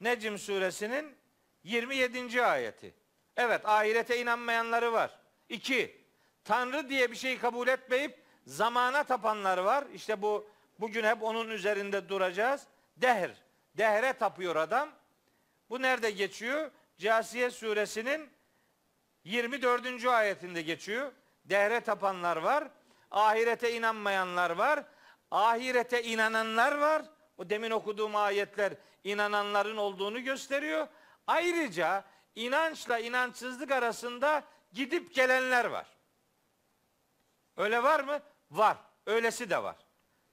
Necim 0.00 0.38
suresinin 0.38 1.16
27. 1.64 2.42
ayeti. 2.42 2.94
Evet 3.36 3.60
ahirete 3.64 4.20
inanmayanları 4.20 4.92
var. 4.92 5.18
İki, 5.48 6.04
Tanrı 6.44 6.88
diye 6.88 7.10
bir 7.10 7.16
şey 7.16 7.38
kabul 7.38 7.68
etmeyip 7.68 8.22
zamana 8.46 9.02
tapanlar 9.04 9.58
var. 9.58 9.84
İşte 9.94 10.22
bu 10.22 10.50
bugün 10.80 11.04
hep 11.04 11.22
onun 11.22 11.48
üzerinde 11.48 12.08
duracağız. 12.08 12.66
Dehr. 12.96 13.30
Dehre 13.76 14.12
tapıyor 14.12 14.56
adam. 14.56 14.90
Bu 15.70 15.82
nerede 15.82 16.10
geçiyor? 16.10 16.70
Casiye 16.98 17.50
suresinin 17.50 18.30
24. 19.24 20.04
ayetinde 20.06 20.62
geçiyor. 20.62 21.12
Dehre 21.44 21.80
tapanlar 21.80 22.36
var. 22.36 22.68
Ahirete 23.10 23.72
inanmayanlar 23.72 24.50
var. 24.50 24.84
Ahirete 25.30 26.02
inananlar 26.02 26.78
var. 26.78 27.02
O 27.36 27.50
demin 27.50 27.70
okuduğum 27.70 28.16
ayetler 28.16 28.72
inananların 29.04 29.76
olduğunu 29.76 30.20
gösteriyor. 30.20 30.88
Ayrıca 31.26 32.04
inançla 32.34 32.98
inançsızlık 32.98 33.70
arasında 33.70 34.44
gidip 34.72 35.14
gelenler 35.14 35.64
var. 35.64 35.86
Öyle 37.56 37.82
var 37.82 38.00
mı? 38.00 38.20
Var. 38.50 38.76
Öylesi 39.06 39.50
de 39.50 39.62
var. 39.62 39.76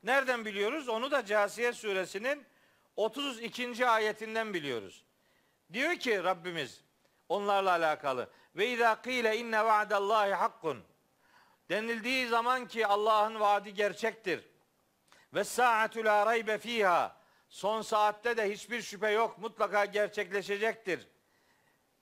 Nereden 0.03 0.45
biliyoruz? 0.45 0.89
Onu 0.89 1.11
da 1.11 1.25
Casiye 1.25 1.73
suresinin 1.73 2.45
32. 2.95 3.87
ayetinden 3.87 4.53
biliyoruz. 4.53 5.05
Diyor 5.73 5.95
ki 5.95 6.23
Rabbimiz 6.23 6.83
onlarla 7.29 7.71
alakalı. 7.71 8.29
Ve 8.55 8.67
izâ 8.67 9.01
kîle 9.01 9.37
inne 9.37 9.65
va'dallahi 9.65 10.33
hakkun. 10.33 10.83
Denildiği 11.69 12.27
zaman 12.27 12.67
ki 12.67 12.87
Allah'ın 12.87 13.39
vaadi 13.39 13.73
gerçektir. 13.73 14.45
Ve 15.35 15.43
sa'atu 15.43 16.05
la 16.05 16.25
raybe 16.25 16.57
fiha. 16.57 17.15
Son 17.49 17.81
saatte 17.81 18.37
de 18.37 18.51
hiçbir 18.51 18.81
şüphe 18.81 19.09
yok. 19.09 19.37
Mutlaka 19.37 19.85
gerçekleşecektir. 19.85 21.07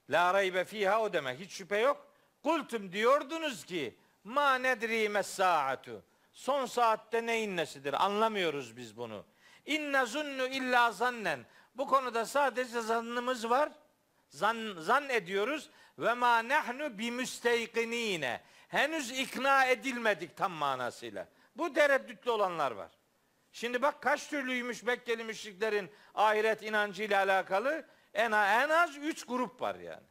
La 0.09 0.33
raybe 0.33 0.65
fiha 0.65 1.01
o 1.01 1.13
demek. 1.13 1.39
Hiç 1.39 1.51
şüphe 1.51 1.77
yok. 1.77 2.07
Kultum 2.43 2.91
diyordunuz 2.91 3.65
ki 3.65 3.97
ma 4.23 4.55
nedri 4.55 5.09
mes 5.09 5.27
saatu. 5.27 6.03
Son 6.33 6.65
saatte 6.65 7.25
neyin 7.25 7.57
nesidir? 7.57 8.05
Anlamıyoruz 8.05 8.77
biz 8.77 8.97
bunu. 8.97 9.25
İnne 9.65 10.05
zunnu 10.05 10.47
illa 10.47 10.91
zannen. 10.91 11.45
Bu 11.75 11.87
konuda 11.87 12.25
sadece 12.25 12.81
zannımız 12.81 13.49
var. 13.49 13.69
Zan, 14.29 14.75
zan 14.79 15.09
ediyoruz 15.09 15.69
ve 15.99 16.13
ma 16.13 16.47
nahnu 16.47 16.97
bi 16.97 17.11
müsteykinine. 17.11 18.41
Henüz 18.67 19.11
ikna 19.11 19.65
edilmedik 19.65 20.37
tam 20.37 20.51
manasıyla. 20.51 21.27
Bu 21.55 21.73
tereddütlü 21.73 22.31
olanlar 22.31 22.71
var. 22.71 22.91
Şimdi 23.53 23.81
bak 23.81 24.01
kaç 24.01 24.27
türlüymüş 24.27 24.83
Mekkeli 24.83 25.23
müşriklerin 25.23 25.91
ahiret 26.13 26.63
inancıyla 26.63 27.23
alakalı 27.23 27.85
en, 28.13 28.31
en 28.31 28.69
az 28.69 28.97
üç 28.97 29.25
grup 29.25 29.61
var 29.61 29.75
yani. 29.75 30.03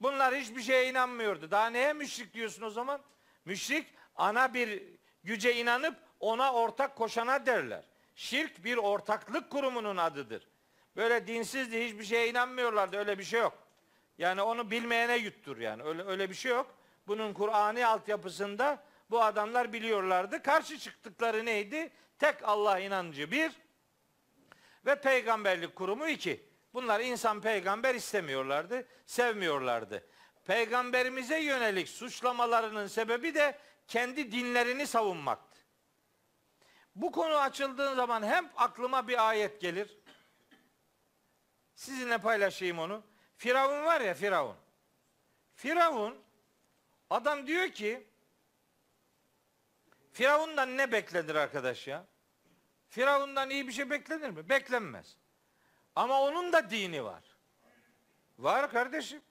Bunlar 0.00 0.34
hiçbir 0.34 0.62
şeye 0.62 0.90
inanmıyordu. 0.90 1.50
Daha 1.50 1.66
neye 1.70 1.92
müşrik 1.92 2.34
diyorsun 2.34 2.62
o 2.62 2.70
zaman? 2.70 3.00
Müşrik 3.44 3.86
ana 4.16 4.54
bir 4.54 4.82
güce 5.24 5.56
inanıp 5.56 5.96
ona 6.20 6.52
ortak 6.52 6.96
koşana 6.96 7.46
derler. 7.46 7.84
Şirk 8.14 8.64
bir 8.64 8.76
ortaklık 8.76 9.50
kurumunun 9.50 9.96
adıdır. 9.96 10.48
Böyle 10.96 11.26
dinsizdi 11.26 11.84
hiçbir 11.84 12.04
şeye 12.04 12.28
inanmıyorlardı. 12.28 12.96
Öyle 12.96 13.18
bir 13.18 13.24
şey 13.24 13.40
yok. 13.40 13.58
Yani 14.18 14.42
onu 14.42 14.70
bilmeyene 14.70 15.16
yuttur 15.16 15.58
yani. 15.58 15.82
Öyle 15.82 16.02
öyle 16.02 16.30
bir 16.30 16.34
şey 16.34 16.52
yok. 16.52 16.74
Bunun 17.06 17.32
Kur'an'ı 17.32 17.88
altyapısında 17.88 18.84
bu 19.10 19.22
adamlar 19.22 19.72
biliyorlardı. 19.72 20.42
Karşı 20.42 20.78
çıktıkları 20.78 21.44
neydi? 21.44 21.90
Tek 22.20 22.44
Allah 22.44 22.78
inancı 22.78 23.30
bir 23.30 23.52
ve 24.86 25.00
peygamberlik 25.00 25.76
kurumu 25.76 26.08
iki. 26.08 26.50
Bunlar 26.74 27.00
insan 27.00 27.40
peygamber 27.40 27.94
istemiyorlardı, 27.94 28.88
sevmiyorlardı. 29.06 30.06
Peygamberimize 30.46 31.40
yönelik 31.40 31.88
suçlamalarının 31.88 32.86
sebebi 32.86 33.34
de 33.34 33.58
kendi 33.86 34.32
dinlerini 34.32 34.86
savunmaktı. 34.86 35.60
Bu 36.94 37.12
konu 37.12 37.34
açıldığı 37.36 37.94
zaman 37.94 38.22
hem 38.22 38.50
aklıma 38.56 39.08
bir 39.08 39.28
ayet 39.28 39.60
gelir. 39.60 39.98
Sizinle 41.74 42.18
paylaşayım 42.18 42.78
onu. 42.78 43.02
Firavun 43.36 43.84
var 43.84 44.00
ya 44.00 44.14
Firavun. 44.14 44.56
Firavun 45.54 46.18
adam 47.10 47.46
diyor 47.46 47.68
ki 47.68 48.06
Firavundan 50.12 50.76
ne 50.76 50.92
beklenir 50.92 51.34
arkadaş 51.34 51.86
ya? 51.86 52.09
Firavundan 52.90 53.50
iyi 53.50 53.68
bir 53.68 53.72
şey 53.72 53.90
beklenir 53.90 54.30
mi? 54.30 54.48
Beklenmez. 54.48 55.16
Ama 55.96 56.22
onun 56.22 56.52
da 56.52 56.70
dini 56.70 57.04
var. 57.04 57.22
Var 58.38 58.70
kardeşim. 58.70 59.22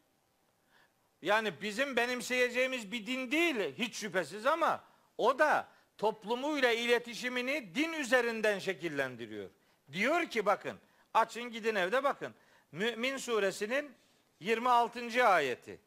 Yani 1.21 1.61
bizim 1.61 1.95
benimseyeceğimiz 1.95 2.91
bir 2.91 3.05
din 3.05 3.31
değil 3.31 3.75
hiç 3.77 3.95
şüphesiz 3.95 4.45
ama 4.45 4.83
o 5.17 5.39
da 5.39 5.67
toplumuyla 5.97 6.71
iletişimini 6.71 7.75
din 7.75 7.93
üzerinden 7.93 8.59
şekillendiriyor. 8.59 9.49
Diyor 9.91 10.25
ki 10.25 10.45
bakın 10.45 10.79
açın 11.13 11.43
gidin 11.43 11.75
evde 11.75 12.03
bakın. 12.03 12.35
Mümin 12.71 13.17
suresinin 13.17 13.95
26. 14.39 15.27
ayeti. 15.27 15.79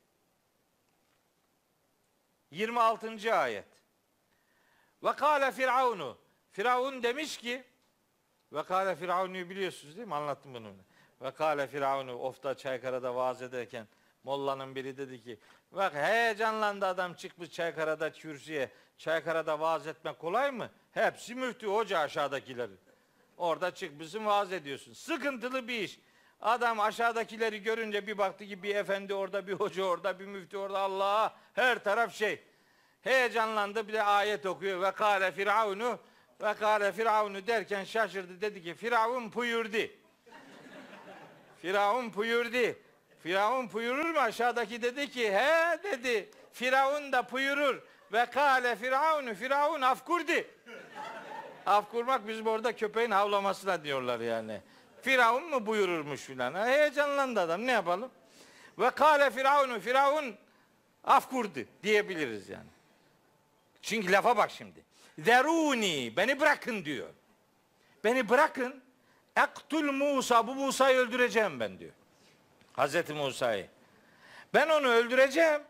26. 2.51 3.35
ayet. 3.35 3.69
Ve 5.03 5.13
kâle 5.13 5.53
firavunu. 5.53 6.22
Firavun 6.53 7.03
demiş 7.03 7.37
ki 7.37 7.65
ve 8.53 8.63
kâle 8.63 8.97
firavunu 8.97 9.35
biliyorsunuz 9.35 9.97
değil 9.97 10.09
mi? 10.09 10.15
Anlattım 10.15 10.55
bunu. 10.55 10.73
Ve 11.21 11.31
kâle 11.31 11.67
firavunu 11.67 12.15
ofta 12.15 12.57
Çaykara'da 12.57 13.15
vaaz 13.15 13.43
ederken 13.43 13.87
mollanın 14.25 14.75
biri 14.75 14.97
dedi 14.97 15.23
ki 15.23 15.39
bak 15.73 15.95
heyecanlandı 15.95 16.87
adam 16.87 17.15
çıkmış 17.15 17.51
Çaykara'da 17.51 18.13
kürsüye. 18.13 18.71
Çaykara'da 18.99 19.61
vaaz 19.61 19.87
etmek 19.87 20.19
kolay 20.19 20.51
mı? 20.51 20.71
Hepsi 20.93 21.35
müftü 21.35 21.67
hoca 21.67 21.99
aşağıdakileri. 21.99 22.73
Orada 23.37 23.75
çıkmışsın 23.75 24.27
vaaz 24.27 24.53
ediyorsun. 24.53 24.93
Sıkıntılı 24.93 25.69
bir 25.69 25.81
iş. 25.81 25.99
Adam 26.41 26.81
aşağıdakileri 26.81 27.63
görünce 27.63 28.07
bir 28.07 28.19
baktı 28.19 28.47
ki 28.47 28.63
bir 28.63 28.75
efendi 28.75 29.15
orada, 29.15 29.47
bir 29.47 29.53
hoca 29.53 29.85
orada, 29.85 30.19
bir 30.19 30.27
müftü 30.27 30.57
orada. 30.57 30.79
Allah 30.79 31.37
her 31.55 31.85
taraf 31.85 32.15
şey. 32.15 32.43
Heyecanlandı 33.03 33.89
bir 33.89 33.93
de 33.93 34.03
ayet 34.03 34.47
okuyor. 34.47 34.83
Ve 34.83 34.91
kâle 34.91 35.33
firavunu 35.33 35.99
ve 36.43 36.55
kâle 36.55 36.93
firavunu 36.93 37.47
derken 37.47 37.85
şaşırdı. 37.85 38.41
Dedi 38.41 38.63
ki 38.63 38.75
firavun 38.75 39.33
buyurdu. 39.33 39.93
firavun 41.63 42.15
buyurdu. 42.15 42.79
Firavun 43.23 43.73
buyurur 43.73 44.11
mu? 44.11 44.19
Aşağıdaki 44.19 44.83
dedi 44.83 45.11
ki 45.11 45.33
he 45.33 45.79
dedi. 45.83 46.31
Firavun 46.53 47.13
da 47.13 47.33
buyurur. 47.33 47.83
Ve 48.13 48.27
kâle 48.27 48.77
firavunu 48.77 49.35
firavun 49.35 49.81
afkurdi. 49.81 50.51
Af 51.67 51.91
kurmak 51.91 52.29
bizim 52.29 52.47
orada 52.47 52.77
köpeğin 52.77 53.11
havlamasına 53.11 53.85
diyorlar 53.85 54.21
yani. 54.21 54.61
Firavun 55.03 55.51
mu 55.51 55.67
buyururmuş 55.67 56.21
filan. 56.21 56.67
Heyecanlandı 56.67 57.41
adam 57.41 57.67
ne 57.67 57.73
yapalım? 57.73 58.11
Ve 58.79 58.91
kâle 58.91 59.31
firavunu 59.31 59.81
firavun 59.81 60.35
af 61.05 61.31
kurdu 61.31 61.61
diyebiliriz 61.83 62.49
yani. 62.49 62.71
Çünkü 63.83 64.13
lafa 64.13 64.37
bak 64.37 64.51
şimdi. 64.51 64.92
Zeruni 65.19 66.17
beni 66.17 66.41
bırakın 66.41 66.85
diyor. 66.85 67.09
Beni 68.05 68.29
bırakın. 68.29 68.83
Ektul 69.37 69.93
Musa 69.93 70.47
bu 70.47 70.55
Musa'yı 70.55 70.99
öldüreceğim 70.99 71.61
ben 71.61 71.79
diyor. 71.79 71.93
Hazreti 72.73 73.13
Musa'yı. 73.15 73.67
Ben 74.55 74.69
onu 74.69 74.89
öldüreceğim. 74.89 75.63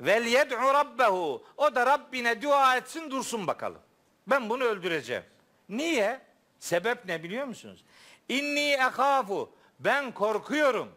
Vel 0.00 0.26
yed'u 0.26 0.56
rabbehu. 0.56 1.44
O 1.56 1.74
da 1.74 1.86
Rabbine 1.86 2.42
dua 2.42 2.76
etsin 2.76 3.10
dursun 3.10 3.46
bakalım. 3.46 3.80
Ben 4.26 4.50
bunu 4.50 4.64
öldüreceğim. 4.64 5.24
Niye? 5.68 6.20
Sebep 6.58 7.04
ne 7.04 7.22
biliyor 7.22 7.46
musunuz? 7.46 7.84
İnni 8.28 8.72
ekafu. 8.72 9.52
Ben 9.80 10.12
korkuyorum. 10.12 10.92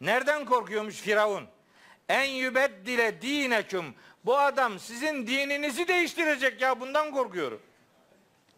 Nereden 0.00 0.44
korkuyormuş 0.44 0.94
Firavun? 0.94 1.46
En 2.08 2.24
yübeddile 2.24 3.22
dineküm. 3.22 3.94
Bu 4.24 4.38
adam 4.38 4.78
sizin 4.78 5.26
dininizi 5.26 5.88
değiştirecek 5.88 6.60
ya 6.60 6.80
bundan 6.80 7.10
korkuyorum. 7.10 7.62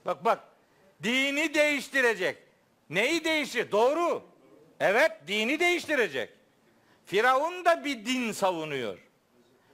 Bak 0.07 0.25
bak. 0.25 0.41
Dini 1.03 1.55
değiştirecek. 1.55 2.37
Neyi 2.91 3.25
değiştir? 3.25 3.71
Doğru. 3.73 4.23
Evet 4.81 5.13
dini 5.27 5.61
değiştirecek. 5.61 6.31
Firavun 7.07 7.65
da 7.65 7.85
bir 7.85 8.07
din 8.07 8.33
savunuyor. 8.33 8.99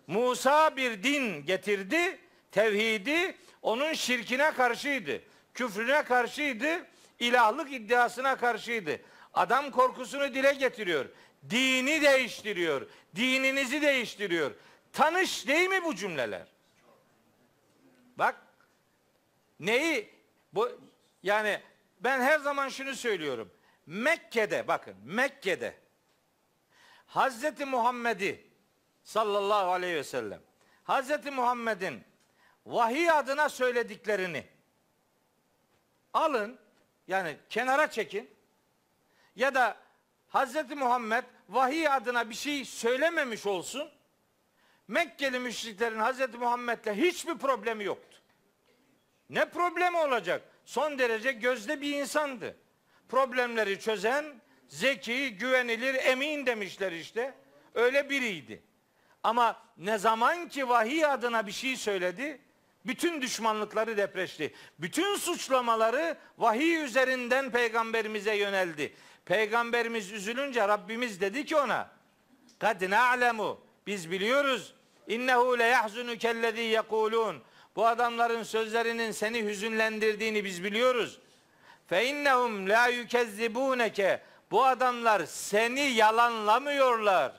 Musa 0.07 0.76
bir 0.76 1.03
din 1.03 1.47
getirdi. 1.47 2.18
Tevhidi 2.51 3.36
onun 3.62 3.93
şirkine 3.93 4.51
karşıydı. 4.51 5.20
Küfrüne 5.55 6.03
karşıydı. 6.03 6.86
ilahlık 7.20 7.72
iddiasına 7.72 8.36
karşıydı. 8.36 9.01
Adam 9.34 9.70
korkusunu 9.70 10.34
dile 10.34 10.53
getiriyor. 10.53 11.07
Dini 11.51 12.03
değiştiriyor. 12.03 12.86
Dininizi 13.16 13.82
değiştiriyor. 13.82 14.51
Tanış 14.93 15.47
değil 15.47 15.68
mi 15.68 15.84
bu 15.84 15.95
cümleler? 15.95 16.47
Bak 18.18 18.36
neyi 19.61 20.14
bu 20.53 20.80
yani 21.22 21.61
ben 22.01 22.20
her 22.20 22.38
zaman 22.38 22.68
şunu 22.68 22.95
söylüyorum. 22.95 23.53
Mekke'de 23.86 24.68
bakın 24.68 24.97
Mekke'de 25.05 25.74
Hazreti 27.07 27.64
Muhammed'i 27.64 28.47
sallallahu 29.05 29.72
aleyhi 29.72 29.95
ve 29.95 30.05
sellem 30.05 30.40
Hazreti 30.84 31.30
Muhammed'in 31.30 32.05
vahiy 32.66 33.11
adına 33.11 33.49
söylediklerini 33.49 34.47
alın 36.12 36.59
yani 37.09 37.36
kenara 37.49 37.90
çekin 37.90 38.30
ya 39.36 39.55
da 39.55 39.76
Hazreti 40.28 40.74
Muhammed 40.74 41.24
vahiy 41.49 41.88
adına 41.88 42.30
bir 42.30 42.34
şey 42.34 42.64
söylememiş 42.64 43.47
olsun. 43.47 43.90
Mekkeli 44.89 45.39
müşriklerin 45.39 45.99
Hazreti 45.99 46.39
Muhammed'le 46.39 46.93
hiçbir 46.93 47.35
problemi 47.35 47.85
yoktu. 47.85 48.18
Ne 49.30 49.51
problemi 49.51 49.97
olacak? 49.97 50.43
Son 50.64 50.99
derece 50.99 51.33
gözde 51.33 51.80
bir 51.80 52.01
insandı. 52.01 52.57
Problemleri 53.09 53.80
çözen, 53.80 54.24
zeki, 54.68 55.37
güvenilir, 55.37 55.95
emin 55.95 56.47
demişler 56.47 56.93
işte. 56.93 57.35
Öyle 57.74 58.11
biriydi. 58.11 58.62
Ama 59.22 59.62
ne 59.76 59.99
zaman 59.99 60.49
ki 60.49 60.68
vahiy 60.68 61.07
adına 61.07 61.47
bir 61.47 61.53
şey 61.53 61.76
söyledi, 61.76 62.41
bütün 62.87 63.22
düşmanlıkları 63.22 63.97
depreşti. 63.97 64.55
Bütün 64.78 65.16
suçlamaları 65.16 66.16
vahiy 66.39 66.85
üzerinden 66.85 67.51
peygamberimize 67.51 68.35
yöneldi. 68.35 68.95
Peygamberimiz 69.24 70.12
üzülünce 70.12 70.68
Rabbimiz 70.68 71.20
dedi 71.20 71.45
ki 71.45 71.57
ona 71.57 71.91
kad 72.59 72.91
na'lemu 72.91 73.61
biz 73.87 74.11
biliyoruz 74.11 74.74
innehu 75.09 75.59
le 75.59 75.64
yahzunuke 75.64 76.28
ellezî 76.28 76.61
yekulun 76.61 77.43
bu 77.76 77.87
adamların 77.87 78.43
sözlerinin 78.43 79.11
seni 79.11 79.45
hüzünlendirdiğini 79.45 80.45
biz 80.45 80.64
biliyoruz. 80.64 81.18
Fe 81.87 82.07
innehum 82.07 82.68
la 82.68 82.87
yukezzibuneke 82.87 84.22
bu 84.51 84.64
adamlar 84.64 85.26
seni 85.26 85.80
yalanlamıyorlar. 85.80 87.33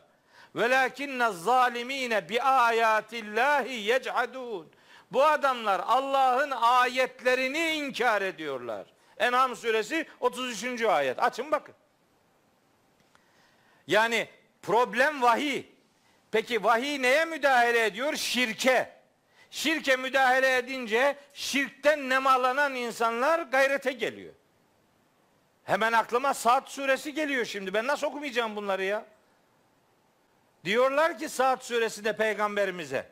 Velakinne 0.56 1.32
zalimine 1.32 2.30
bi 2.30 2.41
ayatillahi 2.41 3.74
yechadun. 3.74 4.68
Bu 5.12 5.24
adamlar 5.24 5.82
Allah'ın 5.88 6.52
ayetlerini 6.52 7.72
inkar 7.72 8.22
ediyorlar. 8.22 8.86
En'am 9.18 9.56
suresi 9.56 10.08
33. 10.20 10.82
ayet. 10.82 11.24
Açın 11.24 11.52
bakın. 11.52 11.76
Yani 13.88 14.30
problem 14.62 15.22
vahiy. 15.22 15.72
Peki 16.34 16.64
vahiy 16.64 17.02
neye 17.02 17.26
müdahale 17.26 17.86
ediyor? 17.86 18.16
Şirke. 18.16 18.92
Şirke 19.52 19.96
müdahale 19.96 20.58
edince 20.58 21.18
şirkten 21.34 22.10
nemalanan 22.10 22.76
insanlar 22.76 23.40
gayrete 23.40 23.92
geliyor. 23.92 24.34
Hemen 25.64 25.92
aklıma 25.92 26.34
Saat 26.34 26.70
suresi 26.70 27.14
geliyor 27.14 27.46
şimdi. 27.46 27.74
Ben 27.74 27.88
nasıl 27.88 28.08
okumayacağım 28.08 28.56
bunları 28.56 28.84
ya? 28.84 29.06
Diyorlar 30.66 31.20
ki 31.20 31.30
Saat 31.30 31.66
suresinde 31.66 32.16
peygamberimize 32.16 33.10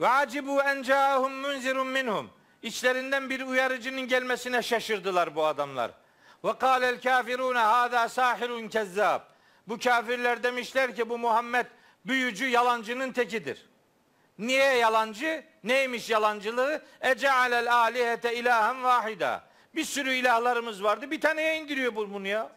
Ve 0.00 0.08
acibu 0.08 0.62
en 0.62 0.82
caahum 0.82 1.32
munzirun 1.32 1.86
minhum. 1.86 2.30
İçlerinden 2.62 3.30
bir 3.30 3.40
uyarıcının 3.40 4.00
gelmesine 4.00 4.62
şaşırdılar 4.62 5.36
bu 5.36 5.46
adamlar. 5.46 6.03
Ve 6.44 6.58
kâlel 6.58 7.00
kafirûne 7.00 7.58
hâzâ 7.58 8.08
sahirun 8.08 8.68
kezzâb. 8.68 9.20
Bu 9.68 9.78
kafirler 9.78 10.42
demişler 10.42 10.96
ki 10.96 11.08
bu 11.08 11.18
Muhammed 11.18 11.66
büyücü 12.04 12.46
yalancının 12.48 13.12
tekidir. 13.12 13.66
Niye 14.38 14.74
yalancı? 14.74 15.44
Neymiş 15.64 16.10
yalancılığı? 16.10 16.82
Ece'alel 17.00 17.72
alihete 17.72 18.36
ilahen 18.36 18.84
vahida. 18.84 19.44
Bir 19.74 19.84
sürü 19.84 20.14
ilahlarımız 20.14 20.82
vardı. 20.82 21.10
Bir 21.10 21.20
taneye 21.20 21.58
indiriyor 21.58 21.96
bu 21.96 22.14
bunu 22.14 22.28
ya. 22.28 22.50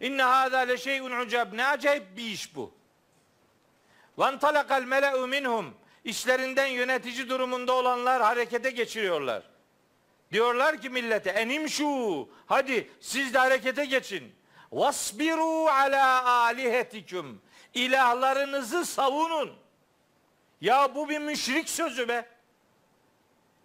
İnne 0.00 0.22
hâzâ 0.22 0.58
le 0.58 0.76
şey'un 0.76 1.20
ucab. 1.20 1.52
Ne 1.52 1.66
acayip 1.66 2.16
bir 2.16 2.24
iş 2.24 2.56
bu. 2.56 2.74
Ve 4.18 4.38
talakal 4.38 4.82
mele'u 4.82 5.26
minhum. 5.26 5.74
İşlerinden 6.04 6.66
yönetici 6.66 7.28
durumunda 7.28 7.72
olanlar 7.72 8.22
harekete 8.22 8.70
geçiriyorlar. 8.70 9.42
Diyorlar 10.32 10.80
ki 10.80 10.90
millete 10.90 11.30
enim 11.30 11.68
şu 11.68 12.28
hadi 12.46 12.90
siz 13.00 13.34
de 13.34 13.38
harekete 13.38 13.84
geçin. 13.84 14.34
Vasbiru 14.72 15.66
ala 15.68 16.24
alihetikum. 16.24 17.42
İlahlarınızı 17.74 18.84
savunun. 18.84 19.52
Ya 20.60 20.94
bu 20.94 21.08
bir 21.08 21.18
müşrik 21.18 21.68
sözü 21.68 22.08
be. 22.08 22.28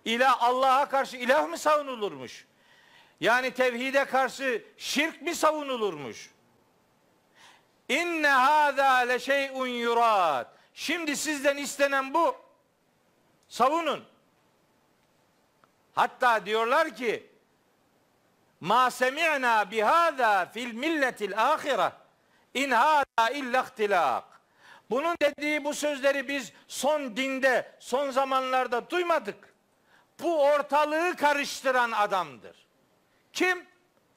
İlah 0.05 0.43
Allah'a 0.43 0.89
karşı 0.89 1.18
ilah 1.18 1.47
mı 1.47 1.57
savunulurmuş? 1.57 2.45
Yani 3.20 3.51
tevhide 3.51 4.05
karşı 4.05 4.64
şirk 4.78 5.22
mi 5.22 5.36
savunulurmuş? 5.36 6.30
İnne 7.89 8.28
hâzâ 8.28 8.93
le 8.93 9.20
şey'un 9.20 9.68
yurad. 9.68 10.47
Şimdi 10.74 11.18
sizden 11.18 11.57
istenen 11.57 12.14
bu. 12.14 12.36
Savunun. 13.47 14.03
Hatta 15.93 16.45
diyorlar 16.45 16.95
ki 16.95 17.29
ma 18.61 18.91
semi'na 18.91 19.71
bihâzâ 19.71 20.45
fil 20.45 20.73
milletil 20.73 21.37
âhire 21.37 21.91
in 22.53 22.71
hâzâ 22.71 23.29
illa 23.33 23.63
ihtilâk. 23.63 24.23
Bunun 24.89 25.15
dediği 25.21 25.63
bu 25.63 25.73
sözleri 25.73 26.27
biz 26.27 26.53
son 26.67 27.17
dinde, 27.17 27.71
son 27.79 28.11
zamanlarda 28.11 28.89
duymadık. 28.89 29.53
Bu 30.19 30.43
ortalığı 30.43 31.15
karıştıran 31.15 31.91
adamdır. 31.91 32.67
Kim? 33.33 33.65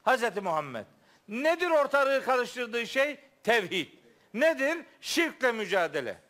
Hazreti 0.03 0.41
Muhammed. 0.41 0.85
Nedir 1.27 1.69
ortalığı 1.69 2.23
karıştırdığı 2.23 2.87
şey? 2.87 3.19
Tevhid. 3.43 3.87
Nedir? 4.33 4.85
Şirkle 5.01 5.51
mücadele. 5.51 6.21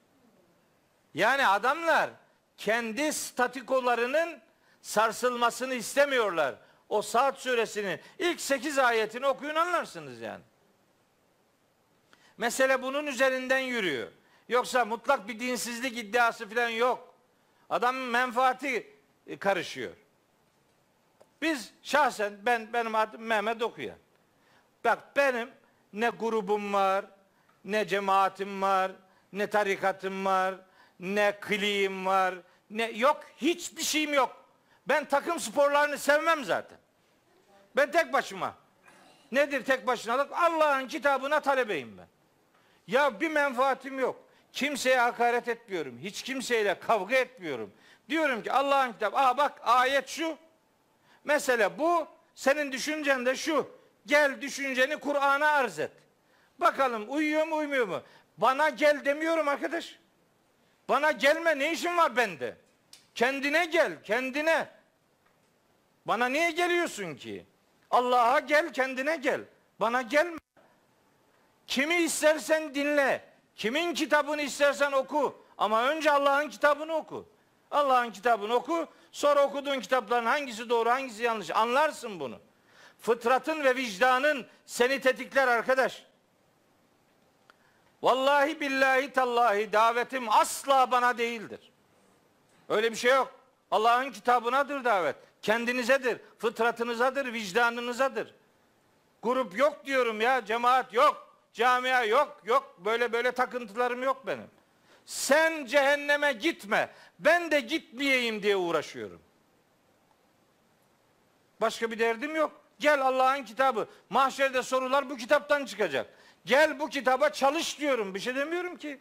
Yani 1.13 1.47
adamlar 1.47 2.09
kendi 2.57 3.13
statikolarının 3.13 4.39
sarsılmasını 4.87 5.73
istemiyorlar. 5.73 6.55
O 6.89 7.01
Saat 7.01 7.39
suresinin 7.39 7.99
ilk 8.19 8.41
8 8.41 8.77
ayetini 8.77 9.27
okuyun 9.27 9.55
anlarsınız 9.55 10.21
yani. 10.21 10.43
Mesele 12.37 12.81
bunun 12.81 13.07
üzerinden 13.07 13.59
yürüyor. 13.59 14.11
Yoksa 14.49 14.85
mutlak 14.85 15.27
bir 15.27 15.39
dinsizlik 15.39 15.97
iddiası 15.97 16.49
falan 16.49 16.69
yok. 16.69 17.13
Adamın 17.69 18.01
menfaati 18.01 18.93
e, 19.27 19.37
karışıyor. 19.37 19.91
Biz 21.41 21.73
şahsen 21.83 22.33
ben 22.45 22.73
benim 22.73 22.95
adım 22.95 23.21
Mehmet 23.21 23.61
Okuyan. 23.61 23.97
Bak 24.83 25.15
benim 25.15 25.49
ne 25.93 26.09
grubum 26.09 26.73
var, 26.73 27.05
ne 27.65 27.87
cemaatim 27.87 28.61
var, 28.61 28.91
ne 29.33 29.49
tarikatım 29.49 30.25
var, 30.25 30.55
ne 30.99 31.37
kliğim 31.41 32.05
var, 32.05 32.35
ne 32.69 32.91
yok 32.91 33.23
hiçbir 33.37 33.83
şeyim 33.83 34.13
yok. 34.13 34.46
Ben 34.87 35.05
takım 35.05 35.39
sporlarını 35.39 35.97
sevmem 35.97 36.45
zaten. 36.45 36.77
Ben 37.75 37.91
tek 37.91 38.13
başıma. 38.13 38.55
Nedir 39.31 39.65
tek 39.65 39.87
başınalık? 39.87 40.31
Allah'ın 40.31 40.87
kitabına 40.87 41.39
talebeyim 41.39 41.97
ben. 41.97 42.07
Ya 42.87 43.19
bir 43.21 43.31
menfaatim 43.31 43.99
yok. 43.99 44.23
Kimseye 44.53 44.99
hakaret 44.99 45.47
etmiyorum. 45.47 45.99
Hiç 45.99 46.21
kimseyle 46.21 46.79
kavga 46.79 47.15
etmiyorum. 47.15 47.73
Diyorum 48.09 48.43
ki 48.43 48.51
Allah'ın 48.51 48.93
kitabı. 48.93 49.17
Aa 49.17 49.37
bak 49.37 49.59
ayet 49.63 50.07
şu. 50.07 50.37
Mesele 51.23 51.79
bu. 51.79 52.07
Senin 52.35 52.71
düşüncen 52.71 53.25
de 53.25 53.35
şu. 53.35 53.71
Gel 54.05 54.41
düşünceni 54.41 54.97
Kur'an'a 54.97 55.47
arz 55.47 55.79
et. 55.79 55.91
Bakalım 56.59 57.05
uyuyor 57.09 57.47
mu 57.47 57.55
uymuyor 57.55 57.87
mu? 57.87 58.01
Bana 58.37 58.69
gel 58.69 59.05
demiyorum 59.05 59.47
arkadaş. 59.47 59.99
Bana 60.89 61.11
gelme 61.11 61.59
ne 61.59 61.71
işin 61.71 61.97
var 61.97 62.15
bende? 62.15 62.57
Kendine 63.15 63.65
gel, 63.65 64.03
kendine. 64.03 64.76
Bana 66.07 66.25
niye 66.25 66.51
geliyorsun 66.51 67.15
ki? 67.15 67.45
Allah'a 67.91 68.39
gel, 68.39 68.73
kendine 68.73 69.15
gel. 69.15 69.41
Bana 69.79 70.01
gelme. 70.01 70.37
Kimi 71.67 71.95
istersen 71.95 72.75
dinle. 72.75 73.25
Kimin 73.55 73.93
kitabını 73.93 74.41
istersen 74.41 74.91
oku. 74.91 75.45
Ama 75.57 75.83
önce 75.83 76.11
Allah'ın 76.11 76.49
kitabını 76.49 76.93
oku. 76.95 77.29
Allah'ın 77.71 78.11
kitabını 78.11 78.53
oku. 78.53 78.87
Sonra 79.11 79.43
okuduğun 79.43 79.79
kitapların 79.79 80.25
hangisi 80.25 80.69
doğru, 80.69 80.89
hangisi 80.89 81.23
yanlış. 81.23 81.51
Anlarsın 81.51 82.19
bunu. 82.19 82.39
Fıtratın 82.99 83.63
ve 83.63 83.75
vicdanın 83.75 84.47
seni 84.65 85.01
tetikler 85.01 85.47
arkadaş. 85.47 86.05
Vallahi 88.01 88.59
billahi 88.59 89.13
tallahi 89.13 89.73
davetim 89.73 90.29
asla 90.29 90.91
bana 90.91 91.17
değildir. 91.17 91.71
Öyle 92.69 92.91
bir 92.91 92.97
şey 92.97 93.11
yok. 93.11 93.31
Allah'ın 93.71 94.11
kitabınadır 94.11 94.83
davet. 94.83 95.15
Kendinizedir, 95.47 96.17
fıtratınızadır, 96.39 97.33
vicdanınızadır. 97.33 98.33
Grup 99.23 99.57
yok 99.57 99.85
diyorum 99.85 100.21
ya, 100.21 100.45
cemaat 100.45 100.93
yok, 100.93 101.33
camia 101.53 102.03
yok, 102.03 102.41
yok. 102.45 102.75
Böyle 102.85 103.13
böyle 103.13 103.31
takıntılarım 103.31 104.03
yok 104.03 104.27
benim. 104.27 104.47
Sen 105.05 105.65
cehenneme 105.65 106.33
gitme, 106.33 106.89
ben 107.19 107.51
de 107.51 107.59
gitmeyeyim 107.59 108.43
diye 108.43 108.55
uğraşıyorum. 108.55 109.21
Başka 111.61 111.91
bir 111.91 111.99
derdim 111.99 112.35
yok. 112.35 112.51
Gel 112.79 113.01
Allah'ın 113.01 113.43
kitabı. 113.43 113.87
Mahşerde 114.09 114.63
sorular 114.63 115.09
bu 115.09 115.17
kitaptan 115.17 115.65
çıkacak. 115.65 116.09
Gel 116.45 116.79
bu 116.79 116.89
kitaba 116.89 117.29
çalış 117.29 117.79
diyorum. 117.79 118.15
Bir 118.15 118.19
şey 118.19 118.35
demiyorum 118.35 118.77
ki. 118.77 118.99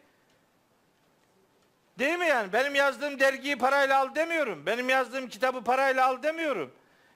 Değil 1.99 2.19
mi 2.19 2.27
yani? 2.27 2.53
Benim 2.53 2.75
yazdığım 2.75 3.19
dergiyi 3.19 3.57
parayla 3.57 3.99
al 3.99 4.15
demiyorum. 4.15 4.65
Benim 4.65 4.89
yazdığım 4.89 5.27
kitabı 5.27 5.63
parayla 5.63 6.07
al 6.07 6.23
demiyorum. 6.23 6.73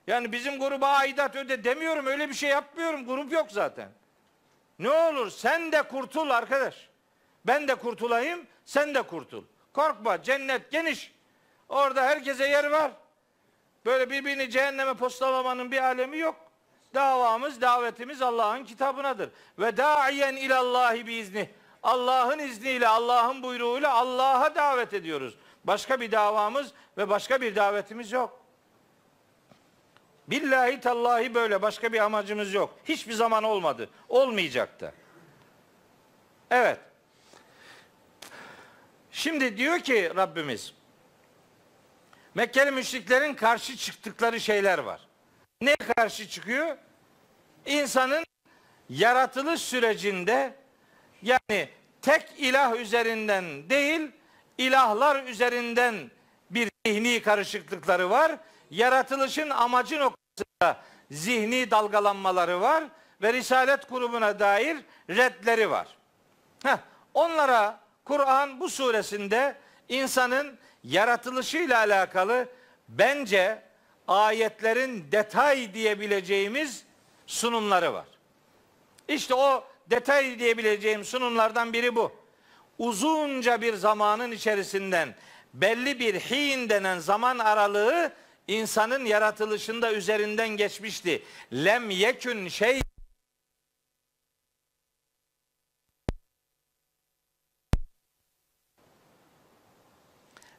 Yani 0.07 0.31
bizim 0.31 0.59
gruba 0.59 0.87
aidat 0.87 1.35
öde 1.35 1.63
demiyorum. 1.63 2.05
Öyle 2.05 2.29
bir 2.29 2.33
şey 2.33 2.49
yapmıyorum. 2.49 3.05
Grup 3.07 3.31
yok 3.31 3.51
zaten. 3.51 3.89
Ne 4.79 4.89
olur 4.89 5.29
sen 5.29 5.71
de 5.71 5.81
kurtul 5.81 6.29
arkadaş. 6.29 6.89
Ben 7.45 7.67
de 7.67 7.75
kurtulayım, 7.75 8.47
sen 8.65 8.95
de 8.95 9.01
kurtul. 9.01 9.43
Korkma, 9.73 10.23
cennet 10.23 10.71
geniş. 10.71 11.13
Orada 11.69 12.03
herkese 12.03 12.47
yer 12.47 12.69
var. 12.69 12.91
Böyle 13.85 14.09
birbirini 14.09 14.49
cehenneme 14.49 14.93
postalamanın 14.93 15.71
bir 15.71 15.83
alemi 15.83 16.17
yok. 16.17 16.35
Davamız, 16.93 17.61
davetimiz 17.61 18.21
Allah'ın 18.21 18.65
kitabınadır. 18.65 19.29
Ve 19.59 19.77
da'iyen 19.77 20.35
ilallahi 20.35 21.07
biizni. 21.07 21.49
Allah'ın 21.83 22.39
izniyle, 22.39 22.87
Allah'ın 22.87 23.43
buyruğuyla 23.43 23.93
Allah'a 23.93 24.55
davet 24.55 24.93
ediyoruz. 24.93 25.37
Başka 25.63 25.99
bir 25.99 26.11
davamız 26.11 26.71
ve 26.97 27.09
başka 27.09 27.41
bir 27.41 27.55
davetimiz 27.55 28.11
yok. 28.11 28.41
Billahi 30.27 30.79
tallahi 30.79 31.35
böyle 31.35 31.61
başka 31.61 31.93
bir 31.93 31.99
amacımız 31.99 32.53
yok. 32.53 32.77
Hiçbir 32.85 33.13
zaman 33.13 33.43
olmadı. 33.43 33.89
Olmayacak 34.09 34.81
da. 34.81 34.91
Evet. 36.51 36.79
Şimdi 39.11 39.57
diyor 39.57 39.79
ki 39.79 40.11
Rabbimiz 40.15 40.73
Mekkeli 42.35 42.71
müşriklerin 42.71 43.33
karşı 43.33 43.77
çıktıkları 43.77 44.39
şeyler 44.39 44.77
var. 44.79 45.07
Ne 45.61 45.75
karşı 45.75 46.29
çıkıyor? 46.29 46.77
İnsanın 47.65 48.23
yaratılış 48.89 49.61
sürecinde 49.61 50.60
yani 51.21 51.69
tek 52.01 52.25
ilah 52.37 52.75
üzerinden 52.75 53.69
değil 53.69 54.11
ilahlar 54.57 55.23
üzerinden 55.23 56.11
bir 56.49 56.71
zihni 56.85 57.21
karışıklıkları 57.21 58.09
var. 58.09 58.31
Yaratılışın 58.71 59.49
amacı 59.49 59.99
noktasında 59.99 60.77
zihni 61.11 61.71
dalgalanmaları 61.71 62.61
var 62.61 62.83
ve 63.21 63.33
Risalet 63.33 63.89
grubuna 63.89 64.39
dair 64.39 64.77
redleri 65.09 65.69
var. 65.69 65.87
Heh, 66.63 66.77
onlara 67.13 67.79
Kur'an 68.05 68.59
bu 68.59 68.69
suresinde 68.69 69.55
insanın 69.89 70.57
yaratılışıyla 70.83 71.77
alakalı 71.77 72.47
bence 72.89 73.61
ayetlerin 74.07 75.11
detay 75.11 75.73
diyebileceğimiz 75.73 76.83
sunumları 77.27 77.93
var. 77.93 78.05
İşte 79.07 79.33
o 79.35 79.63
detay 79.91 80.39
diyebileceğim 80.39 81.05
sunumlardan 81.05 81.73
biri 81.73 81.95
bu. 81.95 82.11
Uzunca 82.77 83.61
bir 83.61 83.73
zamanın 83.73 84.31
içerisinden 84.31 85.15
belli 85.53 85.99
bir 85.99 86.15
hin 86.15 86.69
denen 86.69 86.99
zaman 86.99 87.39
aralığı 87.39 88.13
insanın 88.47 89.05
yaratılışında 89.05 89.93
üzerinden 89.93 90.49
geçmişti. 90.49 91.23
Lem 91.53 91.89
yekün 91.89 92.47
şey 92.47 92.81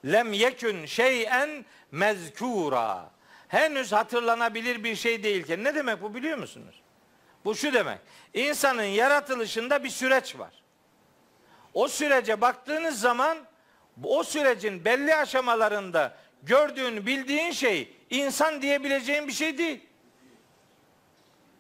Lem 0.05 0.33
yekün 0.33 0.87
şeyen 0.87 1.65
mezkura. 1.91 3.11
Henüz 3.49 3.93
hatırlanabilir 3.93 4.85
bir 4.85 4.97
şey 4.97 5.23
değilken 5.23 5.65
ne 5.65 5.75
demek 5.75 6.03
bu 6.03 6.15
biliyor 6.15 6.39
musunuz? 6.39 6.82
Bu 7.45 7.55
şu 7.55 7.73
demek. 7.73 7.99
İnsanın 8.35 8.83
yaratılışında 8.83 9.85
bir 9.85 9.91
süreç 9.91 10.39
var. 10.39 10.63
O 11.75 11.89
sürece 11.89 12.41
baktığınız 12.41 13.01
zaman 13.01 13.39
o 14.05 14.25
sürecin 14.25 14.85
belli 14.85 15.17
aşamalarında 15.17 16.17
gördüğün, 16.43 17.07
bildiğin 17.07 17.51
şey 17.51 17.97
insan 18.11 18.63
diyebileceğin 18.63 19.29
bir 19.29 19.33
şey 19.33 19.59
değil. 19.59 19.81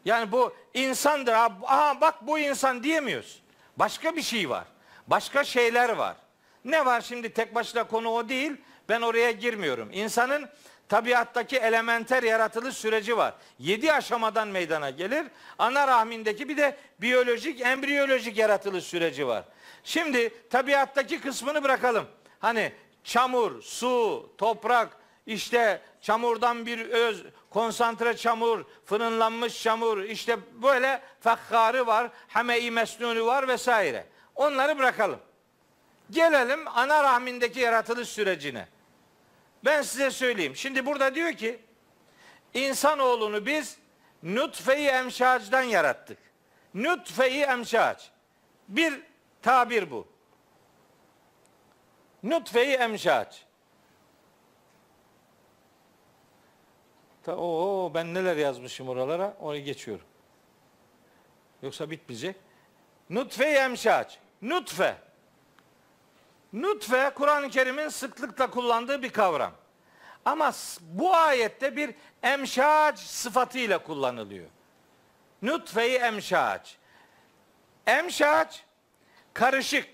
Yani 0.04 0.32
bu 0.32 0.54
insandır. 0.74 1.32
Aha 1.32 2.00
bak 2.00 2.26
bu 2.26 2.38
insan 2.38 2.82
diyemiyoruz. 2.82 3.42
Başka 3.76 4.16
bir 4.16 4.22
şey 4.22 4.50
var. 4.50 4.64
Başka 5.06 5.44
şeyler 5.44 5.88
var. 5.88 6.16
Ne 6.64 6.86
var 6.86 7.00
şimdi 7.00 7.32
tek 7.32 7.54
başına 7.54 7.84
konu 7.84 8.08
o 8.08 8.28
değil. 8.28 8.52
Ben 8.88 9.00
oraya 9.00 9.30
girmiyorum. 9.30 9.90
İnsanın 9.92 10.48
tabiattaki 10.92 11.56
elementer 11.56 12.22
yaratılış 12.22 12.76
süreci 12.76 13.16
var. 13.16 13.34
Yedi 13.58 13.92
aşamadan 13.92 14.48
meydana 14.48 14.90
gelir. 14.90 15.26
Ana 15.58 15.88
rahmindeki 15.88 16.48
bir 16.48 16.56
de 16.56 16.76
biyolojik, 17.00 17.60
embriyolojik 17.60 18.38
yaratılış 18.38 18.84
süreci 18.84 19.26
var. 19.26 19.44
Şimdi 19.84 20.48
tabiattaki 20.50 21.20
kısmını 21.20 21.62
bırakalım. 21.64 22.04
Hani 22.38 22.72
çamur, 23.04 23.62
su, 23.62 24.28
toprak, 24.38 24.88
işte 25.26 25.80
çamurdan 26.00 26.66
bir 26.66 26.88
öz, 26.88 27.24
konsantre 27.50 28.16
çamur, 28.16 28.64
fırınlanmış 28.84 29.62
çamur, 29.62 30.02
işte 30.02 30.36
böyle 30.62 31.00
fakkarı 31.20 31.86
var, 31.86 32.10
hame-i 32.28 32.70
mesnunu 32.70 33.26
var 33.26 33.48
vesaire. 33.48 34.06
Onları 34.34 34.78
bırakalım. 34.78 35.18
Gelelim 36.10 36.60
ana 36.68 37.04
rahmindeki 37.04 37.60
yaratılış 37.60 38.08
sürecine. 38.08 38.68
Ben 39.64 39.82
size 39.82 40.10
söyleyeyim. 40.10 40.56
Şimdi 40.56 40.86
burada 40.86 41.14
diyor 41.14 41.32
ki 41.32 41.60
insanoğlunu 42.54 43.46
biz 43.46 43.78
nutfe-i 44.22 44.86
emşacdan 44.86 45.62
yarattık. 45.62 46.18
Nutfe-i 46.74 47.40
emşac. 47.40 48.02
Bir 48.68 49.00
tabir 49.42 49.90
bu. 49.90 50.08
Nutfe-i 52.22 52.72
emşac. 52.72 53.36
Ta, 57.22 57.36
oo, 57.36 57.94
ben 57.94 58.14
neler 58.14 58.36
yazmışım 58.36 58.88
oralara 58.88 59.36
oraya 59.40 59.60
geçiyorum. 59.60 60.06
Yoksa 61.62 61.90
bitmeyecek. 61.90 62.36
Nutfe-i 63.10 63.54
emşac. 63.54 64.14
Nutfe. 64.42 64.96
Nutfe 66.52 67.10
Kur'an-ı 67.14 67.50
Kerim'in 67.50 67.88
sıklıkla 67.88 68.50
kullandığı 68.50 69.02
bir 69.02 69.10
kavram. 69.10 69.52
Ama 70.24 70.52
bu 70.80 71.14
ayette 71.14 71.76
bir 71.76 71.94
emşac 72.22 72.98
sıfatıyla 72.98 73.78
kullanılıyor. 73.78 74.46
Nutfe-i 75.42 75.94
emşac. 75.94 76.70
Emşac 77.86 78.56
karışık, 79.34 79.88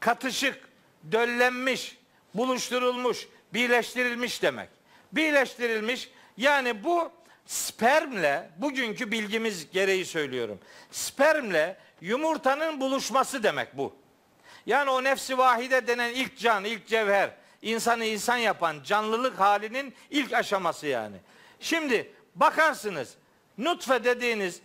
katışık, 0.00 0.68
döllenmiş, 1.12 1.98
buluşturulmuş, 2.34 3.28
birleştirilmiş 3.54 4.42
demek. 4.42 4.68
Birleştirilmiş 5.12 6.10
yani 6.36 6.84
bu 6.84 7.12
spermle 7.46 8.50
bugünkü 8.56 9.10
bilgimiz 9.10 9.70
gereği 9.70 10.04
söylüyorum. 10.04 10.58
Spermle 10.90 11.76
yumurtanın 12.00 12.80
buluşması 12.80 13.42
demek 13.42 13.76
bu. 13.76 13.96
Yani 14.66 14.90
o 14.90 15.04
nefsi 15.04 15.38
vahide 15.38 15.86
denen 15.86 16.10
ilk 16.10 16.38
can, 16.38 16.64
ilk 16.64 16.86
cevher, 16.86 17.30
insanı 17.62 18.04
insan 18.04 18.36
yapan 18.36 18.76
canlılık 18.84 19.40
halinin 19.40 19.94
ilk 20.10 20.32
aşaması 20.32 20.86
yani. 20.86 21.16
Şimdi 21.60 22.12
bakarsınız 22.34 23.14
nutfe 23.58 24.04
dediğiniz 24.04 24.60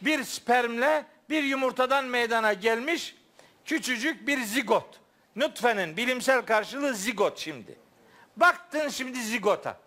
bir 0.00 0.24
spermle 0.24 1.06
bir 1.30 1.42
yumurtadan 1.42 2.04
meydana 2.04 2.52
gelmiş 2.52 3.16
küçücük 3.64 4.26
bir 4.26 4.42
zigot. 4.42 5.00
Nutfenin 5.36 5.96
bilimsel 5.96 6.42
karşılığı 6.42 6.94
zigot 6.94 7.38
şimdi. 7.38 7.78
Baktın 8.36 8.88
şimdi 8.88 9.22
zigota. 9.22 9.78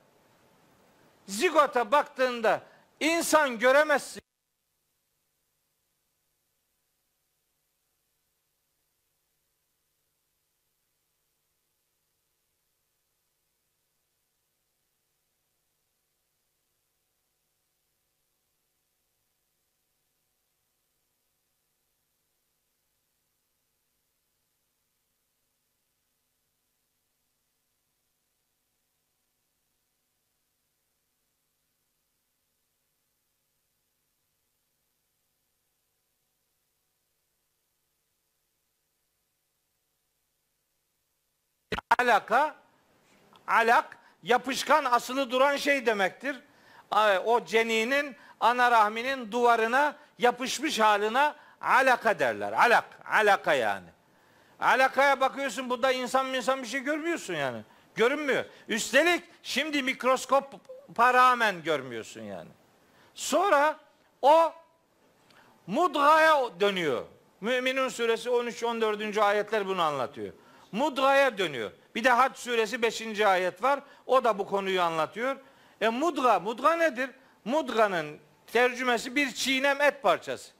Zigota 1.28 1.92
baktığında 1.92 2.62
insan 3.00 3.60
göremezsin. 3.60 4.22
Alaka 42.00 42.56
alak 43.48 43.98
yapışkan 44.24 44.86
asılı 44.86 45.32
duran 45.32 45.56
şey 45.56 45.86
demektir. 45.86 46.40
O 47.26 47.46
ceninin 47.46 48.16
ana 48.40 48.72
rahminin 48.72 49.32
duvarına 49.32 49.96
yapışmış 50.18 50.80
haline 50.80 51.34
alaka 51.62 52.20
derler. 52.20 52.54
Alak, 52.54 52.86
alaka 53.12 53.54
yani. 53.54 53.88
Alakaya 54.60 55.20
bakıyorsun 55.20 55.70
burada 55.70 55.92
insan 55.92 56.34
insan 56.34 56.62
bir 56.62 56.68
şey 56.68 56.80
görmüyorsun 56.80 57.34
yani. 57.34 57.62
Görünmüyor. 57.96 58.46
Üstelik 58.68 59.24
şimdi 59.44 59.84
mikroskop 59.84 60.54
rağmen 61.00 61.64
görmüyorsun 61.64 62.22
yani. 62.22 62.50
Sonra 63.14 63.76
o 64.22 64.54
mudgaya 65.68 66.60
dönüyor. 66.60 67.06
Müminun 67.42 67.90
suresi 67.90 68.30
13-14. 68.30 69.22
ayetler 69.22 69.68
bunu 69.68 69.82
anlatıyor. 69.82 70.34
Mudgaya 70.72 71.38
dönüyor. 71.38 71.72
Bir 71.96 72.04
de 72.04 72.10
Hac 72.10 72.38
suresi 72.38 72.82
5. 72.82 73.22
ayet 73.22 73.64
var. 73.64 73.80
O 74.06 74.24
da 74.24 74.40
bu 74.40 74.48
konuyu 74.48 74.82
anlatıyor. 74.82 75.36
E 75.82 75.90
mudga, 75.90 76.40
mudga 76.40 76.76
nedir? 76.76 77.10
Mudganın 77.46 78.18
tercümesi 78.48 79.16
bir 79.16 79.32
çiğnem 79.32 79.82
et 79.82 80.02
parçası. 80.04 80.52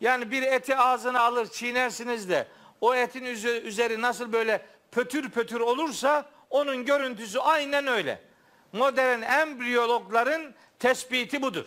Yani 0.00 0.30
bir 0.30 0.42
eti 0.42 0.76
ağzına 0.76 1.20
alır 1.20 1.50
çiğnersiniz 1.50 2.30
de 2.30 2.46
o 2.80 2.94
etin 2.94 3.24
üzeri 3.64 4.00
nasıl 4.00 4.32
böyle 4.32 4.66
pötür 4.92 5.30
pötür 5.30 5.60
olursa 5.60 6.24
onun 6.50 6.84
görüntüsü 6.84 7.38
aynen 7.38 7.86
öyle. 7.86 8.22
modern 8.72 9.22
embriyologların 9.22 10.54
tespiti 10.78 11.42
budur. 11.42 11.64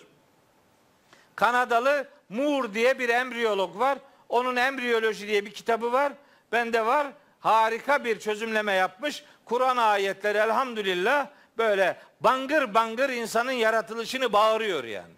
Kanadalı 1.35 2.07
Moore 2.29 2.73
diye 2.73 2.99
bir 2.99 3.09
embriyolog 3.09 3.79
var. 3.79 3.97
Onun 4.29 4.55
embriyoloji 4.55 5.27
diye 5.27 5.45
bir 5.45 5.53
kitabı 5.53 5.91
var. 5.91 6.13
Bende 6.51 6.85
var. 6.85 7.07
Harika 7.43 8.05
bir 8.05 8.19
çözümleme 8.19 8.73
yapmış. 8.73 9.23
Kur'an 9.45 9.77
ayetleri 9.77 10.37
elhamdülillah 10.37 11.27
böyle 11.57 11.97
bangır 12.21 12.73
bangır 12.73 13.09
insanın 13.09 13.51
yaratılışını 13.51 14.33
bağırıyor 14.33 14.83
yani. 14.83 15.13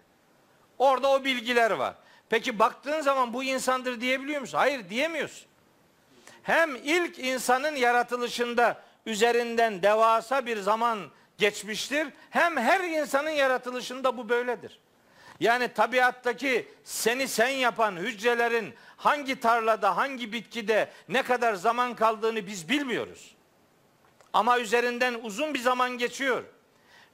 Orada 0.78 1.10
o 1.10 1.24
bilgiler 1.24 1.70
var. 1.70 1.94
Peki 2.28 2.58
baktığın 2.58 3.00
zaman 3.00 3.32
bu 3.32 3.44
insandır 3.44 4.00
diyebiliyor 4.00 4.40
musun? 4.40 4.58
Hayır 4.58 4.88
diyemiyorsun. 4.88 5.46
Hem 6.42 6.76
ilk 6.76 7.18
insanın 7.18 7.76
yaratılışında 7.76 8.82
üzerinden 9.06 9.82
devasa 9.82 10.46
bir 10.46 10.60
zaman 10.60 10.98
geçmiştir. 11.38 12.08
Hem 12.30 12.56
her 12.56 12.80
insanın 12.80 13.30
yaratılışında 13.30 14.16
bu 14.16 14.28
böyledir. 14.28 14.80
Yani 15.40 15.68
tabiattaki 15.72 16.68
seni 16.84 17.28
sen 17.28 17.48
yapan 17.48 17.96
hücrelerin 17.96 18.74
hangi 18.96 19.40
tarlada, 19.40 19.96
hangi 19.96 20.32
bitkide 20.32 20.90
ne 21.08 21.22
kadar 21.22 21.54
zaman 21.54 21.94
kaldığını 21.94 22.46
biz 22.46 22.68
bilmiyoruz. 22.68 23.34
Ama 24.32 24.58
üzerinden 24.58 25.14
uzun 25.22 25.54
bir 25.54 25.58
zaman 25.58 25.90
geçiyor. 25.90 26.44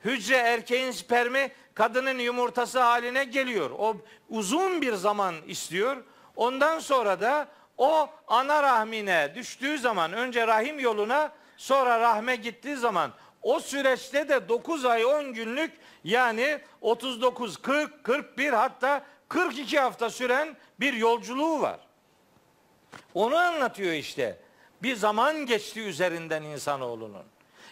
Hücre 0.04 0.36
erkeğin 0.36 0.90
spermi 0.90 1.52
kadının 1.74 2.18
yumurtası 2.18 2.80
haline 2.80 3.24
geliyor. 3.24 3.70
O 3.70 3.96
uzun 4.28 4.82
bir 4.82 4.94
zaman 4.94 5.34
istiyor. 5.46 5.96
Ondan 6.36 6.78
sonra 6.78 7.20
da 7.20 7.48
o 7.78 8.10
ana 8.28 8.62
rahmine 8.62 9.32
düştüğü 9.34 9.78
zaman 9.78 10.12
önce 10.12 10.46
rahim 10.46 10.78
yoluna 10.78 11.32
sonra 11.56 12.00
rahme 12.00 12.36
gittiği 12.36 12.76
zaman 12.76 13.12
o 13.42 13.60
süreçte 13.60 14.28
de 14.28 14.48
9 14.48 14.84
ay 14.84 15.04
10 15.04 15.32
günlük 15.32 15.72
yani 16.04 16.60
39, 16.80 17.62
40, 17.62 18.04
41 18.04 18.52
hatta 18.52 19.06
42 19.28 19.78
hafta 19.78 20.10
süren 20.10 20.56
bir 20.80 20.92
yolculuğu 20.92 21.60
var. 21.60 21.80
Onu 23.14 23.36
anlatıyor 23.36 23.92
işte. 23.92 24.38
Bir 24.82 24.96
zaman 24.96 25.46
geçti 25.46 25.80
üzerinden 25.80 26.42
insanoğlunun. 26.42 27.24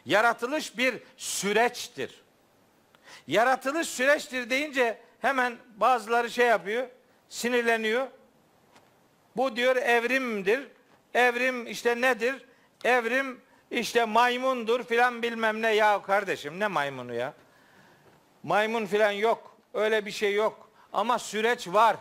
Yaratılış 0.07 0.79
bir 0.79 1.03
süreçtir. 1.17 2.23
Yaratılış 3.27 3.89
süreçtir 3.89 4.51
deyince 4.51 5.01
hemen 5.21 5.57
bazıları 5.77 6.31
şey 6.31 6.47
yapıyor, 6.47 6.89
sinirleniyor. 7.29 8.07
Bu 9.37 9.57
diyor 9.57 9.77
evrimdir. 9.77 10.69
Evrim 11.15 11.67
işte 11.67 12.01
nedir? 12.01 12.47
Evrim 12.85 13.41
işte 13.71 14.05
maymundur 14.05 14.85
filan 14.85 15.23
bilmem 15.23 15.63
ne 15.63 15.75
ya 15.75 16.03
kardeşim 16.03 16.61
ne 16.61 16.67
maymunu 16.67 17.15
ya? 17.15 17.35
Maymun 18.43 18.87
filan 18.87 19.11
yok. 19.11 19.57
Öyle 19.75 20.07
bir 20.07 20.11
şey 20.11 20.35
yok. 20.35 20.71
Ama 20.93 21.19
süreç 21.19 21.69
var. 21.69 21.97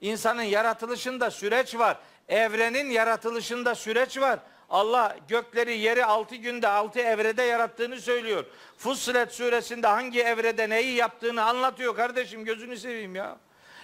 İnsanın 0.00 0.42
yaratılışında 0.42 1.30
süreç 1.30 1.74
var. 1.74 1.98
Evrenin 2.28 2.90
yaratılışında 2.90 3.74
süreç 3.74 4.18
var. 4.18 4.38
Allah 4.70 5.16
gökleri 5.28 5.78
yeri 5.78 6.04
altı 6.04 6.36
günde 6.36 6.68
altı 6.68 7.00
evrede 7.00 7.42
yarattığını 7.42 8.00
söylüyor. 8.00 8.44
Fussilet 8.78 9.32
suresinde 9.32 9.86
hangi 9.86 10.22
evrede 10.22 10.68
neyi 10.68 10.94
yaptığını 10.94 11.44
anlatıyor 11.44 11.96
kardeşim 11.96 12.44
gözünü 12.44 12.76
seveyim 12.76 13.14
ya. 13.14 13.36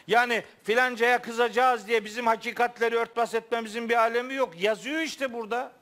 Yani 0.06 0.44
filancaya 0.62 1.22
kızacağız 1.22 1.86
diye 1.86 2.04
bizim 2.04 2.26
hakikatleri 2.26 2.96
örtbas 2.96 3.34
etmemizin 3.34 3.88
bir 3.88 3.96
alemi 3.96 4.34
yok. 4.34 4.60
Yazıyor 4.60 5.00
işte 5.00 5.32
burada. 5.32 5.72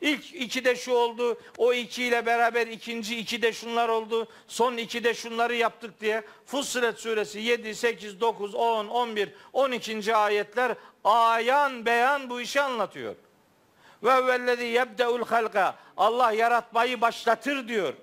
İlk 0.00 0.34
iki 0.34 0.64
de 0.64 0.76
şu 0.76 0.92
oldu, 0.92 1.40
o 1.58 1.72
iki 1.72 2.04
ile 2.04 2.26
beraber 2.26 2.66
ikinci 2.66 3.18
iki 3.18 3.42
de 3.42 3.52
şunlar 3.52 3.88
oldu, 3.88 4.28
son 4.48 4.76
iki 4.76 5.04
de 5.04 5.14
şunları 5.14 5.54
yaptık 5.54 6.00
diye 6.00 6.24
Fussilet 6.46 6.98
suresi 6.98 7.40
7, 7.40 7.74
8, 7.74 8.20
9, 8.20 8.54
10, 8.54 8.86
11, 8.86 9.28
12. 9.52 10.16
ayetler 10.16 10.74
ayan 11.04 11.86
beyan 11.86 12.30
bu 12.30 12.40
işi 12.40 12.60
anlatıyor. 12.60 13.14
Ve 14.02 14.26
vellezî 14.26 14.64
yebdeul 14.64 15.24
halka 15.24 15.76
Allah 15.96 16.32
yaratmayı 16.32 17.00
başlatır 17.00 17.68
diyor. 17.68 17.94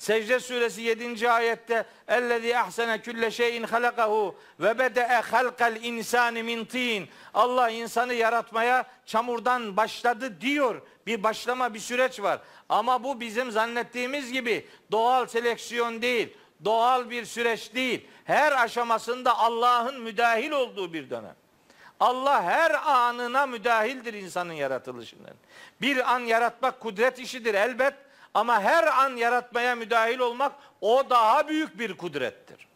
Secde 0.00 0.40
suresi 0.40 0.82
7. 0.82 1.30
ayette 1.30 1.84
ellezî 2.08 2.58
ahsene 2.58 3.00
külle 3.00 3.30
şeyin 3.30 3.62
halakahu 3.62 4.36
ve 4.60 4.78
bede'e 4.78 5.20
halkal 5.20 5.76
insani 5.76 6.42
min 6.42 6.64
tin. 6.64 7.08
Allah 7.34 7.70
insanı 7.70 8.14
yaratmaya 8.14 8.86
çamurdan 9.06 9.76
başladı 9.76 10.40
diyor. 10.40 10.82
Bir 11.06 11.22
başlama 11.22 11.74
bir 11.74 11.78
süreç 11.78 12.20
var. 12.20 12.40
Ama 12.68 13.04
bu 13.04 13.20
bizim 13.20 13.50
zannettiğimiz 13.50 14.32
gibi 14.32 14.66
doğal 14.90 15.26
seleksiyon 15.26 16.02
değil. 16.02 16.36
Doğal 16.64 17.10
bir 17.10 17.24
süreç 17.24 17.74
değil. 17.74 18.06
Her 18.24 18.64
aşamasında 18.64 19.38
Allah'ın 19.38 20.00
müdahil 20.00 20.50
olduğu 20.50 20.92
bir 20.92 21.10
dönem. 21.10 21.36
Allah 22.00 22.42
her 22.42 22.90
anına 22.90 23.46
müdahildir 23.46 24.14
insanın 24.14 24.52
yaratılışının. 24.52 25.34
Bir 25.80 26.14
an 26.14 26.20
yaratmak 26.20 26.80
kudret 26.80 27.18
işidir 27.18 27.54
elbet 27.54 27.94
ama 28.34 28.60
her 28.60 28.86
an 28.86 29.16
yaratmaya 29.16 29.74
müdahil 29.74 30.18
olmak 30.18 30.52
o 30.80 31.10
daha 31.10 31.48
büyük 31.48 31.78
bir 31.78 31.96
kudrettir. 31.96 32.68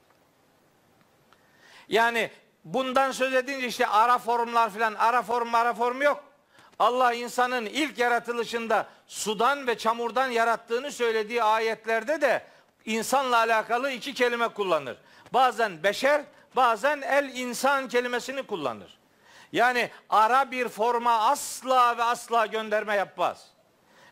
Yani 1.89 2.31
bundan 2.65 3.13
söz 3.13 3.35
edince 3.35 3.67
işte 3.67 3.87
ara 3.87 4.19
formlar 4.19 4.71
filan 4.71 4.95
ara 4.95 5.23
form 5.23 5.55
ara 5.55 5.75
form 5.75 6.03
yok. 6.03 6.25
Allah 6.79 7.13
insanın 7.13 7.67
ilk 7.67 7.99
yaratılışında 7.99 8.87
sudan 9.07 9.67
ve 9.67 9.79
çamurdan 9.79 10.29
yarattığını 10.29 10.93
söylediği 10.93 11.43
ayetlerde 11.43 12.21
de 12.21 12.47
insanla 12.85 13.37
alakalı 13.37 13.91
iki 13.91 14.15
kelime 14.15 14.49
kullanır. 14.49 14.97
Bazen 15.33 15.83
beşer, 15.83 16.23
bazen 16.57 17.01
el 17.01 17.31
insan 17.35 17.89
kelimesini 17.89 18.43
kullanır. 18.43 18.99
Yani 19.53 19.91
ara 20.11 20.51
bir 20.51 20.69
forma 20.69 21.13
asla 21.13 21.99
ve 21.99 22.03
asla 22.03 22.47
gönderme 22.47 22.95
yapmaz. 22.95 23.53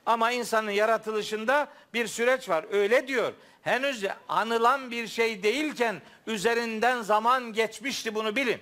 Ama 0.06 0.30
insanın 0.32 0.70
yaratılışında 0.70 1.68
bir 1.94 2.06
süreç 2.06 2.48
var. 2.48 2.64
Öyle 2.72 3.08
diyor. 3.08 3.32
Henüz 3.62 4.04
anılan 4.28 4.90
bir 4.90 5.06
şey 5.06 5.42
değilken 5.42 5.96
üzerinden 6.26 7.02
zaman 7.02 7.52
geçmişti 7.52 8.14
bunu 8.14 8.36
bilin. 8.36 8.60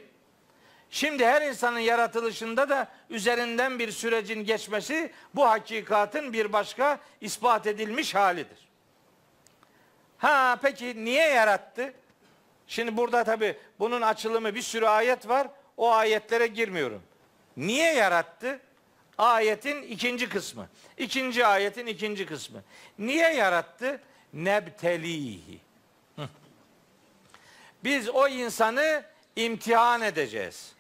Şimdi 0.91 1.27
her 1.27 1.43
insanın 1.43 1.79
yaratılışında 1.79 2.69
da 2.69 2.89
üzerinden 3.11 3.79
bir 3.79 3.93
sürecin 3.93 4.45
geçmesi 4.45 5.13
bu 5.35 5.49
hakikatin 5.49 6.33
bir 6.33 6.53
başka 6.53 6.99
ispat 7.21 7.67
edilmiş 7.67 8.15
halidir. 8.15 8.69
Ha 10.19 10.59
peki 10.63 11.05
niye 11.05 11.29
yarattı? 11.29 11.95
Şimdi 12.67 12.97
burada 12.97 13.25
tabi 13.25 13.57
bunun 13.79 14.01
açılımı 14.01 14.55
bir 14.55 14.63
sürü 14.63 14.87
ayet 14.87 15.29
var. 15.29 15.49
O 15.77 15.93
ayetlere 15.93 16.47
girmiyorum. 16.47 17.03
Niye 17.57 17.95
yarattı? 17.95 18.61
Ayetin 19.21 19.83
ikinci 19.83 20.29
kısmı. 20.29 20.69
İkinci 20.99 21.47
ayetin 21.47 21.87
ikinci 21.87 22.27
kısmı. 22.27 22.63
Niye 22.99 23.35
yarattı? 23.35 24.01
Nebtelihi. 24.33 25.61
Biz 27.85 28.09
o 28.09 28.29
insanı 28.29 29.05
imtihan 29.37 30.03
edeceğiz. 30.03 30.73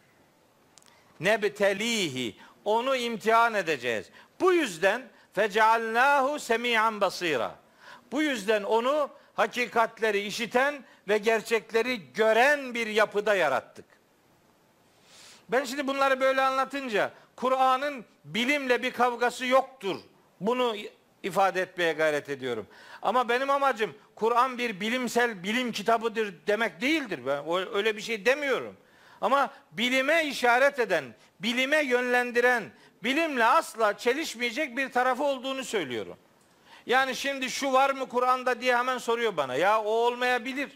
Nebtelihi. 1.20 2.36
Onu 2.64 2.96
imtihan 2.96 3.54
edeceğiz. 3.54 4.10
Bu 4.40 4.52
yüzden 4.52 5.02
fecealnahu 5.32 6.38
semi'an 6.38 7.00
basira. 7.00 7.54
Bu 8.12 8.22
yüzden 8.22 8.62
onu 8.62 9.10
hakikatleri 9.34 10.20
işiten 10.20 10.84
ve 11.08 11.18
gerçekleri 11.18 12.12
gören 12.12 12.74
bir 12.74 12.86
yapıda 12.86 13.34
yarattık. 13.34 13.84
Ben 15.48 15.64
şimdi 15.64 15.86
bunları 15.86 16.20
böyle 16.20 16.42
anlatınca 16.42 17.10
Kur'an'ın 17.40 18.04
bilimle 18.24 18.82
bir 18.82 18.90
kavgası 18.90 19.46
yoktur. 19.46 19.96
Bunu 20.40 20.76
ifade 21.22 21.60
etmeye 21.60 21.92
gayret 21.92 22.28
ediyorum. 22.28 22.66
Ama 23.02 23.28
benim 23.28 23.50
amacım 23.50 23.94
Kur'an 24.14 24.58
bir 24.58 24.80
bilimsel 24.80 25.42
bilim 25.42 25.72
kitabıdır 25.72 26.34
demek 26.46 26.80
değildir. 26.80 27.20
Ben 27.26 27.44
öyle 27.74 27.96
bir 27.96 28.00
şey 28.02 28.26
demiyorum. 28.26 28.76
Ama 29.20 29.50
bilime 29.72 30.24
işaret 30.24 30.78
eden, 30.78 31.04
bilime 31.40 31.84
yönlendiren, 31.84 32.64
bilimle 33.04 33.44
asla 33.44 33.98
çelişmeyecek 33.98 34.76
bir 34.76 34.92
tarafı 34.92 35.24
olduğunu 35.24 35.64
söylüyorum. 35.64 36.16
Yani 36.86 37.16
şimdi 37.16 37.50
şu 37.50 37.72
var 37.72 37.90
mı 37.90 38.08
Kur'an'da 38.08 38.60
diye 38.60 38.76
hemen 38.76 38.98
soruyor 38.98 39.36
bana. 39.36 39.54
Ya 39.54 39.82
o 39.82 39.90
olmayabilir. 39.90 40.70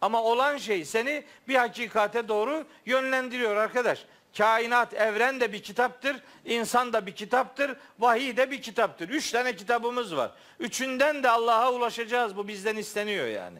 Ama 0.00 0.22
olan 0.22 0.56
şey 0.56 0.84
seni 0.84 1.24
bir 1.48 1.54
hakikate 1.54 2.28
doğru 2.28 2.66
yönlendiriyor 2.86 3.56
arkadaş. 3.56 4.06
Kainat, 4.36 4.94
evren 4.94 5.40
de 5.40 5.52
bir 5.52 5.62
kitaptır, 5.62 6.16
insan 6.44 6.92
da 6.92 7.06
bir 7.06 7.14
kitaptır, 7.14 7.76
vahiy 7.98 8.36
de 8.36 8.50
bir 8.50 8.62
kitaptır. 8.62 9.08
Üç 9.08 9.30
tane 9.30 9.56
kitabımız 9.56 10.16
var. 10.16 10.30
Üçünden 10.60 11.22
de 11.22 11.30
Allah'a 11.30 11.72
ulaşacağız. 11.72 12.36
Bu 12.36 12.48
bizden 12.48 12.76
isteniyor 12.76 13.26
yani. 13.26 13.58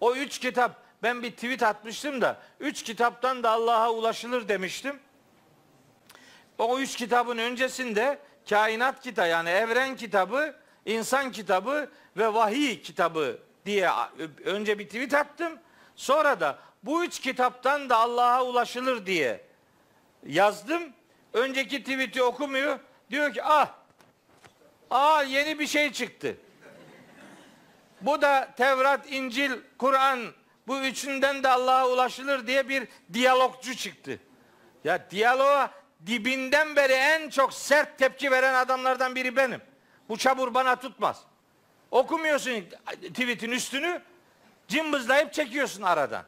O 0.00 0.14
üç 0.14 0.38
kitap, 0.38 0.82
ben 1.02 1.22
bir 1.22 1.30
tweet 1.30 1.62
atmıştım 1.62 2.20
da, 2.20 2.36
üç 2.60 2.82
kitaptan 2.82 3.42
da 3.42 3.50
Allah'a 3.50 3.90
ulaşılır 3.90 4.48
demiştim. 4.48 4.98
O 6.58 6.78
üç 6.78 6.96
kitabın 6.96 7.38
öncesinde 7.38 8.18
kainat 8.48 9.00
kitabı 9.00 9.28
yani 9.28 9.48
evren 9.48 9.96
kitabı 9.96 10.54
insan 10.86 11.32
kitabı 11.32 11.90
ve 12.16 12.34
vahiy 12.34 12.82
kitabı 12.82 13.38
diye 13.66 13.90
önce 14.44 14.78
bir 14.78 14.86
tweet 14.86 15.14
attım. 15.14 15.58
Sonra 15.96 16.40
da 16.40 16.58
bu 16.82 17.04
üç 17.04 17.20
kitaptan 17.20 17.90
da 17.90 17.96
Allah'a 17.96 18.44
ulaşılır 18.44 19.06
diye 19.06 19.51
yazdım. 20.26 20.82
Önceki 21.32 21.80
tweet'i 21.80 22.22
okumuyor. 22.22 22.78
Diyor 23.10 23.32
ki 23.32 23.42
ah, 23.42 23.74
ah 24.90 25.30
yeni 25.30 25.58
bir 25.58 25.66
şey 25.66 25.92
çıktı. 25.92 26.36
Bu 28.00 28.22
da 28.22 28.48
Tevrat, 28.56 29.12
İncil, 29.12 29.52
Kur'an 29.78 30.20
bu 30.66 30.80
üçünden 30.80 31.42
de 31.42 31.48
Allah'a 31.48 31.88
ulaşılır 31.88 32.46
diye 32.46 32.68
bir 32.68 32.88
diyalogcu 33.12 33.76
çıktı. 33.76 34.18
Ya 34.84 35.10
diyaloğa 35.10 35.70
dibinden 36.06 36.76
beri 36.76 36.92
en 36.92 37.30
çok 37.30 37.54
sert 37.54 37.98
tepki 37.98 38.30
veren 38.30 38.54
adamlardan 38.54 39.14
biri 39.14 39.36
benim. 39.36 39.60
Bu 40.08 40.18
çabur 40.18 40.54
bana 40.54 40.76
tutmaz. 40.76 41.24
Okumuyorsun 41.90 42.64
tweetin 43.02 43.50
üstünü, 43.50 44.02
cımbızlayıp 44.68 45.32
çekiyorsun 45.32 45.82
aradan. 45.82 46.24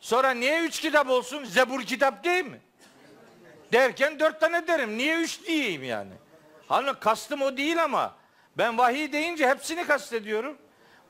Sonra 0.00 0.30
niye 0.30 0.60
üç 0.64 0.80
kitap 0.80 1.10
olsun? 1.10 1.44
Zebur 1.44 1.82
kitap 1.82 2.24
değil 2.24 2.44
mi? 2.44 2.60
Derken 3.72 4.20
dört 4.20 4.40
tane 4.40 4.66
derim. 4.66 4.98
Niye 4.98 5.16
üç 5.16 5.46
diyeyim 5.46 5.84
yani? 5.84 6.12
Hani 6.68 6.94
kastım 7.00 7.42
o 7.42 7.56
değil 7.56 7.84
ama 7.84 8.14
ben 8.58 8.78
vahiy 8.78 9.12
deyince 9.12 9.48
hepsini 9.48 9.86
kastediyorum. 9.86 10.58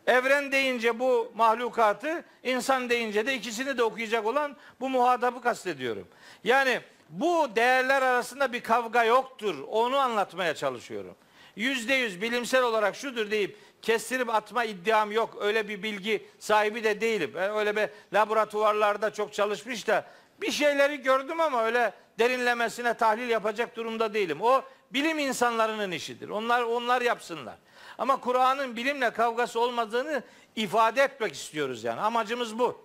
Evren 0.06 0.52
deyince 0.52 0.98
bu 0.98 1.32
mahlukatı, 1.34 2.24
insan 2.42 2.90
deyince 2.90 3.26
de 3.26 3.34
ikisini 3.34 3.78
de 3.78 3.82
okuyacak 3.82 4.26
olan 4.26 4.56
bu 4.80 4.88
muhatabı 4.88 5.42
kastediyorum. 5.42 6.08
Yani 6.44 6.80
bu 7.08 7.48
değerler 7.56 8.02
arasında 8.02 8.52
bir 8.52 8.60
kavga 8.62 9.04
yoktur. 9.04 9.64
Onu 9.68 9.98
anlatmaya 9.98 10.54
çalışıyorum. 10.54 11.16
Yüzde 11.60 11.94
yüz 11.94 12.22
bilimsel 12.22 12.62
olarak 12.62 12.96
şudur 12.96 13.30
deyip 13.30 13.56
kestirip 13.82 14.28
atma 14.28 14.64
iddiam 14.64 15.12
yok. 15.12 15.36
Öyle 15.40 15.68
bir 15.68 15.82
bilgi 15.82 16.26
sahibi 16.38 16.84
de 16.84 17.00
değilim. 17.00 17.32
Ben 17.34 17.50
öyle 17.50 17.76
bir 17.76 17.88
laboratuvarlarda 18.12 19.12
çok 19.12 19.32
çalışmış 19.34 19.88
da 19.88 20.06
bir 20.40 20.50
şeyleri 20.50 21.02
gördüm 21.02 21.40
ama 21.40 21.64
öyle 21.64 21.92
derinlemesine 22.18 22.94
tahlil 22.94 23.28
yapacak 23.28 23.76
durumda 23.76 24.14
değilim. 24.14 24.42
O 24.42 24.62
bilim 24.90 25.18
insanlarının 25.18 25.90
işidir. 25.90 26.28
Onlar 26.28 26.62
onlar 26.62 27.02
yapsınlar. 27.02 27.54
Ama 27.98 28.20
Kur'an'ın 28.20 28.76
bilimle 28.76 29.10
kavgası 29.10 29.60
olmadığını 29.60 30.22
ifade 30.56 31.02
etmek 31.02 31.34
istiyoruz 31.34 31.84
yani. 31.84 32.00
Amacımız 32.00 32.58
bu. 32.58 32.84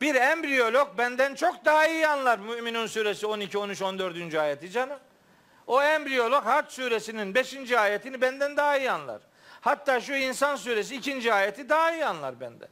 Bir 0.00 0.14
embriyolog 0.14 0.98
benden 0.98 1.34
çok 1.34 1.64
daha 1.64 1.86
iyi 1.86 2.06
anlar 2.06 2.38
Müminun 2.38 2.86
suresi 2.86 3.26
12, 3.26 3.58
13, 3.58 3.82
14. 3.82 4.34
ayeti 4.34 4.70
canım. 4.70 4.98
O 5.66 5.82
embriyolog 5.82 6.44
Hac 6.44 6.70
suresinin 6.70 7.34
5. 7.34 7.72
ayetini 7.72 8.20
benden 8.20 8.56
daha 8.56 8.78
iyi 8.78 8.90
anlar. 8.90 9.20
Hatta 9.60 10.00
şu 10.00 10.14
insan 10.14 10.56
suresi 10.56 10.96
2. 10.96 11.32
ayeti 11.32 11.68
daha 11.68 11.92
iyi 11.92 12.06
anlar 12.06 12.40
benden. 12.40 12.68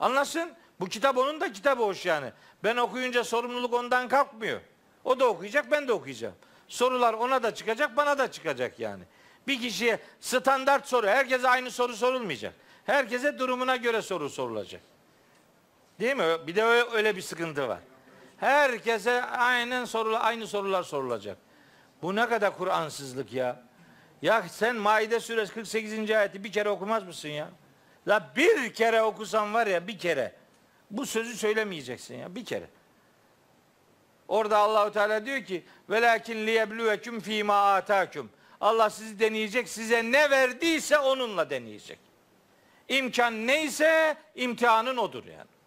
Anlasın. 0.00 0.52
Bu 0.80 0.86
kitap 0.86 1.18
onun 1.18 1.40
da 1.40 1.52
kitabı 1.52 1.82
hoş 1.82 2.06
yani. 2.06 2.32
Ben 2.64 2.76
okuyunca 2.76 3.24
sorumluluk 3.24 3.74
ondan 3.74 4.08
kalkmıyor. 4.08 4.60
O 5.04 5.20
da 5.20 5.28
okuyacak, 5.28 5.70
ben 5.70 5.88
de 5.88 5.92
okuyacağım. 5.92 6.34
Sorular 6.68 7.14
ona 7.14 7.42
da 7.42 7.54
çıkacak, 7.54 7.96
bana 7.96 8.18
da 8.18 8.30
çıkacak 8.30 8.80
yani. 8.80 9.02
Bir 9.46 9.60
kişiye 9.60 9.98
standart 10.20 10.88
soru, 10.88 11.06
herkese 11.06 11.48
aynı 11.48 11.70
soru 11.70 11.96
sorulmayacak. 11.96 12.54
Herkese 12.86 13.38
durumuna 13.38 13.76
göre 13.76 14.02
soru 14.02 14.30
sorulacak. 14.30 14.80
Değil 16.00 16.16
mi? 16.16 16.46
Bir 16.46 16.56
de 16.56 16.64
öyle 16.64 17.16
bir 17.16 17.22
sıkıntı 17.22 17.68
var. 17.68 17.78
Herkese 18.36 19.22
aynen 19.24 19.84
sorular, 19.84 20.20
aynı 20.24 20.46
sorular 20.46 20.82
sorulacak. 20.82 21.38
Bu 22.02 22.16
ne 22.16 22.28
kadar 22.28 22.56
Kur'ansızlık 22.56 23.32
ya. 23.32 23.62
Ya 24.22 24.44
sen 24.48 24.76
Maide 24.76 25.20
suresi 25.20 25.54
48. 25.54 26.10
ayeti 26.10 26.44
bir 26.44 26.52
kere 26.52 26.68
okumaz 26.68 27.04
mısın 27.04 27.28
ya? 27.28 27.48
La 28.08 28.32
bir 28.36 28.74
kere 28.74 29.02
okusan 29.02 29.54
var 29.54 29.66
ya 29.66 29.86
bir 29.86 29.98
kere. 29.98 30.32
Bu 30.90 31.06
sözü 31.06 31.36
söylemeyeceksin 31.36 32.18
ya 32.18 32.34
bir 32.34 32.44
kere. 32.44 32.66
Orada 34.28 34.58
Allahu 34.58 34.92
Teala 34.92 35.26
diyor 35.26 35.44
ki 35.44 35.64
velakin 35.90 36.46
liyebluvekum 36.46 37.20
fîmâ 37.20 37.74
atâkum. 37.74 38.30
Allah 38.60 38.90
sizi 38.90 39.18
deneyecek, 39.18 39.68
size 39.68 40.02
ne 40.12 40.30
verdiyse 40.30 40.98
onunla 40.98 41.50
deneyecek. 41.50 41.98
İmkan 42.88 43.46
neyse 43.46 44.16
imtihanın 44.34 44.96
odur 44.96 45.24
yani. 45.24 45.59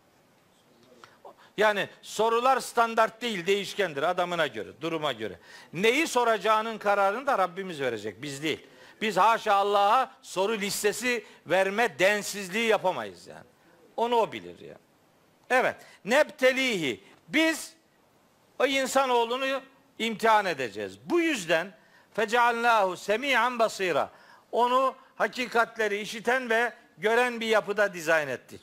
Yani 1.57 1.89
sorular 2.01 2.59
standart 2.59 3.21
değil, 3.21 3.45
değişkendir 3.45 4.03
adamına 4.03 4.47
göre, 4.47 4.69
duruma 4.81 5.11
göre. 5.11 5.39
Neyi 5.73 6.07
soracağının 6.07 6.77
kararını 6.77 7.27
da 7.27 7.37
Rabbimiz 7.37 7.81
verecek, 7.81 8.21
biz 8.21 8.43
değil. 8.43 8.67
Biz 9.01 9.17
haşa 9.17 9.53
Allah'a 9.53 10.11
soru 10.21 10.57
listesi 10.57 11.25
verme 11.47 11.99
densizliği 11.99 12.67
yapamayız 12.67 13.27
yani. 13.27 13.45
Onu 13.97 14.15
o 14.15 14.31
bilir 14.31 14.59
yani. 14.59 14.77
Evet. 15.49 15.75
Nebtelihi. 16.05 17.03
Biz 17.27 17.73
o 18.59 18.65
insanoğlunu 18.65 19.61
imtihan 19.99 20.45
edeceğiz. 20.45 20.99
Bu 21.05 21.21
yüzden 21.21 21.73
fecealnahu 22.13 22.97
semi'an 22.97 23.59
basira. 23.59 24.09
Onu 24.51 24.95
hakikatleri 25.15 25.99
işiten 25.99 26.49
ve 26.49 26.73
gören 26.97 27.39
bir 27.39 27.47
yapıda 27.47 27.93
dizayn 27.93 28.27
ettik. 28.27 28.61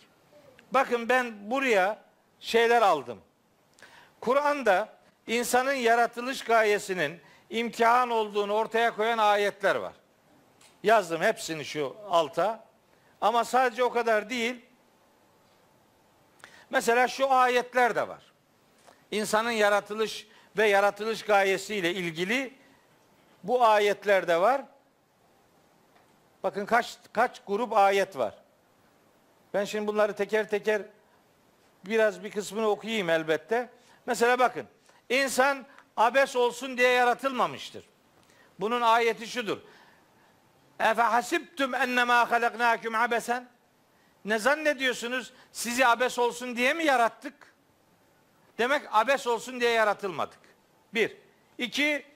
Bakın 0.72 1.08
ben 1.08 1.50
buraya 1.50 1.98
şeyler 2.40 2.82
aldım. 2.82 3.20
Kur'an'da 4.20 4.88
insanın 5.26 5.72
yaratılış 5.72 6.44
gayesinin 6.44 7.20
imtihan 7.50 8.10
olduğunu 8.10 8.52
ortaya 8.52 8.96
koyan 8.96 9.18
ayetler 9.18 9.76
var. 9.76 9.92
Yazdım 10.82 11.22
hepsini 11.22 11.64
şu 11.64 11.96
alta. 12.10 12.64
Ama 13.20 13.44
sadece 13.44 13.84
o 13.84 13.90
kadar 13.90 14.30
değil. 14.30 14.64
Mesela 16.70 17.08
şu 17.08 17.32
ayetler 17.32 17.94
de 17.94 18.08
var. 18.08 18.22
İnsanın 19.10 19.50
yaratılış 19.50 20.26
ve 20.56 20.68
yaratılış 20.68 21.22
gayesiyle 21.22 21.94
ilgili 21.94 22.54
bu 23.42 23.64
ayetler 23.64 24.28
de 24.28 24.40
var. 24.40 24.62
Bakın 26.42 26.66
kaç 26.66 26.98
kaç 27.12 27.42
grup 27.46 27.72
ayet 27.72 28.16
var. 28.16 28.34
Ben 29.54 29.64
şimdi 29.64 29.86
bunları 29.86 30.12
teker 30.12 30.50
teker 30.50 30.82
biraz 31.86 32.24
bir 32.24 32.30
kısmını 32.30 32.68
okuyayım 32.68 33.10
elbette. 33.10 33.68
Mesela 34.06 34.38
bakın. 34.38 34.66
İnsan 35.08 35.66
abes 35.96 36.36
olsun 36.36 36.78
diye 36.78 36.90
yaratılmamıştır. 36.90 37.84
Bunun 38.60 38.80
ayeti 38.80 39.26
şudur. 39.26 39.58
Efe 40.80 41.02
hasibtum 41.02 41.74
ennemâ 41.74 42.30
halaknâküm 42.30 42.94
abesen. 42.94 43.48
Ne 44.24 44.38
zannediyorsunuz? 44.38 45.32
Sizi 45.52 45.86
abes 45.86 46.18
olsun 46.18 46.56
diye 46.56 46.74
mi 46.74 46.84
yarattık? 46.84 47.34
Demek 48.58 48.82
abes 48.92 49.26
olsun 49.26 49.60
diye 49.60 49.70
yaratılmadık. 49.70 50.38
Bir. 50.94 51.16
İki, 51.58 52.06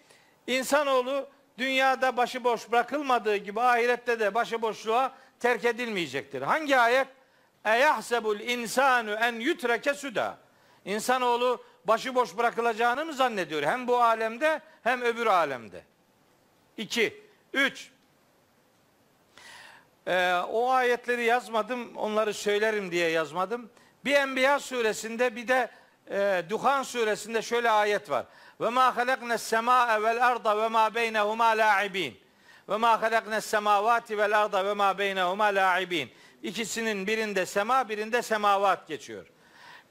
insanoğlu 0.46 1.28
dünyada 1.58 2.16
başıboş 2.16 2.70
bırakılmadığı 2.70 3.36
gibi 3.36 3.60
ahirette 3.60 4.20
de 4.20 4.34
başıboşluğa 4.34 5.14
terk 5.40 5.64
edilmeyecektir. 5.64 6.42
Hangi 6.42 6.78
ayet? 6.78 7.08
Eyahsebul 7.64 8.40
insanu 8.40 9.10
en 9.10 9.32
yutreke 9.32 9.94
suda. 9.94 10.38
İnsanoğlu 10.84 11.64
başıboş 11.84 12.36
bırakılacağını 12.36 13.04
mı 13.04 13.12
zannediyor? 13.12 13.62
Hem 13.62 13.88
bu 13.88 14.02
alemde 14.02 14.60
hem 14.82 15.02
öbür 15.02 15.26
alemde. 15.26 15.84
İki. 16.76 17.24
Üç. 17.52 17.90
Ee, 20.06 20.34
o 20.34 20.70
ayetleri 20.70 21.24
yazmadım, 21.24 21.96
onları 21.96 22.34
söylerim 22.34 22.90
diye 22.90 23.10
yazmadım. 23.10 23.70
Bir 24.04 24.14
Enbiya 24.14 24.60
suresinde 24.60 25.36
bir 25.36 25.48
de 25.48 25.70
e, 26.10 26.42
Duhan 26.50 26.82
suresinde 26.82 27.42
şöyle 27.42 27.70
ayet 27.70 28.10
var. 28.10 28.26
Ve 28.60 28.68
ma 28.68 28.96
halakna 28.96 29.38
semaa 29.38 30.02
vel 30.02 30.26
arda 30.26 30.62
ve 30.62 30.68
ma 30.68 30.94
beynehuma 30.94 31.46
la'ibin. 31.46 32.16
Ve 32.68 32.76
ma 32.76 33.02
halakna 33.02 33.40
semavati 33.40 34.18
vel 34.18 34.42
arda 34.42 34.64
ve 34.64 34.74
ma 34.74 34.98
beynehuma 34.98 35.44
la'ibin. 35.44 36.10
İkisinin 36.44 37.06
birinde 37.06 37.46
sema, 37.46 37.88
birinde 37.88 38.22
semavat 38.22 38.88
geçiyor. 38.88 39.26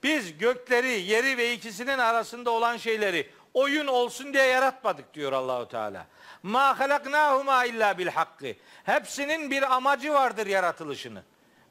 Biz 0.03 0.37
gökleri, 0.37 1.01
yeri 1.01 1.37
ve 1.37 1.53
ikisinin 1.53 1.97
arasında 1.97 2.51
olan 2.51 2.77
şeyleri 2.77 3.29
oyun 3.53 3.87
olsun 3.87 4.33
diye 4.33 4.43
yaratmadık 4.43 5.13
diyor 5.13 5.31
Allahu 5.31 5.67
Teala. 5.67 6.07
Ma 6.43 6.79
halaknahuma 6.79 7.65
illa 7.65 7.97
bil 7.97 8.07
hakkı. 8.07 8.53
Hepsinin 8.83 9.51
bir 9.51 9.75
amacı 9.75 10.13
vardır 10.13 10.47
yaratılışını. 10.47 11.23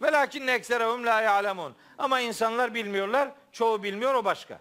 Velakin 0.02 0.46
ekserehum 0.46 1.06
la 1.06 1.20
ya'lemun. 1.20 1.74
Ama 1.98 2.20
insanlar 2.20 2.74
bilmiyorlar. 2.74 3.28
Çoğu 3.52 3.82
bilmiyor 3.82 4.14
o 4.14 4.24
başka. 4.24 4.60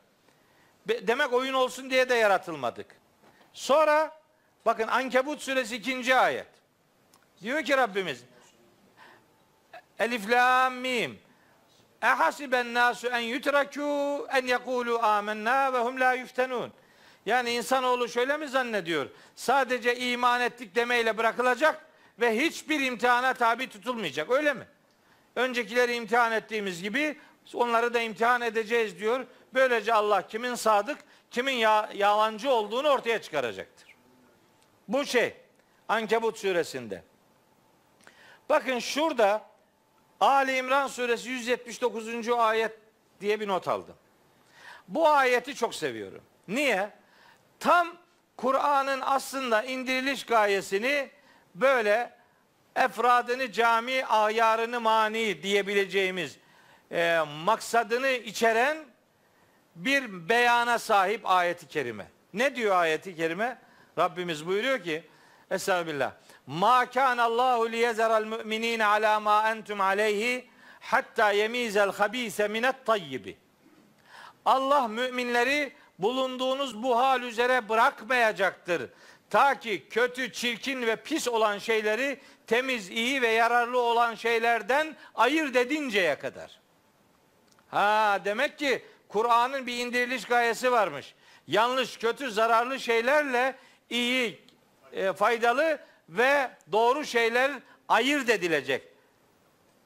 Demek 0.88 1.34
oyun 1.34 1.54
olsun 1.54 1.90
diye 1.90 2.10
de 2.10 2.16
yaratılmadık. 2.16 2.88
Sonra 3.54 4.12
bakın 4.66 4.88
Ankebut 4.88 5.42
suresi 5.42 5.76
ikinci 5.76 6.16
ayet. 6.16 6.48
Diyor 7.42 7.64
ki 7.64 7.78
Rabbimiz 7.78 8.24
Elif 10.02 10.30
lam 10.30 10.76
mim 10.76 11.20
Ehasiben 12.02 12.74
nasu 12.74 13.08
en 13.08 13.22
yutrakû 13.22 14.28
en 14.38 14.48
yekûlû 14.48 14.98
âmennâ 14.98 15.74
ve 15.74 15.78
hum 15.78 16.00
la 16.00 16.14
yuftenûn. 16.14 16.72
Yani 17.26 17.52
insanoğlu 17.52 18.10
şöyle 18.10 18.38
mi 18.38 18.48
zannediyor? 18.48 19.08
Sadece 19.36 19.96
iman 19.96 20.42
ettik 20.42 20.76
demeyle 20.76 21.18
bırakılacak 21.18 21.86
ve 22.20 22.40
hiçbir 22.40 22.80
imtihana 22.80 23.34
tabi 23.34 23.70
tutulmayacak. 23.70 24.32
Öyle 24.32 24.54
mi? 24.54 24.68
Öncekileri 25.36 25.96
imtihan 25.96 26.32
ettiğimiz 26.32 26.82
gibi 26.82 27.18
onları 27.54 27.94
da 27.94 28.02
imtihan 28.02 28.42
edeceğiz 28.42 29.00
diyor. 29.00 29.26
Böylece 29.54 29.94
Allah 29.94 30.28
kimin 30.28 30.56
sadık, 30.56 30.98
kimin 31.32 31.56
ya, 31.56 31.90
yalancı 31.96 32.52
olduğunu 32.52 32.90
ortaya 32.90 33.22
çıkaracaktır. 33.22 33.96
Bu 34.88 35.06
şey 35.06 35.34
Ankebut 35.90 36.38
suresinde. 36.38 37.04
Bakın 38.50 38.80
şurada 38.80 39.51
Ali 40.22 40.58
İmran 40.58 40.88
suresi 40.88 41.30
179. 41.30 42.30
ayet 42.30 42.72
diye 43.22 43.40
bir 43.40 43.48
not 43.48 43.68
aldım. 43.68 43.96
Bu 44.88 45.10
ayeti 45.10 45.56
çok 45.56 45.76
seviyorum. 45.76 46.22
Niye? 46.48 46.90
Tam 47.60 47.88
Kur'an'ın 48.38 49.02
aslında 49.02 49.64
indiriliş 49.64 50.26
gayesini 50.26 51.10
böyle 51.56 52.14
efradını 52.76 53.52
cami 53.52 54.06
ayarını 54.06 54.82
mani 54.82 55.44
diyebileceğimiz 55.44 56.38
e, 56.92 57.20
maksadını 57.46 58.10
içeren 58.10 58.78
bir 59.76 60.30
beyana 60.30 60.80
sahip 60.80 61.22
ayeti 61.30 61.68
kerime. 61.68 62.08
Ne 62.34 62.56
diyor 62.56 62.76
ayeti 62.76 63.16
kerime? 63.16 63.58
Rabbimiz 63.98 64.48
buyuruyor 64.48 64.84
ki 64.84 65.04
Estağfirullah. 65.52 66.12
Ma 66.48 66.86
kana 66.86 67.24
Allahu 67.24 67.72
liyezeral 67.72 68.26
mu'minin 68.26 68.80
ala 68.80 69.20
ma 69.20 69.52
entum 69.52 69.82
aleyhi 69.82 70.48
hatta 70.80 71.32
yemizel 71.32 71.92
habise 71.92 72.48
minet 72.48 72.86
tayyibi. 72.86 73.38
Allah 74.46 74.88
müminleri 74.88 75.74
bulunduğunuz 76.00 76.84
bu 76.84 76.98
hal 76.98 77.22
üzere 77.22 77.70
bırakmayacaktır. 77.70 78.90
Ta 79.30 79.60
ki 79.60 79.88
kötü, 79.90 80.34
çirkin 80.34 80.82
ve 80.82 80.96
pis 80.96 81.28
olan 81.28 81.58
şeyleri 81.58 82.20
temiz, 82.48 82.90
iyi 82.90 83.22
ve 83.22 83.28
yararlı 83.28 83.80
olan 83.80 84.16
şeylerden 84.16 84.96
ayırt 85.16 85.56
edinceye 85.56 86.20
kadar. 86.20 86.60
Ha 87.70 88.20
demek 88.26 88.60
ki 88.60 88.86
Kur'an'ın 89.08 89.68
bir 89.68 89.78
indiriliş 89.78 90.26
gayesi 90.26 90.72
varmış. 90.72 91.16
Yanlış, 91.48 91.98
kötü, 91.98 92.32
zararlı 92.32 92.80
şeylerle 92.80 93.56
iyi, 93.90 94.42
e, 94.94 95.14
faydalı 95.14 95.80
ve 96.12 96.52
doğru 96.72 97.06
şeyler 97.06 97.52
ayırt 97.90 98.30
edilecek. 98.30 98.88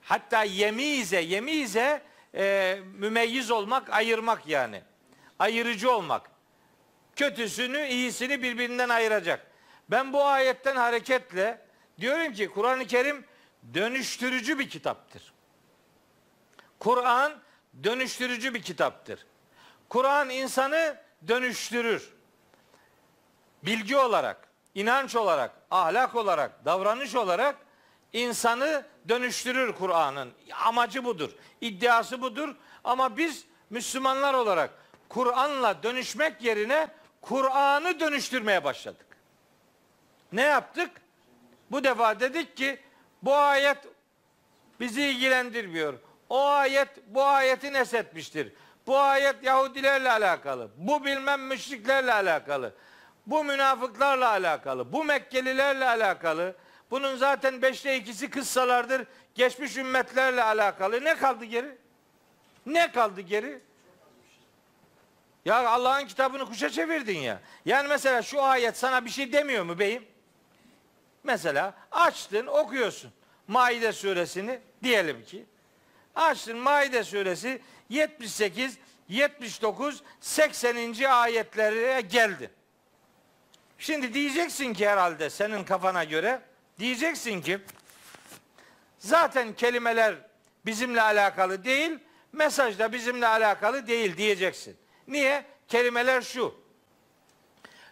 Hatta 0.02 0.44
yemize, 0.44 1.22
yemize 1.22 2.02
e, 2.36 2.78
mümeyyiz 2.98 3.52
olmak, 3.52 3.90
ayırmak 3.90 4.48
yani. 4.48 4.82
Ayırıcı 5.40 5.92
olmak. 5.92 6.30
Kötüsünü, 7.16 7.88
iyisini 7.88 8.42
birbirinden 8.42 8.90
ayıracak. 8.90 9.52
Ben 9.90 10.14
bu 10.14 10.26
ayetten 10.26 10.76
hareketle 10.76 11.62
diyorum 12.00 12.34
ki 12.34 12.48
Kur'an-ı 12.48 12.88
Kerim 12.88 13.26
dönüştürücü 13.74 14.60
bir 14.60 14.70
kitaptır. 14.70 15.34
Kur'an 16.80 17.34
dönüştürücü 17.84 18.54
bir 18.54 18.62
kitaptır. 18.62 19.26
Kur'an 19.90 20.30
insanı 20.30 20.98
dönüştürür. 21.28 22.14
Bilgi 23.64 23.98
olarak, 23.98 24.45
inanç 24.76 25.16
olarak, 25.16 25.52
ahlak 25.72 26.16
olarak, 26.16 26.66
davranış 26.66 27.16
olarak 27.16 27.56
insanı 28.14 28.86
dönüştürür 29.10 29.74
Kur'an'ın. 29.74 30.32
Amacı 30.66 31.04
budur. 31.04 31.30
İddiası 31.62 32.22
budur. 32.22 32.56
Ama 32.84 33.18
biz 33.18 33.46
Müslümanlar 33.70 34.34
olarak 34.34 34.70
Kur'an'la 35.10 35.84
dönüşmek 35.84 36.42
yerine 36.42 36.88
Kur'an'ı 37.22 38.00
dönüştürmeye 38.00 38.64
başladık. 38.64 39.06
Ne 40.32 40.42
yaptık? 40.42 40.92
Bu 41.72 41.84
defa 41.84 42.20
dedik 42.20 42.58
ki 42.58 42.80
bu 43.22 43.36
ayet 43.36 43.78
bizi 44.80 45.02
ilgilendirmiyor. 45.02 45.94
O 46.30 46.46
ayet 46.46 46.90
bu 47.08 47.24
ayeti 47.24 47.74
nesetmiştir. 47.74 48.54
Bu 48.88 48.98
ayet 48.98 49.44
Yahudilerle 49.44 50.12
alakalı. 50.12 50.70
Bu 50.78 51.06
bilmem 51.06 51.48
müşriklerle 51.48 52.14
alakalı. 52.14 52.74
Bu 53.28 53.44
münafıklarla 53.44 54.30
alakalı. 54.30 54.92
Bu 54.92 55.04
Mekkelilerle 55.04 55.86
alakalı. 55.88 56.56
Bunun 56.92 57.16
zaten 57.16 57.62
beşte 57.62 57.98
ikisi 57.98 58.30
kıssalardır. 58.30 59.08
Geçmiş 59.36 59.78
ümmetlerle 59.78 60.44
alakalı. 60.44 61.04
Ne 61.04 61.16
kaldı 61.18 61.46
geri? 61.46 61.78
Ne 62.66 62.92
kaldı 62.92 63.22
geri? 63.22 63.62
Ya 65.46 65.70
Allah'ın 65.70 66.06
kitabını 66.06 66.46
kuşa 66.46 66.70
çevirdin 66.70 67.18
ya. 67.18 67.42
Yani 67.66 67.88
mesela 67.88 68.22
şu 68.22 68.44
ayet 68.44 68.78
sana 68.78 69.06
bir 69.06 69.10
şey 69.10 69.34
demiyor 69.34 69.64
mu 69.64 69.80
beyim? 69.80 70.06
Mesela 71.24 71.74
açtın 71.92 72.48
okuyorsun. 72.48 73.12
Maide 73.48 73.92
suresini 73.92 74.60
diyelim 74.84 75.26
ki. 75.26 75.46
Açtın 76.16 76.58
Maide 76.58 77.04
suresi 77.04 77.62
78, 77.90 78.78
79, 79.10 80.04
80. 80.22 81.04
ayetlere 81.04 82.02
geldin. 82.02 82.50
Şimdi 83.80 84.14
diyeceksin 84.14 84.74
ki 84.74 84.90
herhalde 84.90 85.30
senin 85.30 85.64
kafana 85.64 86.04
göre 86.04 86.42
diyeceksin 86.80 87.42
ki 87.42 87.60
zaten 89.00 89.54
kelimeler 89.54 90.16
bizimle 90.66 91.02
alakalı 91.02 91.64
değil, 91.64 92.00
mesaj 92.34 92.80
da 92.80 92.92
bizimle 92.92 93.28
alakalı 93.28 93.88
değil 93.88 94.18
diyeceksin. 94.18 94.78
Niye? 95.08 95.46
Kelimeler 95.68 96.22
şu. 96.22 96.56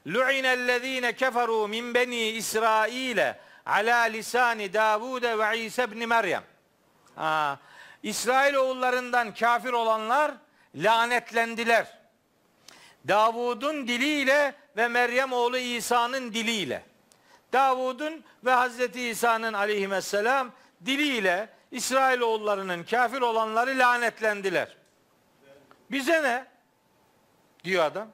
Lu'inellezine 0.07 1.15
keferu 1.15 1.67
min 1.67 1.93
beni 1.93 2.27
İsrail'e 2.27 3.39
ala 3.65 4.01
lisani 4.01 4.73
Davud 4.73 5.23
ve 5.23 5.59
İsa 5.59 5.83
ibn 5.83 6.07
Meryem. 6.07 6.43
Ha, 7.15 7.59
İsrail 8.03 8.55
oğullarından 8.55 9.33
kafir 9.33 9.73
olanlar 9.73 10.31
lanetlendiler. 10.75 11.99
Davud'un 13.07 13.87
diliyle 13.87 14.55
ve 14.77 14.87
Meryem 14.87 15.33
oğlu 15.33 15.57
İsa'nın 15.57 16.33
diliyle. 16.33 16.83
Davud'un 17.53 18.23
ve 18.45 18.51
Hazreti 18.51 19.01
İsa'nın 19.01 19.53
aleyhisselam 19.53 20.51
diliyle 20.85 21.49
İsrail 21.71 22.19
oğullarının 22.19 22.83
kafir 22.83 23.21
olanları 23.21 23.79
lanetlendiler. 23.79 24.77
Bize 25.91 26.23
ne? 26.23 26.45
Diyor 27.63 27.85
adam. 27.85 28.07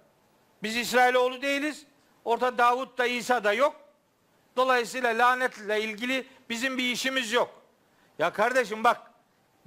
Biz 0.64 0.78
İsrail 0.78 1.16
oğlu 1.16 1.42
değiliz. 1.42 1.86
Orta 2.26 2.58
Davud 2.58 2.98
da 2.98 3.06
İsa 3.06 3.44
da 3.44 3.54
yok. 3.54 3.76
Dolayısıyla 4.56 5.18
lanetle 5.18 5.84
ilgili 5.84 6.28
bizim 6.50 6.78
bir 6.78 6.92
işimiz 6.92 7.32
yok. 7.32 7.62
Ya 8.20 8.34
kardeşim 8.34 8.84
bak 8.84 9.02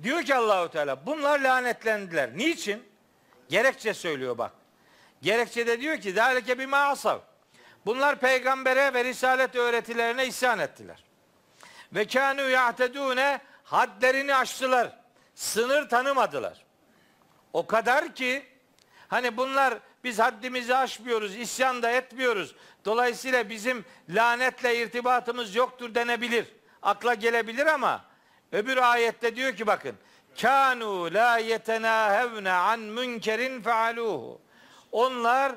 diyor 0.02 0.22
ki 0.22 0.34
Allahu 0.34 0.70
Teala 0.70 1.06
bunlar 1.06 1.40
lanetlendiler. 1.40 2.36
Niçin? 2.36 2.82
Gerekçe 3.48 3.94
söylüyor 3.94 4.38
bak. 4.38 4.52
Gerekçede 5.22 5.80
diyor 5.80 6.00
ki 6.00 6.12
zalike 6.12 6.58
bir 6.58 6.90
asav. 6.90 7.18
Bunlar 7.86 8.20
peygambere 8.20 8.94
ve 8.94 9.04
risalet 9.04 9.56
öğretilerine 9.56 10.26
isyan 10.26 10.58
ettiler. 10.58 11.04
Ve 11.92 12.02
kânû 12.02 12.50
ya'tedûne 12.50 13.40
hadlerini 13.64 14.34
aştılar. 14.34 14.98
Sınır 15.34 15.88
tanımadılar. 15.88 16.64
O 17.52 17.66
kadar 17.66 18.14
ki 18.14 18.42
hani 19.08 19.36
bunlar 19.36 19.78
biz 20.04 20.18
haddimizi 20.18 20.74
aşmıyoruz, 20.74 21.36
isyan 21.36 21.82
da 21.82 21.90
etmiyoruz. 21.90 22.54
Dolayısıyla 22.84 23.48
bizim 23.48 23.84
lanetle 24.08 24.78
irtibatımız 24.78 25.54
yoktur 25.54 25.94
denebilir. 25.94 26.46
Akla 26.82 27.14
gelebilir 27.14 27.66
ama 27.66 28.04
öbür 28.52 28.76
ayette 28.76 29.36
diyor 29.36 29.56
ki 29.56 29.66
bakın 29.66 29.96
kanu 30.40 31.14
la 31.14 31.38
yetenahevne 31.38 32.52
an 32.52 32.80
münkerin 32.80 33.62
faaluhu. 33.62 34.40
Onlar 34.92 35.52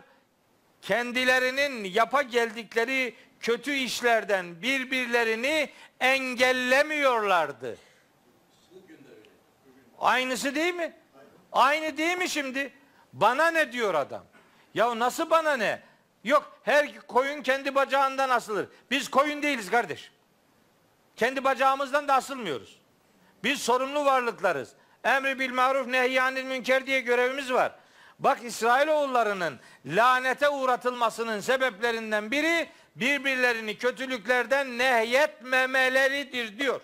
kendilerinin 0.81 1.83
yapa 1.83 2.21
geldikleri 2.21 3.15
kötü 3.39 3.73
işlerden 3.73 4.61
birbirlerini 4.61 5.69
engellemiyorlardı. 5.99 7.77
Aynısı 9.99 10.55
değil 10.55 10.73
mi? 10.73 10.93
Aynı 11.51 11.97
değil 11.97 12.17
mi 12.17 12.29
şimdi? 12.29 12.73
Bana 13.13 13.51
ne 13.51 13.71
diyor 13.71 13.93
adam? 13.93 14.23
Ya 14.73 14.99
nasıl 14.99 15.29
bana 15.29 15.57
ne? 15.57 15.81
Yok 16.23 16.59
her 16.63 16.99
koyun 17.07 17.41
kendi 17.41 17.75
bacağından 17.75 18.29
asılır. 18.29 18.67
Biz 18.91 19.09
koyun 19.09 19.43
değiliz 19.43 19.71
kardeş. 19.71 20.11
Kendi 21.15 21.43
bacağımızdan 21.43 22.07
da 22.07 22.13
asılmıyoruz. 22.13 22.79
Biz 23.43 23.61
sorumlu 23.61 24.05
varlıklarız. 24.05 24.73
Emri 25.03 25.39
bil 25.39 25.53
maruf 25.53 25.87
nehyanil 25.87 26.43
münker 26.43 26.85
diye 26.87 27.01
görevimiz 27.01 27.53
var. 27.53 27.75
Bak 28.19 28.43
İsrailoğullarının 28.43 29.59
lanete 29.85 30.49
uğratılmasının 30.49 31.39
sebeplerinden 31.39 32.31
biri 32.31 32.69
birbirlerini 32.95 33.77
kötülüklerden 33.77 34.77
nehyetmemeleridir 34.77 36.59
diyor. 36.59 36.81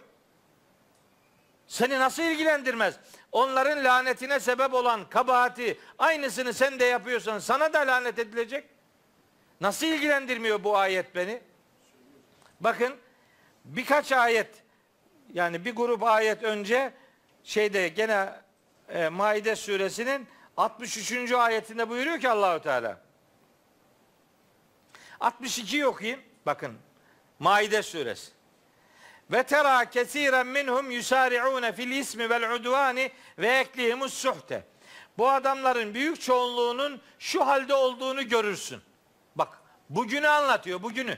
Seni 1.68 2.00
nasıl 2.00 2.24
ilgilendirmez? 2.24 2.96
Onların 3.32 3.84
lanetine 3.84 4.40
sebep 4.40 4.74
olan 4.74 5.10
kabahati 5.10 5.80
aynısını 6.00 6.54
sen 6.54 6.80
de 6.80 6.86
yapıyorsan 6.86 7.40
sana 7.40 7.74
da 7.74 7.80
lanet 7.80 8.20
edilecek. 8.20 8.66
Nasıl 9.62 9.86
ilgilendirmiyor 9.86 10.64
bu 10.64 10.78
ayet 10.78 11.16
beni? 11.16 11.42
Bakın 12.60 12.96
birkaç 13.66 14.12
ayet 14.12 14.48
yani 15.34 15.66
bir 15.66 15.76
grup 15.76 16.04
ayet 16.04 16.44
önce 16.44 16.94
şeyde 17.44 17.88
gene 17.88 18.30
e, 18.90 19.10
Maide 19.10 19.56
suresinin 19.56 20.28
63. 20.62 21.32
ayetinde 21.32 21.90
buyuruyor 21.90 22.20
ki 22.20 22.30
Allahu 22.30 22.62
Teala. 22.62 23.02
62 25.20 25.86
okuyayım. 25.86 26.22
Bakın. 26.46 26.78
Maide 27.40 27.84
suresi. 27.84 28.32
Ve 29.32 29.44
tera 29.44 29.90
kesiren 29.90 30.48
minhum 30.48 30.92
yusari'une 30.92 31.74
fil 31.74 31.92
ismi 31.92 32.30
vel 32.30 32.54
udvani 32.56 33.12
ve 33.38 33.48
eklihimus 33.48 34.14
suhte. 34.14 34.64
Bu 35.18 35.30
adamların 35.30 35.94
büyük 35.94 36.22
çoğunluğunun 36.22 37.02
şu 37.20 37.48
halde 37.48 37.74
olduğunu 37.74 38.28
görürsün. 38.28 38.82
Bak 39.36 39.62
bugünü 39.90 40.28
anlatıyor 40.28 40.84
bugünü. 40.84 41.18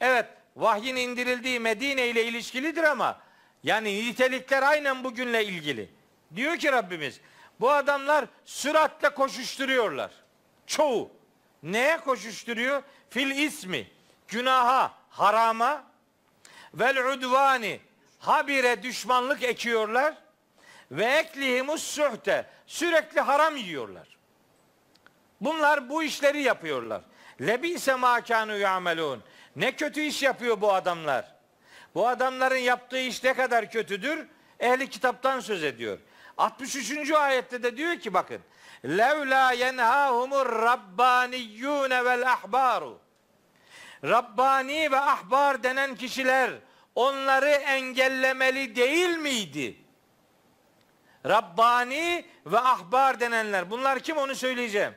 Evet 0.00 0.26
vahyin 0.56 0.96
indirildiği 0.96 1.60
Medine 1.60 2.08
ile 2.08 2.24
ilişkilidir 2.24 2.82
ama 2.82 3.20
yani 3.62 4.08
nitelikler 4.08 4.62
aynen 4.62 5.04
bugünle 5.04 5.44
ilgili. 5.44 5.90
Diyor 6.36 6.56
ki 6.56 6.72
Rabbimiz 6.72 7.20
bu 7.60 7.70
adamlar 7.70 8.24
süratle 8.44 9.08
koşuşturuyorlar. 9.08 10.10
Çoğu. 10.66 11.10
Neye 11.62 12.00
koşuşturuyor? 12.00 12.82
Fil 13.10 13.30
ismi. 13.30 13.90
Günaha, 14.28 14.92
harama 15.10 15.84
vel 16.74 17.12
udvani 17.12 17.80
habire 18.18 18.82
düşmanlık 18.82 19.42
ekiyorlar 19.42 20.14
ve 20.90 21.04
eklihimus 21.04 21.82
suhte 21.82 22.46
sürekli 22.66 23.20
haram 23.20 23.56
yiyorlar. 23.56 24.08
Bunlar 25.40 25.88
bu 25.88 26.02
işleri 26.02 26.42
yapıyorlar. 26.42 27.02
Lebise 27.40 27.94
ma 27.94 28.20
kanu 28.20 28.58
yamelun. 28.58 29.22
Ne 29.56 29.76
kötü 29.76 30.00
iş 30.00 30.22
yapıyor 30.22 30.60
bu 30.60 30.72
adamlar. 30.72 31.34
Bu 31.94 32.08
adamların 32.08 32.56
yaptığı 32.56 32.98
iş 32.98 33.24
ne 33.24 33.34
kadar 33.34 33.70
kötüdür? 33.70 34.26
Ehli 34.60 34.90
kitaptan 34.90 35.40
söz 35.40 35.64
ediyor. 35.64 35.98
63. 36.40 37.10
ayette 37.10 37.62
de 37.62 37.76
diyor 37.76 37.96
ki 37.96 38.14
bakın. 38.14 38.40
Levla 38.84 39.52
yenhahumur 39.52 40.46
rabbaniyyune 40.46 42.04
vel 42.04 42.32
ahbaru. 42.32 42.98
Rabbani 44.04 44.92
ve 44.92 45.00
ahbar 45.00 45.62
denen 45.62 45.94
kişiler 45.94 46.50
onları 46.94 47.48
engellemeli 47.48 48.76
değil 48.76 49.18
miydi? 49.18 49.76
Rabbani 51.26 52.26
ve 52.46 52.58
ahbar 52.58 53.20
denenler. 53.20 53.70
Bunlar 53.70 53.98
kim 53.98 54.16
onu 54.16 54.34
söyleyeceğim. 54.34 54.94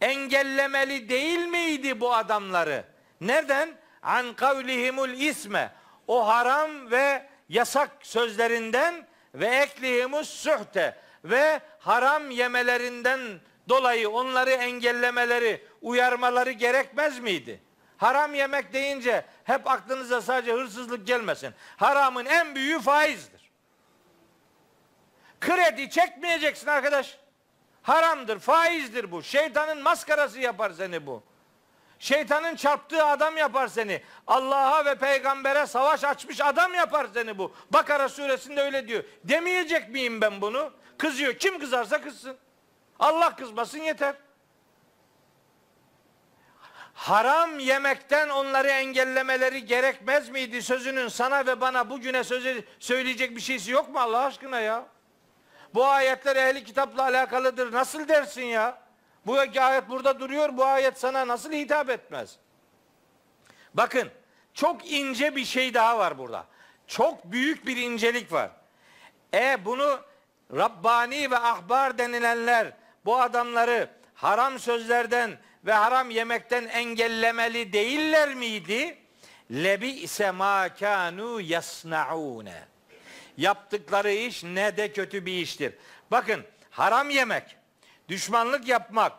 Engellemeli 0.00 1.08
değil 1.08 1.46
miydi 1.46 2.00
bu 2.00 2.14
adamları? 2.14 2.84
Nereden? 3.20 3.68
An 4.02 4.34
kavlihimul 4.34 5.10
isme. 5.10 5.72
O 6.06 6.28
haram 6.28 6.90
ve 6.90 7.26
yasak 7.48 7.90
sözlerinden 8.02 9.09
ve 9.34 9.46
eklihimus 9.46 10.30
suhte 10.30 10.96
ve 11.24 11.60
haram 11.78 12.30
yemelerinden 12.30 13.20
dolayı 13.68 14.10
onları 14.10 14.50
engellemeleri, 14.50 15.64
uyarmaları 15.82 16.50
gerekmez 16.50 17.18
miydi? 17.18 17.60
Haram 17.96 18.34
yemek 18.34 18.72
deyince 18.72 19.24
hep 19.44 19.70
aklınıza 19.70 20.22
sadece 20.22 20.52
hırsızlık 20.52 21.06
gelmesin. 21.06 21.54
Haramın 21.76 22.26
en 22.26 22.54
büyüğü 22.54 22.80
faizdir. 22.80 23.50
Kredi 25.40 25.90
çekmeyeceksin 25.90 26.66
arkadaş. 26.66 27.18
Haramdır, 27.82 28.38
faizdir 28.38 29.10
bu. 29.10 29.22
Şeytanın 29.22 29.82
maskarası 29.82 30.40
yapar 30.40 30.70
seni 30.70 31.06
bu. 31.06 31.22
Şeytanın 32.00 32.56
çarptığı 32.56 33.04
adam 33.04 33.36
yapar 33.36 33.68
seni. 33.68 34.02
Allah'a 34.26 34.84
ve 34.84 34.94
peygambere 34.94 35.66
savaş 35.66 36.04
açmış 36.04 36.40
adam 36.40 36.74
yapar 36.74 37.06
seni 37.14 37.38
bu. 37.38 37.54
Bakara 37.70 38.08
suresinde 38.08 38.62
öyle 38.62 38.88
diyor. 38.88 39.04
Demeyecek 39.24 39.88
miyim 39.88 40.20
ben 40.20 40.40
bunu? 40.40 40.72
Kızıyor. 40.98 41.34
Kim 41.34 41.58
kızarsa 41.58 42.00
kızsın. 42.00 42.36
Allah 42.98 43.36
kızmasın 43.36 43.78
yeter. 43.78 44.14
Haram 46.94 47.58
yemekten 47.58 48.28
onları 48.28 48.68
engellemeleri 48.68 49.64
gerekmez 49.64 50.28
miydi 50.28 50.62
sözünün 50.62 51.08
sana 51.08 51.46
ve 51.46 51.60
bana 51.60 51.90
bugüne 51.90 52.24
sözü 52.24 52.64
söyleyecek 52.78 53.36
bir 53.36 53.40
şeysi 53.40 53.70
yok 53.70 53.88
mu 53.88 53.98
Allah 53.98 54.24
aşkına 54.24 54.60
ya? 54.60 54.86
Bu 55.74 55.86
ayetler 55.86 56.36
ehli 56.36 56.64
kitapla 56.64 57.02
alakalıdır. 57.02 57.72
Nasıl 57.72 58.08
dersin 58.08 58.44
ya? 58.44 58.89
Bu 59.26 59.38
ayet 59.38 59.88
burada 59.88 60.20
duruyor. 60.20 60.56
Bu 60.56 60.64
ayet 60.64 60.98
sana 60.98 61.28
nasıl 61.28 61.52
hitap 61.52 61.90
etmez? 61.90 62.36
Bakın 63.74 64.08
çok 64.54 64.90
ince 64.90 65.36
bir 65.36 65.44
şey 65.44 65.74
daha 65.74 65.98
var 65.98 66.18
burada. 66.18 66.46
Çok 66.86 67.24
büyük 67.24 67.66
bir 67.66 67.76
incelik 67.76 68.32
var. 68.32 68.50
E 69.34 69.64
bunu 69.64 70.00
Rabbani 70.56 71.30
ve 71.30 71.38
ahbar 71.38 71.98
denilenler 71.98 72.72
bu 73.04 73.20
adamları 73.20 73.90
haram 74.14 74.58
sözlerden 74.58 75.38
ve 75.66 75.72
haram 75.72 76.10
yemekten 76.10 76.64
engellemeli 76.64 77.72
değiller 77.72 78.34
miydi? 78.34 78.98
Lebi 79.50 79.88
ise 79.88 80.30
ma 80.30 80.68
kanu 80.80 81.40
yasnaune. 81.40 82.64
Yaptıkları 83.36 84.12
iş 84.12 84.44
ne 84.44 84.76
de 84.76 84.92
kötü 84.92 85.26
bir 85.26 85.32
iştir. 85.32 85.74
Bakın 86.10 86.44
haram 86.70 87.10
yemek, 87.10 87.56
düşmanlık 88.10 88.68
yapmak, 88.68 89.12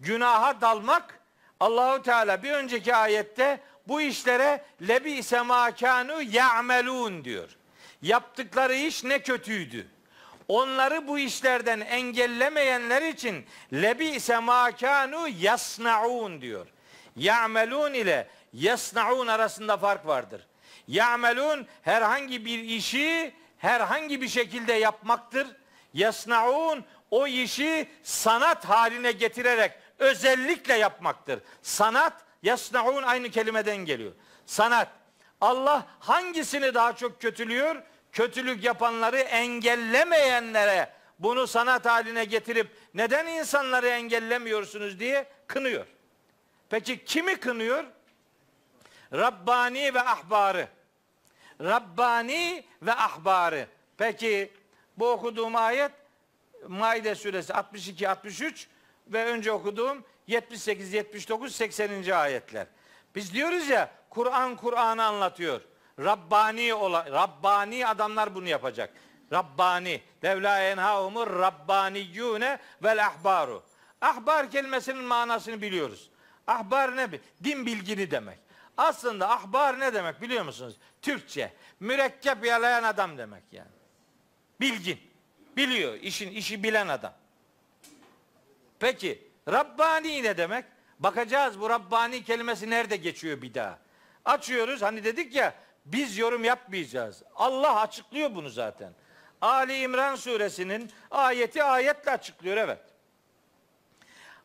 günaha 0.00 0.60
dalmak 0.60 1.20
Allahu 1.60 2.02
Teala 2.02 2.42
bir 2.42 2.52
önceki 2.52 2.94
ayette 2.94 3.60
bu 3.88 4.00
işlere 4.00 4.64
lebi 4.88 5.22
semakanu 5.22 6.22
ya'melun 6.22 7.24
diyor. 7.24 7.56
Yaptıkları 8.02 8.74
iş 8.74 9.04
ne 9.04 9.18
kötüydü. 9.18 9.86
Onları 10.48 11.08
bu 11.08 11.18
işlerden 11.18 11.80
engellemeyenler 11.80 13.02
için 13.02 13.46
lebi 13.72 14.20
semakanu 14.20 15.28
yasnaun 15.28 16.40
diyor. 16.40 16.66
Ya'melun 17.16 17.94
ile 17.94 18.28
yasnaun 18.52 19.26
arasında 19.26 19.76
fark 19.76 20.06
vardır. 20.06 20.46
Ya'melun 20.88 21.66
herhangi 21.82 22.44
bir 22.44 22.58
işi 22.58 23.34
herhangi 23.58 24.20
bir 24.22 24.28
şekilde 24.28 24.72
yapmaktır. 24.72 25.46
Yasnaun 25.94 26.84
o 27.14 27.26
işi 27.26 27.88
sanat 28.02 28.64
haline 28.64 29.12
getirerek 29.12 29.72
özellikle 29.98 30.74
yapmaktır. 30.74 31.40
Sanat 31.62 32.12
yasnaun 32.42 33.02
aynı 33.02 33.30
kelimeden 33.30 33.76
geliyor. 33.76 34.12
Sanat. 34.46 34.88
Allah 35.40 35.86
hangisini 35.98 36.74
daha 36.74 36.96
çok 36.96 37.20
kötülüyor? 37.20 37.82
Kötülük 38.12 38.64
yapanları 38.64 39.18
engellemeyenlere 39.18 40.92
bunu 41.18 41.46
sanat 41.46 41.86
haline 41.86 42.24
getirip 42.24 42.70
neden 42.94 43.26
insanları 43.26 43.88
engellemiyorsunuz 43.88 45.00
diye 45.00 45.26
kınıyor. 45.46 45.86
Peki 46.70 47.04
kimi 47.04 47.36
kınıyor? 47.36 47.84
Rabbani 49.12 49.94
ve 49.94 50.00
ahbarı. 50.00 50.68
Rabbani 51.60 52.64
ve 52.82 52.94
ahbarı. 52.94 53.66
Peki 53.98 54.52
bu 54.96 55.10
okuduğum 55.10 55.56
ayet 55.56 56.03
Maide 56.68 57.14
suresi 57.14 57.54
62 57.54 58.08
63 58.08 58.68
ve 59.06 59.24
önce 59.24 59.52
okuduğum 59.52 60.04
78 60.26 60.92
79 60.92 61.56
80. 61.56 62.10
ayetler. 62.10 62.66
Biz 63.14 63.34
diyoruz 63.34 63.68
ya 63.68 63.90
Kur'an 64.10 64.56
Kur'an'ı 64.56 65.04
anlatıyor. 65.04 65.60
Rabbani 65.98 66.74
ola, 66.74 67.06
Rabbani 67.12 67.86
adamlar 67.86 68.34
bunu 68.34 68.48
yapacak. 68.48 68.90
Rabbani. 69.32 70.02
Levla 70.24 70.60
enhaumur 70.60 71.26
Rabbaniyyune 71.38 72.58
vel 72.82 73.06
ahbaru. 73.06 73.62
Ahbar 74.00 74.50
kelimesinin 74.50 75.04
manasını 75.04 75.62
biliyoruz. 75.62 76.10
Ahbar 76.46 76.96
ne? 76.96 77.08
Din 77.44 77.66
bilgini 77.66 78.10
demek. 78.10 78.38
Aslında 78.76 79.30
ahbar 79.30 79.80
ne 79.80 79.94
demek 79.94 80.22
biliyor 80.22 80.44
musunuz? 80.44 80.74
Türkçe. 81.02 81.52
Mürekkep 81.80 82.44
yalayan 82.44 82.82
adam 82.82 83.18
demek 83.18 83.42
yani. 83.52 83.68
Bilgin. 84.60 85.00
Biliyor. 85.56 85.94
işin 85.94 86.30
işi 86.30 86.62
bilen 86.62 86.88
adam. 86.88 87.12
Peki 88.78 89.28
Rabbani 89.48 90.22
ne 90.22 90.36
demek? 90.36 90.64
Bakacağız 90.98 91.60
bu 91.60 91.70
Rabbani 91.70 92.24
kelimesi 92.24 92.70
nerede 92.70 92.96
geçiyor 92.96 93.42
bir 93.42 93.54
daha. 93.54 93.78
Açıyoruz 94.24 94.82
hani 94.82 95.04
dedik 95.04 95.34
ya 95.34 95.54
biz 95.84 96.18
yorum 96.18 96.44
yapmayacağız. 96.44 97.22
Allah 97.34 97.80
açıklıyor 97.80 98.34
bunu 98.34 98.50
zaten. 98.50 98.92
Ali 99.40 99.80
İmran 99.80 100.16
suresinin 100.16 100.90
ayeti 101.10 101.62
ayetle 101.64 102.10
açıklıyor 102.10 102.56
evet. 102.56 102.80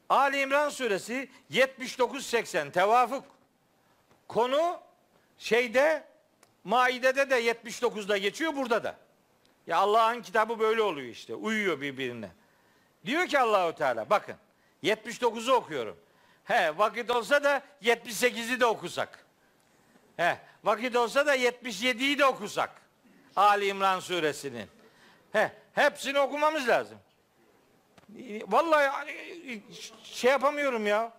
Ali 0.10 0.40
İmran 0.40 0.70
suresi 0.70 1.30
79-80 1.52 2.72
tevafuk. 2.72 3.26
Konu 4.28 4.80
şeyde 5.38 6.04
Maide'de 6.64 7.30
de 7.30 7.52
79'da 7.52 8.18
geçiyor 8.18 8.56
burada 8.56 8.84
da. 8.84 8.96
Ya 9.70 9.78
Allah'ın 9.78 10.22
kitabı 10.22 10.60
böyle 10.60 10.82
oluyor 10.82 11.08
işte. 11.08 11.36
Uyuyor 11.36 11.82
birbirine. 11.82 12.30
Diyor 13.06 13.28
ki 13.28 13.40
Allahu 13.40 13.76
Teala 13.76 14.10
bakın 14.10 14.36
79'u 14.84 15.54
okuyorum. 15.54 15.98
He, 16.44 16.78
vakit 16.78 17.12
olsa 17.12 17.44
da 17.44 17.62
78'i 17.84 18.60
de 18.60 18.66
okusak. 18.66 19.26
He, 20.18 20.38
vakit 20.64 20.96
olsa 20.96 21.26
da 21.26 21.36
77'yi 21.36 22.20
de 22.20 22.26
okusak. 22.26 22.82
Ali 23.36 23.68
İmran 23.68 24.00
suresinin. 24.00 24.68
He, 25.32 25.52
hepsini 25.74 26.20
okumamız 26.20 26.68
lazım. 26.68 26.98
Vallahi 28.48 29.06
şey 30.04 30.32
yapamıyorum 30.32 30.88
ya. 30.88 31.14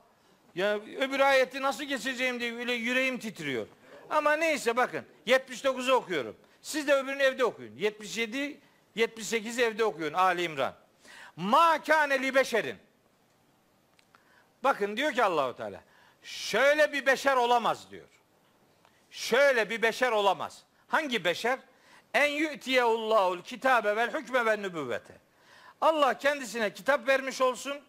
Ya 0.54 0.74
öbür 0.76 1.20
ayeti 1.20 1.62
nasıl 1.62 1.84
geçeceğim 1.84 2.40
diye 2.40 2.56
öyle 2.56 2.72
yüreğim 2.72 3.18
titriyor. 3.18 3.66
Ama 4.10 4.32
neyse 4.32 4.76
bakın 4.76 5.04
79'u 5.26 5.94
okuyorum. 5.94 6.36
Siz 6.62 6.88
de 6.88 6.94
öbürünü 6.94 7.22
evde 7.22 7.44
okuyun. 7.44 7.76
77 7.76 8.60
78 8.94 9.58
evde 9.58 9.84
okuyun 9.84 10.12
Ali 10.12 10.42
İmran. 10.42 10.74
Ma 11.36 11.82
kâne 11.82 12.22
li 12.22 12.34
beşerin. 12.34 12.76
Bakın 14.64 14.96
diyor 14.96 15.12
ki 15.12 15.24
Allahu 15.24 15.56
Teala. 15.56 15.80
Şöyle 16.22 16.92
bir 16.92 17.06
beşer 17.06 17.36
olamaz 17.36 17.90
diyor. 17.90 18.06
Şöyle 19.10 19.70
bir 19.70 19.82
beşer 19.82 20.12
olamaz. 20.12 20.62
Hangi 20.88 21.24
beşer? 21.24 21.58
En 22.14 22.30
yu'tiyehullahul 22.30 23.42
kitabe 23.42 23.96
vel 23.96 24.14
hükme 24.14 24.46
ve 24.46 24.62
nübüvvete. 24.62 25.14
Allah 25.80 26.18
kendisine 26.18 26.72
kitap 26.72 27.08
vermiş 27.08 27.40
olsun. 27.40 27.80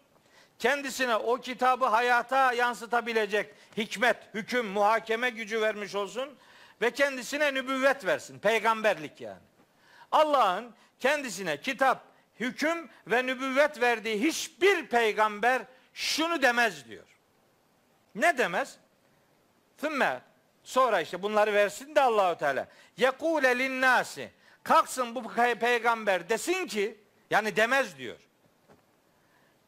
Kendisine 0.60 1.15
o 1.15 1.38
kitabı 1.38 1.85
hayata 1.85 2.53
yansıtabilecek 2.53 3.53
hikmet, 3.77 4.18
hüküm, 4.34 4.65
muhakeme 4.65 5.30
gücü 5.30 5.61
vermiş 5.61 5.95
olsun 5.95 6.30
ve 6.82 6.91
kendisine 6.91 7.53
nübüvvet 7.53 8.06
versin. 8.06 8.40
Peygamberlik 8.40 9.22
yani. 9.22 9.41
Allah'ın 10.12 10.76
kendisine 10.99 11.62
kitap, 11.62 12.03
hüküm 12.40 12.90
ve 13.08 13.26
nübüvvet 13.26 13.82
verdiği 13.82 14.24
hiçbir 14.24 14.88
peygamber 14.88 15.62
şunu 15.94 16.41
demez 16.41 16.88
diyor. 16.88 17.06
Ne 18.16 18.38
demez? 18.38 18.78
Thümme 19.78 20.22
sonra 20.64 21.02
işte 21.02 21.22
bunları 21.22 21.53
versin 21.53 21.95
de 21.95 22.02
Allahu 22.02 22.38
Teala. 22.38 22.68
Yekule 22.98 23.60
linnasi 23.60 24.32
kalksın 24.64 25.16
bu 25.16 25.34
peygamber 25.60 26.30
desin 26.30 26.68
ki 26.68 26.98
yani 27.30 27.56
demez 27.56 27.98
diyor. 27.98 28.18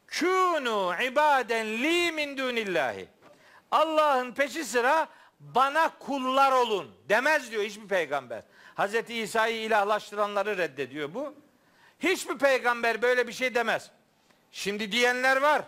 Kûnû 0.08 1.12
ibaden 1.12 1.68
li 1.68 2.12
min 2.12 2.38
dunillahi. 2.38 3.08
Allah'ın 3.72 4.32
peşi 4.32 4.66
sıra 4.66 5.08
bana 5.56 5.98
kullar 6.00 6.52
olun 6.52 6.96
demez 7.10 7.52
diyor 7.52 7.64
hiçbir 7.64 7.88
peygamber. 7.88 8.44
Hazreti 8.76 9.20
İsa'yı 9.20 9.62
ilahlaştıranları 9.62 10.58
reddediyor 10.58 11.14
bu. 11.14 11.34
Hiçbir 12.00 12.38
peygamber 12.38 13.02
böyle 13.02 13.28
bir 13.28 13.34
şey 13.34 13.56
demez. 13.56 13.92
Şimdi 14.52 14.92
diyenler 14.92 15.38
var. 15.38 15.62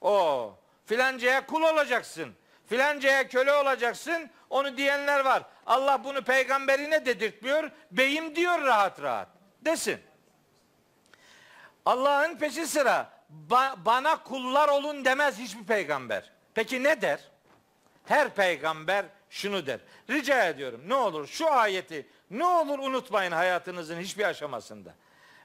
O 0.00 0.54
filancaya 0.86 1.46
kul 1.46 1.62
olacaksın. 1.62 2.34
Filancaya 2.66 3.28
köle 3.28 3.52
olacaksın. 3.52 4.30
Onu 4.50 4.76
diyenler 4.76 5.20
var. 5.20 5.42
Allah 5.66 6.04
bunu 6.04 6.22
peygamberine 6.22 7.06
dedirtmiyor. 7.06 7.70
Beyim 7.90 8.36
diyor 8.36 8.62
rahat 8.62 9.02
rahat. 9.02 9.28
Desin. 9.64 10.00
Allah'ın 11.86 12.36
peşi 12.38 12.66
sıra 12.66 13.10
ba- 13.50 13.84
bana 13.84 14.22
kullar 14.22 14.68
olun 14.68 15.04
demez 15.04 15.38
hiçbir 15.38 15.64
peygamber. 15.64 16.32
Peki 16.54 16.82
ne 16.82 17.02
der? 17.02 17.20
Her 18.06 18.34
peygamber 18.34 19.06
şunu 19.30 19.66
der. 19.66 19.80
Rica 20.10 20.44
ediyorum 20.44 20.80
ne 20.86 20.94
olur 20.94 21.26
şu 21.26 21.50
ayeti 21.52 22.06
ne 22.30 22.46
olur 22.46 22.78
unutmayın 22.78 23.32
hayatınızın 23.32 24.00
hiçbir 24.00 24.24
aşamasında. 24.24 24.94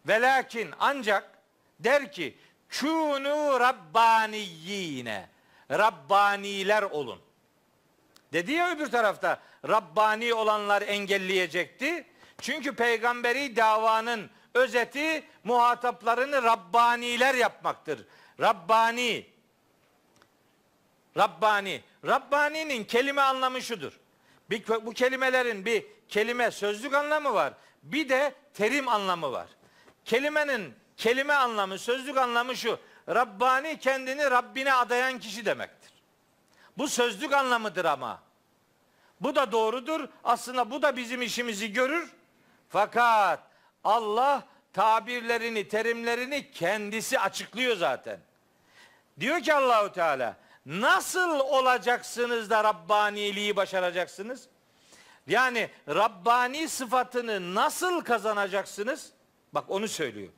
Velakin 0.07 0.73
ancak 0.79 1.29
der 1.79 2.11
ki 2.11 2.37
kûnû 2.69 3.59
rabbaniyine 3.59 5.29
Rabbaniler 5.71 6.83
olun. 6.83 7.19
Dedi 8.33 8.51
ya 8.51 8.71
öbür 8.71 8.91
tarafta 8.91 9.39
Rabbani 9.67 10.33
olanlar 10.33 10.81
engelleyecekti. 10.81 12.05
Çünkü 12.41 12.75
peygamberi 12.75 13.55
davanın 13.55 14.29
özeti 14.53 15.23
muhataplarını 15.43 16.43
Rabbaniler 16.43 17.35
yapmaktır. 17.35 18.05
Rabbani. 18.39 19.25
Rabbani. 21.17 21.81
Rabbani'nin 22.05 22.83
kelime 22.83 23.21
anlamı 23.21 23.61
şudur. 23.61 23.99
Bir, 24.49 24.67
bu 24.67 24.93
kelimelerin 24.93 25.65
bir 25.65 25.85
kelime 26.09 26.51
sözlük 26.51 26.93
anlamı 26.93 27.33
var. 27.33 27.53
Bir 27.83 28.09
de 28.09 28.35
terim 28.53 28.87
anlamı 28.87 29.31
var. 29.31 29.47
Kelimenin 30.05 30.73
kelime 30.97 31.33
anlamı, 31.33 31.79
sözlük 31.79 32.17
anlamı 32.17 32.55
şu. 32.55 32.79
Rabbani 33.09 33.79
kendini 33.79 34.31
Rabbine 34.31 34.73
adayan 34.73 35.19
kişi 35.19 35.45
demektir. 35.45 35.91
Bu 36.77 36.87
sözlük 36.87 37.33
anlamıdır 37.33 37.85
ama. 37.85 38.23
Bu 39.21 39.35
da 39.35 39.51
doğrudur. 39.51 40.07
Aslında 40.23 40.71
bu 40.71 40.81
da 40.81 40.97
bizim 40.97 41.21
işimizi 41.21 41.73
görür. 41.73 42.11
Fakat 42.69 43.39
Allah 43.83 44.43
tabirlerini, 44.73 45.67
terimlerini 45.67 46.51
kendisi 46.51 47.19
açıklıyor 47.19 47.75
zaten. 47.75 48.19
Diyor 49.19 49.41
ki 49.41 49.53
Allahu 49.53 49.91
Teala, 49.91 50.37
nasıl 50.65 51.39
olacaksınız 51.39 52.49
da 52.49 52.63
Rabbaniliği 52.63 53.55
başaracaksınız? 53.55 54.47
Yani 55.27 55.69
Rabbani 55.87 56.69
sıfatını 56.69 57.55
nasıl 57.55 58.01
kazanacaksınız? 58.01 59.11
Bak 59.53 59.65
onu 59.67 59.87
söylüyor. 59.87 60.29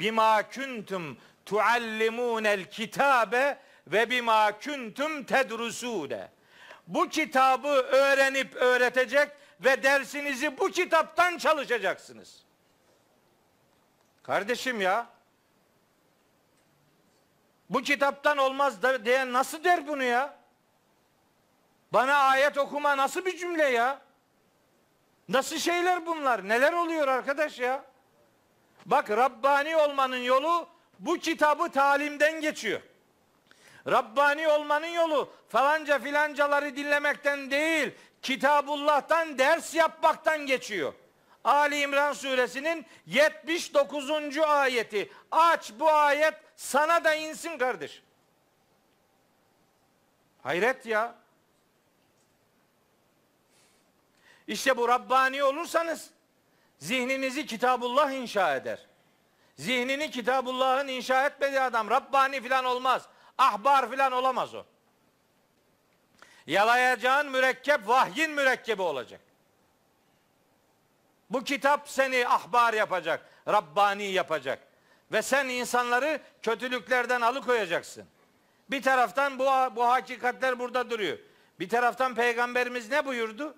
Bima 0.00 0.48
kuntum 0.48 1.18
tuallimunel 1.46 2.64
kitabe 2.64 3.58
ve 3.86 4.10
bima 4.10 4.58
kuntum 4.58 5.24
tedrusune. 5.24 6.30
Bu 6.86 7.08
kitabı 7.08 7.68
öğrenip 7.68 8.56
öğretecek 8.56 9.28
ve 9.60 9.82
dersinizi 9.82 10.58
bu 10.58 10.70
kitaptan 10.70 11.38
çalışacaksınız. 11.38 12.42
Kardeşim 14.22 14.80
ya. 14.80 15.06
Bu 17.70 17.82
kitaptan 17.82 18.38
olmaz 18.38 18.82
da 18.82 19.04
diyen 19.04 19.32
nasıl 19.32 19.64
der 19.64 19.86
bunu 19.86 20.02
ya? 20.02 20.34
Bana 21.92 22.14
ayet 22.14 22.58
okuma 22.58 22.96
nasıl 22.96 23.24
bir 23.24 23.36
cümle 23.36 23.64
ya? 23.64 24.00
Nasıl 25.28 25.58
şeyler 25.58 26.06
bunlar? 26.06 26.48
Neler 26.48 26.72
oluyor 26.72 27.08
arkadaş 27.08 27.58
ya? 27.58 27.84
Bak 28.86 29.10
Rabbani 29.10 29.76
olmanın 29.76 30.16
yolu 30.16 30.68
bu 30.98 31.18
kitabı 31.18 31.70
talimden 31.70 32.40
geçiyor. 32.40 32.80
Rabbani 33.86 34.48
olmanın 34.48 34.86
yolu 34.86 35.32
falanca 35.48 35.98
filancaları 35.98 36.76
dinlemekten 36.76 37.50
değil, 37.50 37.90
Kitabullah'tan 38.22 39.38
ders 39.38 39.74
yapmaktan 39.74 40.46
geçiyor. 40.46 40.92
Ali 41.48 41.80
İmran 41.80 42.12
suresinin 42.12 42.86
79. 43.06 44.38
ayeti. 44.38 45.12
Aç 45.30 45.72
bu 45.78 45.90
ayet 45.90 46.34
sana 46.56 47.04
da 47.04 47.14
insin 47.14 47.58
kardeş. 47.58 48.02
Hayret 50.42 50.86
ya. 50.86 51.14
İşte 54.46 54.76
bu 54.76 54.88
Rabbani 54.88 55.42
olursanız 55.42 56.10
zihninizi 56.78 57.46
Kitabullah 57.46 58.10
inşa 58.10 58.56
eder. 58.56 58.86
Zihnini 59.56 60.10
Kitabullah'ın 60.10 60.88
inşa 60.88 61.26
etmediği 61.26 61.60
adam 61.60 61.90
Rabbani 61.90 62.40
filan 62.42 62.64
olmaz. 62.64 63.08
Ahbar 63.38 63.90
filan 63.90 64.12
olamaz 64.12 64.54
o. 64.54 64.64
Yalayacağın 66.46 67.30
mürekkep 67.30 67.88
vahyin 67.88 68.30
mürekkebi 68.30 68.82
olacak. 68.82 69.20
Bu 71.30 71.44
kitap 71.44 71.88
seni 71.88 72.28
ahbar 72.28 72.74
yapacak, 72.74 73.28
Rabbani 73.48 74.04
yapacak. 74.04 74.58
Ve 75.12 75.22
sen 75.22 75.48
insanları 75.48 76.20
kötülüklerden 76.42 77.20
alıkoyacaksın. 77.20 78.04
Bir 78.70 78.82
taraftan 78.82 79.38
bu, 79.38 79.44
bu 79.76 79.84
hakikatler 79.84 80.58
burada 80.58 80.90
duruyor. 80.90 81.18
Bir 81.60 81.68
taraftan 81.68 82.14
peygamberimiz 82.14 82.90
ne 82.90 83.06
buyurdu? 83.06 83.54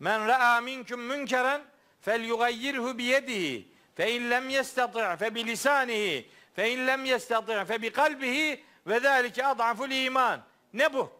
Men 0.00 0.28
ra'a 0.28 0.60
minkum 0.60 1.00
münkeren 1.00 1.62
fel 2.00 2.24
yugayyirhu 2.24 2.98
biyedihi 2.98 3.68
fe 3.94 4.12
in 4.12 4.30
lem 4.30 4.48
yestati' 4.48 5.16
fe 5.16 5.34
bi 5.34 5.46
lisanihi 5.46 6.30
fe 6.56 6.70
in 6.72 6.86
lem 6.86 7.04
yestati' 7.04 7.64
fe 7.64 7.82
bi 7.82 7.90
kalbihi 7.90 8.64
ve 8.86 9.00
zalike 9.00 9.46
adaful 9.46 9.90
iman. 9.90 10.40
Ne 10.72 10.92
bu? 10.92 11.12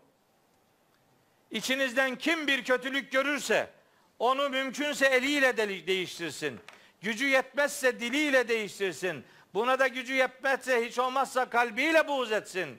İçinizden 1.50 2.16
kim 2.16 2.46
bir 2.46 2.64
kötülük 2.64 3.12
görürse 3.12 3.70
onu 4.18 4.50
mümkünse 4.50 5.06
eliyle 5.06 5.56
de 5.56 5.86
değiştirsin. 5.86 6.60
Gücü 7.02 7.26
yetmezse 7.26 8.00
diliyle 8.00 8.48
değiştirsin. 8.48 9.24
Buna 9.54 9.78
da 9.78 9.86
gücü 9.86 10.14
yetmezse 10.14 10.86
hiç 10.86 10.98
olmazsa 10.98 11.50
kalbiyle 11.50 12.08
buğz 12.08 12.32
etsin. 12.32 12.78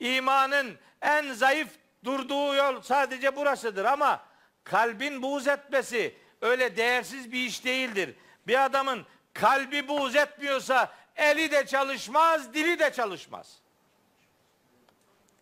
İmanın 0.00 0.78
en 1.02 1.32
zayıf 1.32 1.68
durduğu 2.04 2.54
yol 2.54 2.82
sadece 2.82 3.36
burasıdır 3.36 3.84
ama 3.84 4.22
kalbin 4.64 5.22
buğz 5.22 5.48
etmesi 5.48 6.14
öyle 6.40 6.76
değersiz 6.76 7.32
bir 7.32 7.38
iş 7.38 7.64
değildir. 7.64 8.14
Bir 8.46 8.64
adamın 8.64 9.06
kalbi 9.32 9.88
buğz 9.88 10.16
etmiyorsa 10.16 10.92
eli 11.16 11.50
de 11.50 11.66
çalışmaz, 11.66 12.54
dili 12.54 12.78
de 12.78 12.92
çalışmaz. 12.92 13.58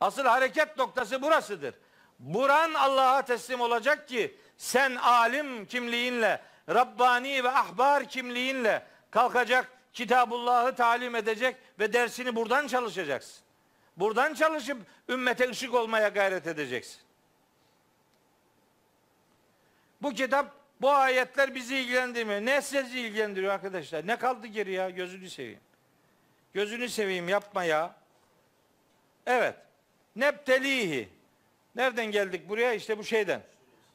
Asıl 0.00 0.24
hareket 0.24 0.76
noktası 0.76 1.22
burasıdır. 1.22 1.74
Buran 2.18 2.74
Allah'a 2.74 3.22
teslim 3.22 3.60
olacak 3.60 4.08
ki 4.08 4.36
sen 4.62 4.96
alim 4.96 5.66
kimliğinle, 5.66 6.40
Rabbani 6.68 7.44
ve 7.44 7.50
ahbar 7.50 8.08
kimliğinle 8.08 8.82
kalkacak, 9.10 9.68
Kitabullah'ı 9.92 10.74
talim 10.74 11.14
edecek 11.14 11.56
ve 11.78 11.92
dersini 11.92 12.36
buradan 12.36 12.66
çalışacaksın. 12.66 13.44
Buradan 13.96 14.34
çalışıp 14.34 14.78
ümmete 15.08 15.50
ışık 15.50 15.74
olmaya 15.74 16.08
gayret 16.08 16.46
edeceksin. 16.46 17.00
Bu 20.02 20.14
kitap, 20.14 20.54
bu 20.80 20.90
ayetler 20.90 21.54
bizi 21.54 21.76
ilgilendirmiyor. 21.76 22.40
Ne 22.40 22.62
sizi 22.62 23.00
ilgilendiriyor 23.00 23.52
arkadaşlar? 23.52 24.06
Ne 24.06 24.16
kaldı 24.16 24.46
geri 24.46 24.72
ya? 24.72 24.90
Gözünü 24.90 25.30
seveyim. 25.30 25.60
Gözünü 26.54 26.88
seveyim 26.88 27.28
yapma 27.28 27.64
ya. 27.64 27.94
Evet. 29.26 29.56
Neptelihi. 30.16 31.08
Nereden 31.76 32.06
geldik 32.06 32.48
buraya? 32.48 32.72
İşte 32.72 32.98
bu 32.98 33.04
şeyden. 33.04 33.51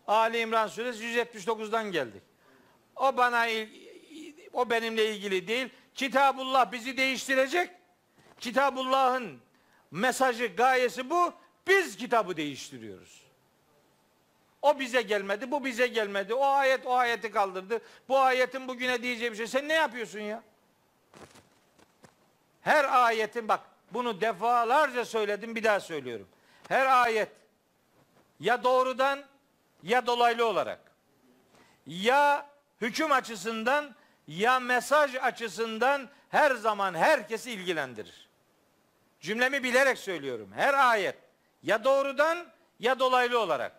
Ali 0.08 0.40
İmran 0.40 0.68
suresi 0.68 1.04
179'dan 1.04 1.92
geldik. 1.92 2.22
O 2.96 3.18
bana 3.18 3.48
o 4.54 4.70
benimle 4.70 5.16
ilgili 5.16 5.48
değil. 5.48 5.70
Kitabullah 5.96 6.72
bizi 6.72 6.98
değiştirecek. 6.98 7.70
Kitabullah'ın 8.40 9.40
mesajı, 9.92 10.46
gayesi 10.46 11.10
bu. 11.10 11.34
Biz 11.68 11.98
kitabı 11.98 12.38
değiştiriyoruz. 12.38 13.22
O 14.62 14.80
bize 14.80 15.02
gelmedi, 15.02 15.52
bu 15.52 15.66
bize 15.66 15.88
gelmedi. 15.88 16.34
O 16.34 16.46
ayet 16.46 16.86
o 16.86 16.94
ayeti 16.94 17.32
kaldırdı. 17.32 17.82
Bu 18.10 18.20
ayetin 18.20 18.68
bugüne 18.68 19.04
diyeceği 19.04 19.32
bir 19.32 19.38
şey. 19.38 19.48
Sen 19.48 19.68
ne 19.68 19.74
yapıyorsun 19.74 20.20
ya? 20.20 20.44
Her 22.62 23.04
ayetin 23.06 23.48
bak 23.48 23.60
bunu 23.92 24.22
defalarca 24.22 25.06
söyledim 25.06 25.56
bir 25.56 25.64
daha 25.64 25.80
söylüyorum. 25.80 26.28
Her 26.68 26.86
ayet 27.04 27.30
ya 28.40 28.64
doğrudan 28.64 29.24
ya 29.84 30.08
dolaylı 30.08 30.46
olarak 30.46 30.80
ya 31.88 32.50
hüküm 32.82 33.12
açısından 33.12 33.96
ya 34.28 34.60
mesaj 34.60 35.16
açısından 35.16 36.10
her 36.30 36.52
zaman 36.52 36.94
herkesi 36.94 37.52
ilgilendirir. 37.52 38.30
Cümlemi 39.20 39.64
bilerek 39.64 39.98
söylüyorum. 39.98 40.50
Her 40.56 40.74
ayet 40.74 41.16
ya 41.64 41.84
doğrudan 41.84 42.48
ya 42.80 43.00
dolaylı 43.00 43.40
olarak 43.40 43.72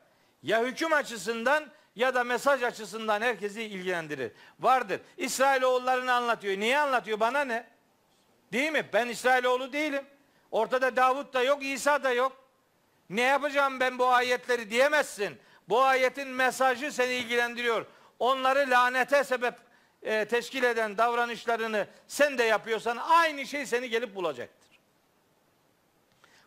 ya 0.42 0.62
hüküm 0.62 0.92
açısından 0.92 1.64
ya 1.96 2.14
da 2.14 2.24
mesaj 2.24 2.62
açısından 2.62 3.22
herkesi 3.22 3.62
ilgilendirir. 3.62 4.32
Vardır. 4.60 5.00
İsrailoğullarını 5.16 6.12
anlatıyor. 6.12 6.58
Niye 6.58 6.78
anlatıyor? 6.78 7.20
Bana 7.20 7.44
ne? 7.44 7.66
Değil 8.52 8.72
mi? 8.72 8.86
Ben 8.92 9.08
İsrailoğlu 9.08 9.72
değilim. 9.72 10.04
Ortada 10.50 10.96
Davut 10.96 11.34
da 11.34 11.42
yok, 11.42 11.64
İsa 11.64 12.02
da 12.02 12.12
yok. 12.12 12.44
Ne 13.10 13.22
yapacağım 13.22 13.80
ben 13.80 13.98
bu 13.98 14.08
ayetleri 14.08 14.70
diyemezsin. 14.70 15.38
Bu 15.68 15.82
ayetin 15.82 16.28
mesajı 16.28 16.92
seni 16.92 17.12
ilgilendiriyor. 17.12 17.86
Onları 18.18 18.70
lanete 18.70 19.24
sebep 19.24 19.54
e, 20.02 20.24
teşkil 20.24 20.62
eden 20.62 20.98
davranışlarını 20.98 21.86
sen 22.06 22.38
de 22.38 22.42
yapıyorsan 22.42 22.96
aynı 22.96 23.46
şey 23.46 23.66
seni 23.66 23.90
gelip 23.90 24.14
bulacaktır. 24.14 24.80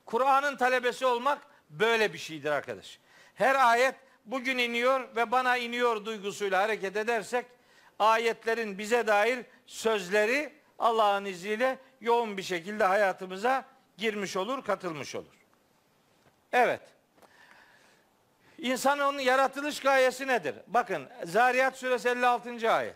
Kur'an'ın 0.05 0.57
talebesi 0.57 1.05
olmak 1.05 1.41
böyle 1.69 2.13
bir 2.13 2.17
şeydir 2.17 2.51
arkadaş. 2.51 2.99
Her 3.35 3.55
ayet 3.55 3.95
bugün 4.25 4.57
iniyor 4.57 5.15
ve 5.15 5.31
bana 5.31 5.57
iniyor 5.57 6.05
duygusuyla 6.05 6.63
hareket 6.63 6.97
edersek 6.97 7.45
ayetlerin 7.99 8.77
bize 8.77 9.07
dair 9.07 9.45
sözleri 9.65 10.53
Allah'ın 10.79 11.25
izniyle 11.25 11.77
yoğun 12.01 12.37
bir 12.37 12.43
şekilde 12.43 12.83
hayatımıza 12.83 13.65
girmiş 13.97 14.37
olur, 14.37 14.63
katılmış 14.63 15.15
olur. 15.15 15.35
Evet. 16.51 16.81
İnsanın 18.61 19.19
yaratılış 19.19 19.79
gayesi 19.79 20.27
nedir? 20.27 20.55
Bakın 20.67 21.07
Zariyat 21.25 21.77
suresi 21.77 22.09
56. 22.09 22.71
ayet. 22.71 22.95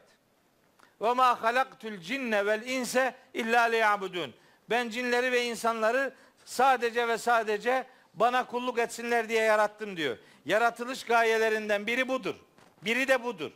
Ve 1.01 1.13
ma 1.13 1.43
halaktul 1.43 1.97
cinne 1.97 2.45
vel 2.45 2.61
inse 2.61 3.15
illa 3.33 3.61
liyabudun. 3.61 4.33
Ben 4.69 4.89
cinleri 4.89 5.31
ve 5.31 5.45
insanları 5.45 6.13
sadece 6.45 7.07
ve 7.07 7.17
sadece 7.17 7.87
bana 8.13 8.45
kulluk 8.45 8.79
etsinler 8.79 9.29
diye 9.29 9.43
yarattım 9.43 9.97
diyor. 9.97 10.17
Yaratılış 10.45 11.03
gayelerinden 11.03 11.87
biri 11.87 12.07
budur. 12.07 12.35
Biri 12.81 13.07
de 13.07 13.23
budur. 13.23 13.51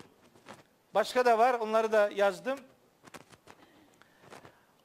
Başka 0.94 1.26
da 1.26 1.38
var. 1.38 1.54
Onları 1.54 1.92
da 1.92 2.10
yazdım. 2.16 2.60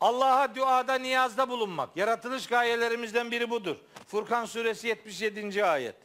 Allah'a 0.00 0.54
duada 0.54 0.94
niyazda 0.94 1.48
bulunmak. 1.48 1.96
Yaratılış 1.96 2.46
gayelerimizden 2.46 3.30
biri 3.30 3.50
budur. 3.50 3.76
Furkan 4.08 4.44
suresi 4.44 4.88
77. 4.88 5.64
ayet. 5.64 6.03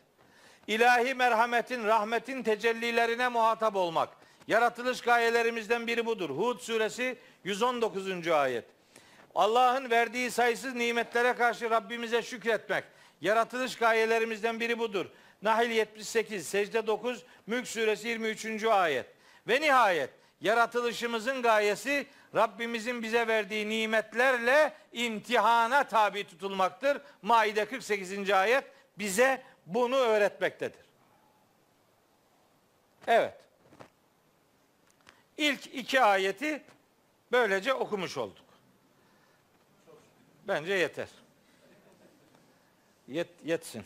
İlahi 0.70 1.14
merhametin, 1.14 1.84
rahmetin 1.84 2.44
tecellilerine 2.44 3.28
muhatap 3.28 3.76
olmak. 3.76 4.10
Yaratılış 4.48 5.02
gayelerimizden 5.02 5.88
biri 5.88 6.06
budur. 6.06 6.30
Hud 6.30 6.60
suresi 6.60 7.18
119. 7.44 8.28
ayet. 8.28 8.66
Allah'ın 9.36 9.90
verdiği 9.90 10.32
sayısız 10.32 10.76
nimetlere 10.76 11.34
karşı 11.34 11.70
Rabbimize 11.70 12.22
şükretmek. 12.22 12.84
Yaratılış 13.22 13.76
gayelerimizden 13.76 14.60
biri 14.60 14.80
budur. 14.80 15.06
Nahil 15.42 15.72
78, 15.72 16.48
Secde 16.48 16.88
9, 16.88 17.24
Mülk 17.48 17.68
suresi 17.68 18.08
23. 18.08 18.64
ayet. 18.66 19.06
Ve 19.48 19.62
nihayet 19.62 20.10
yaratılışımızın 20.42 21.42
gayesi 21.42 22.08
Rabbimizin 22.36 23.04
bize 23.04 23.28
verdiği 23.28 23.70
nimetlerle 23.70 24.74
imtihana 24.94 25.84
tabi 25.84 26.28
tutulmaktır. 26.28 27.02
Maide 27.22 27.66
48. 27.66 28.30
ayet 28.30 28.64
bize 29.00 29.42
bunu 29.74 29.96
öğretmektedir. 29.96 30.86
Evet. 33.08 33.34
İlk 35.38 35.76
iki 35.76 36.02
ayeti 36.02 36.64
böylece 37.32 37.74
okumuş 37.74 38.18
olduk. 38.18 38.46
Bence 40.48 40.74
yeter. 40.74 41.08
Yet, 43.08 43.28
yetsin. 43.46 43.84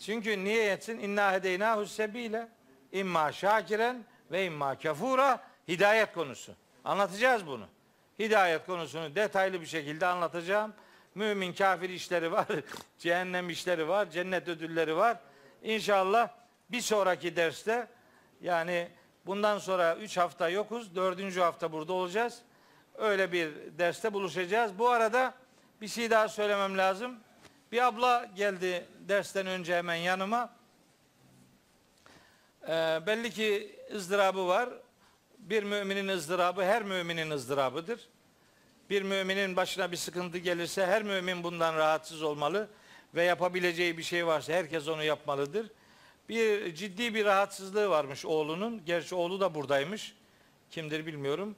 Çünkü 0.00 0.44
niye 0.44 0.62
yetsin? 0.62 0.98
İnna 0.98 1.32
hedeynahu 1.32 1.86
sebile 1.86 2.48
imma 2.92 3.32
şakiren 3.32 4.04
ve 4.30 4.44
imma 4.44 4.78
kefura 4.78 5.44
hidayet 5.68 6.12
konusu. 6.12 6.54
Anlatacağız 6.84 7.46
bunu. 7.46 7.66
Hidayet 8.18 8.66
konusunu 8.66 9.14
detaylı 9.14 9.60
bir 9.60 9.66
şekilde 9.66 10.06
anlatacağım. 10.06 10.74
Mümin 11.14 11.52
kafir 11.52 11.90
işleri 11.90 12.32
var, 12.32 12.46
cehennem 12.98 13.50
işleri 13.50 13.88
var, 13.88 14.10
cennet 14.10 14.48
ödülleri 14.48 14.96
var. 14.96 15.18
İnşallah 15.62 16.28
bir 16.70 16.80
sonraki 16.80 17.36
derste 17.36 17.88
yani 18.40 18.88
bundan 19.26 19.58
sonra 19.58 19.96
3 19.96 20.16
hafta 20.16 20.48
yokuz, 20.48 20.96
4. 20.96 21.36
hafta 21.36 21.72
burada 21.72 21.92
olacağız. 21.92 22.42
Öyle 22.94 23.32
bir 23.32 23.52
derste 23.78 24.12
buluşacağız. 24.12 24.78
Bu 24.78 24.88
arada 24.88 25.34
bir 25.80 25.88
şey 25.88 26.10
daha 26.10 26.28
söylemem 26.28 26.78
lazım. 26.78 27.20
Bir 27.72 27.86
abla 27.86 28.30
geldi 28.34 28.86
dersten 29.00 29.46
önce 29.46 29.76
hemen 29.76 29.94
yanıma. 29.94 30.52
Ee, 32.68 33.00
belli 33.06 33.30
ki 33.30 33.78
ızdırabı 33.94 34.48
var. 34.48 34.68
Bir 35.38 35.62
müminin 35.62 36.08
ızdırabı 36.08 36.62
her 36.62 36.82
müminin 36.82 37.30
ızdırabıdır. 37.30 38.08
Bir 38.90 39.02
müminin 39.02 39.56
başına 39.56 39.92
bir 39.92 39.96
sıkıntı 39.96 40.38
gelirse 40.38 40.86
her 40.86 41.02
mümin 41.02 41.42
bundan 41.42 41.76
rahatsız 41.76 42.22
olmalı 42.22 42.68
ve 43.14 43.24
yapabileceği 43.24 43.98
bir 43.98 44.02
şey 44.02 44.26
varsa 44.26 44.52
herkes 44.52 44.88
onu 44.88 45.04
yapmalıdır. 45.04 45.70
Bir 46.28 46.74
ciddi 46.74 47.14
bir 47.14 47.24
rahatsızlığı 47.24 47.90
varmış 47.90 48.24
oğlunun. 48.24 48.82
Gerçi 48.86 49.14
oğlu 49.14 49.40
da 49.40 49.54
buradaymış. 49.54 50.14
Kimdir 50.70 51.06
bilmiyorum. 51.06 51.56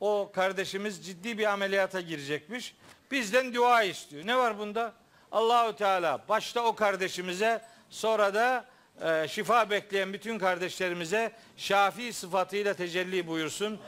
O 0.00 0.30
kardeşimiz 0.34 1.06
ciddi 1.06 1.38
bir 1.38 1.52
ameliyata 1.52 2.00
girecekmiş. 2.00 2.74
Bizden 3.10 3.54
dua 3.54 3.82
istiyor. 3.82 4.26
Ne 4.26 4.36
var 4.36 4.58
bunda? 4.58 4.92
Allahü 5.32 5.76
Teala 5.76 6.24
başta 6.28 6.64
o 6.64 6.74
kardeşimize 6.74 7.62
sonra 7.90 8.34
da 8.34 8.64
e, 9.02 9.28
şifa 9.28 9.70
bekleyen 9.70 10.12
bütün 10.12 10.38
kardeşlerimize 10.38 11.32
şafi 11.56 12.12
sıfatıyla 12.12 12.74
tecelli 12.74 13.26
buyursun. 13.26 13.78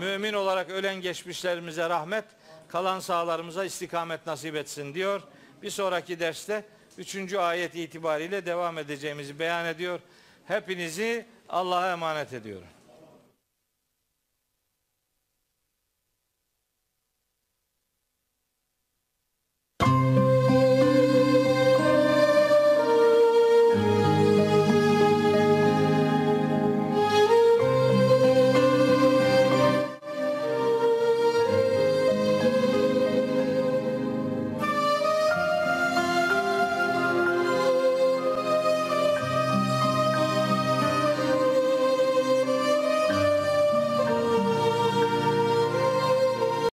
Mümin 0.00 0.32
olarak 0.32 0.70
ölen 0.70 1.00
geçmişlerimize 1.00 1.88
rahmet, 1.88 2.24
kalan 2.68 3.00
sahalarımıza 3.00 3.64
istikamet 3.64 4.26
nasip 4.26 4.56
etsin 4.56 4.94
diyor. 4.94 5.22
Bir 5.62 5.70
sonraki 5.70 6.20
derste 6.20 6.64
3. 6.98 7.34
ayet 7.34 7.74
itibariyle 7.74 8.46
devam 8.46 8.78
edeceğimizi 8.78 9.38
beyan 9.38 9.66
ediyor. 9.66 10.00
Hepinizi 10.46 11.26
Allah'a 11.48 11.92
emanet 11.92 12.32
ediyorum. 12.32 12.68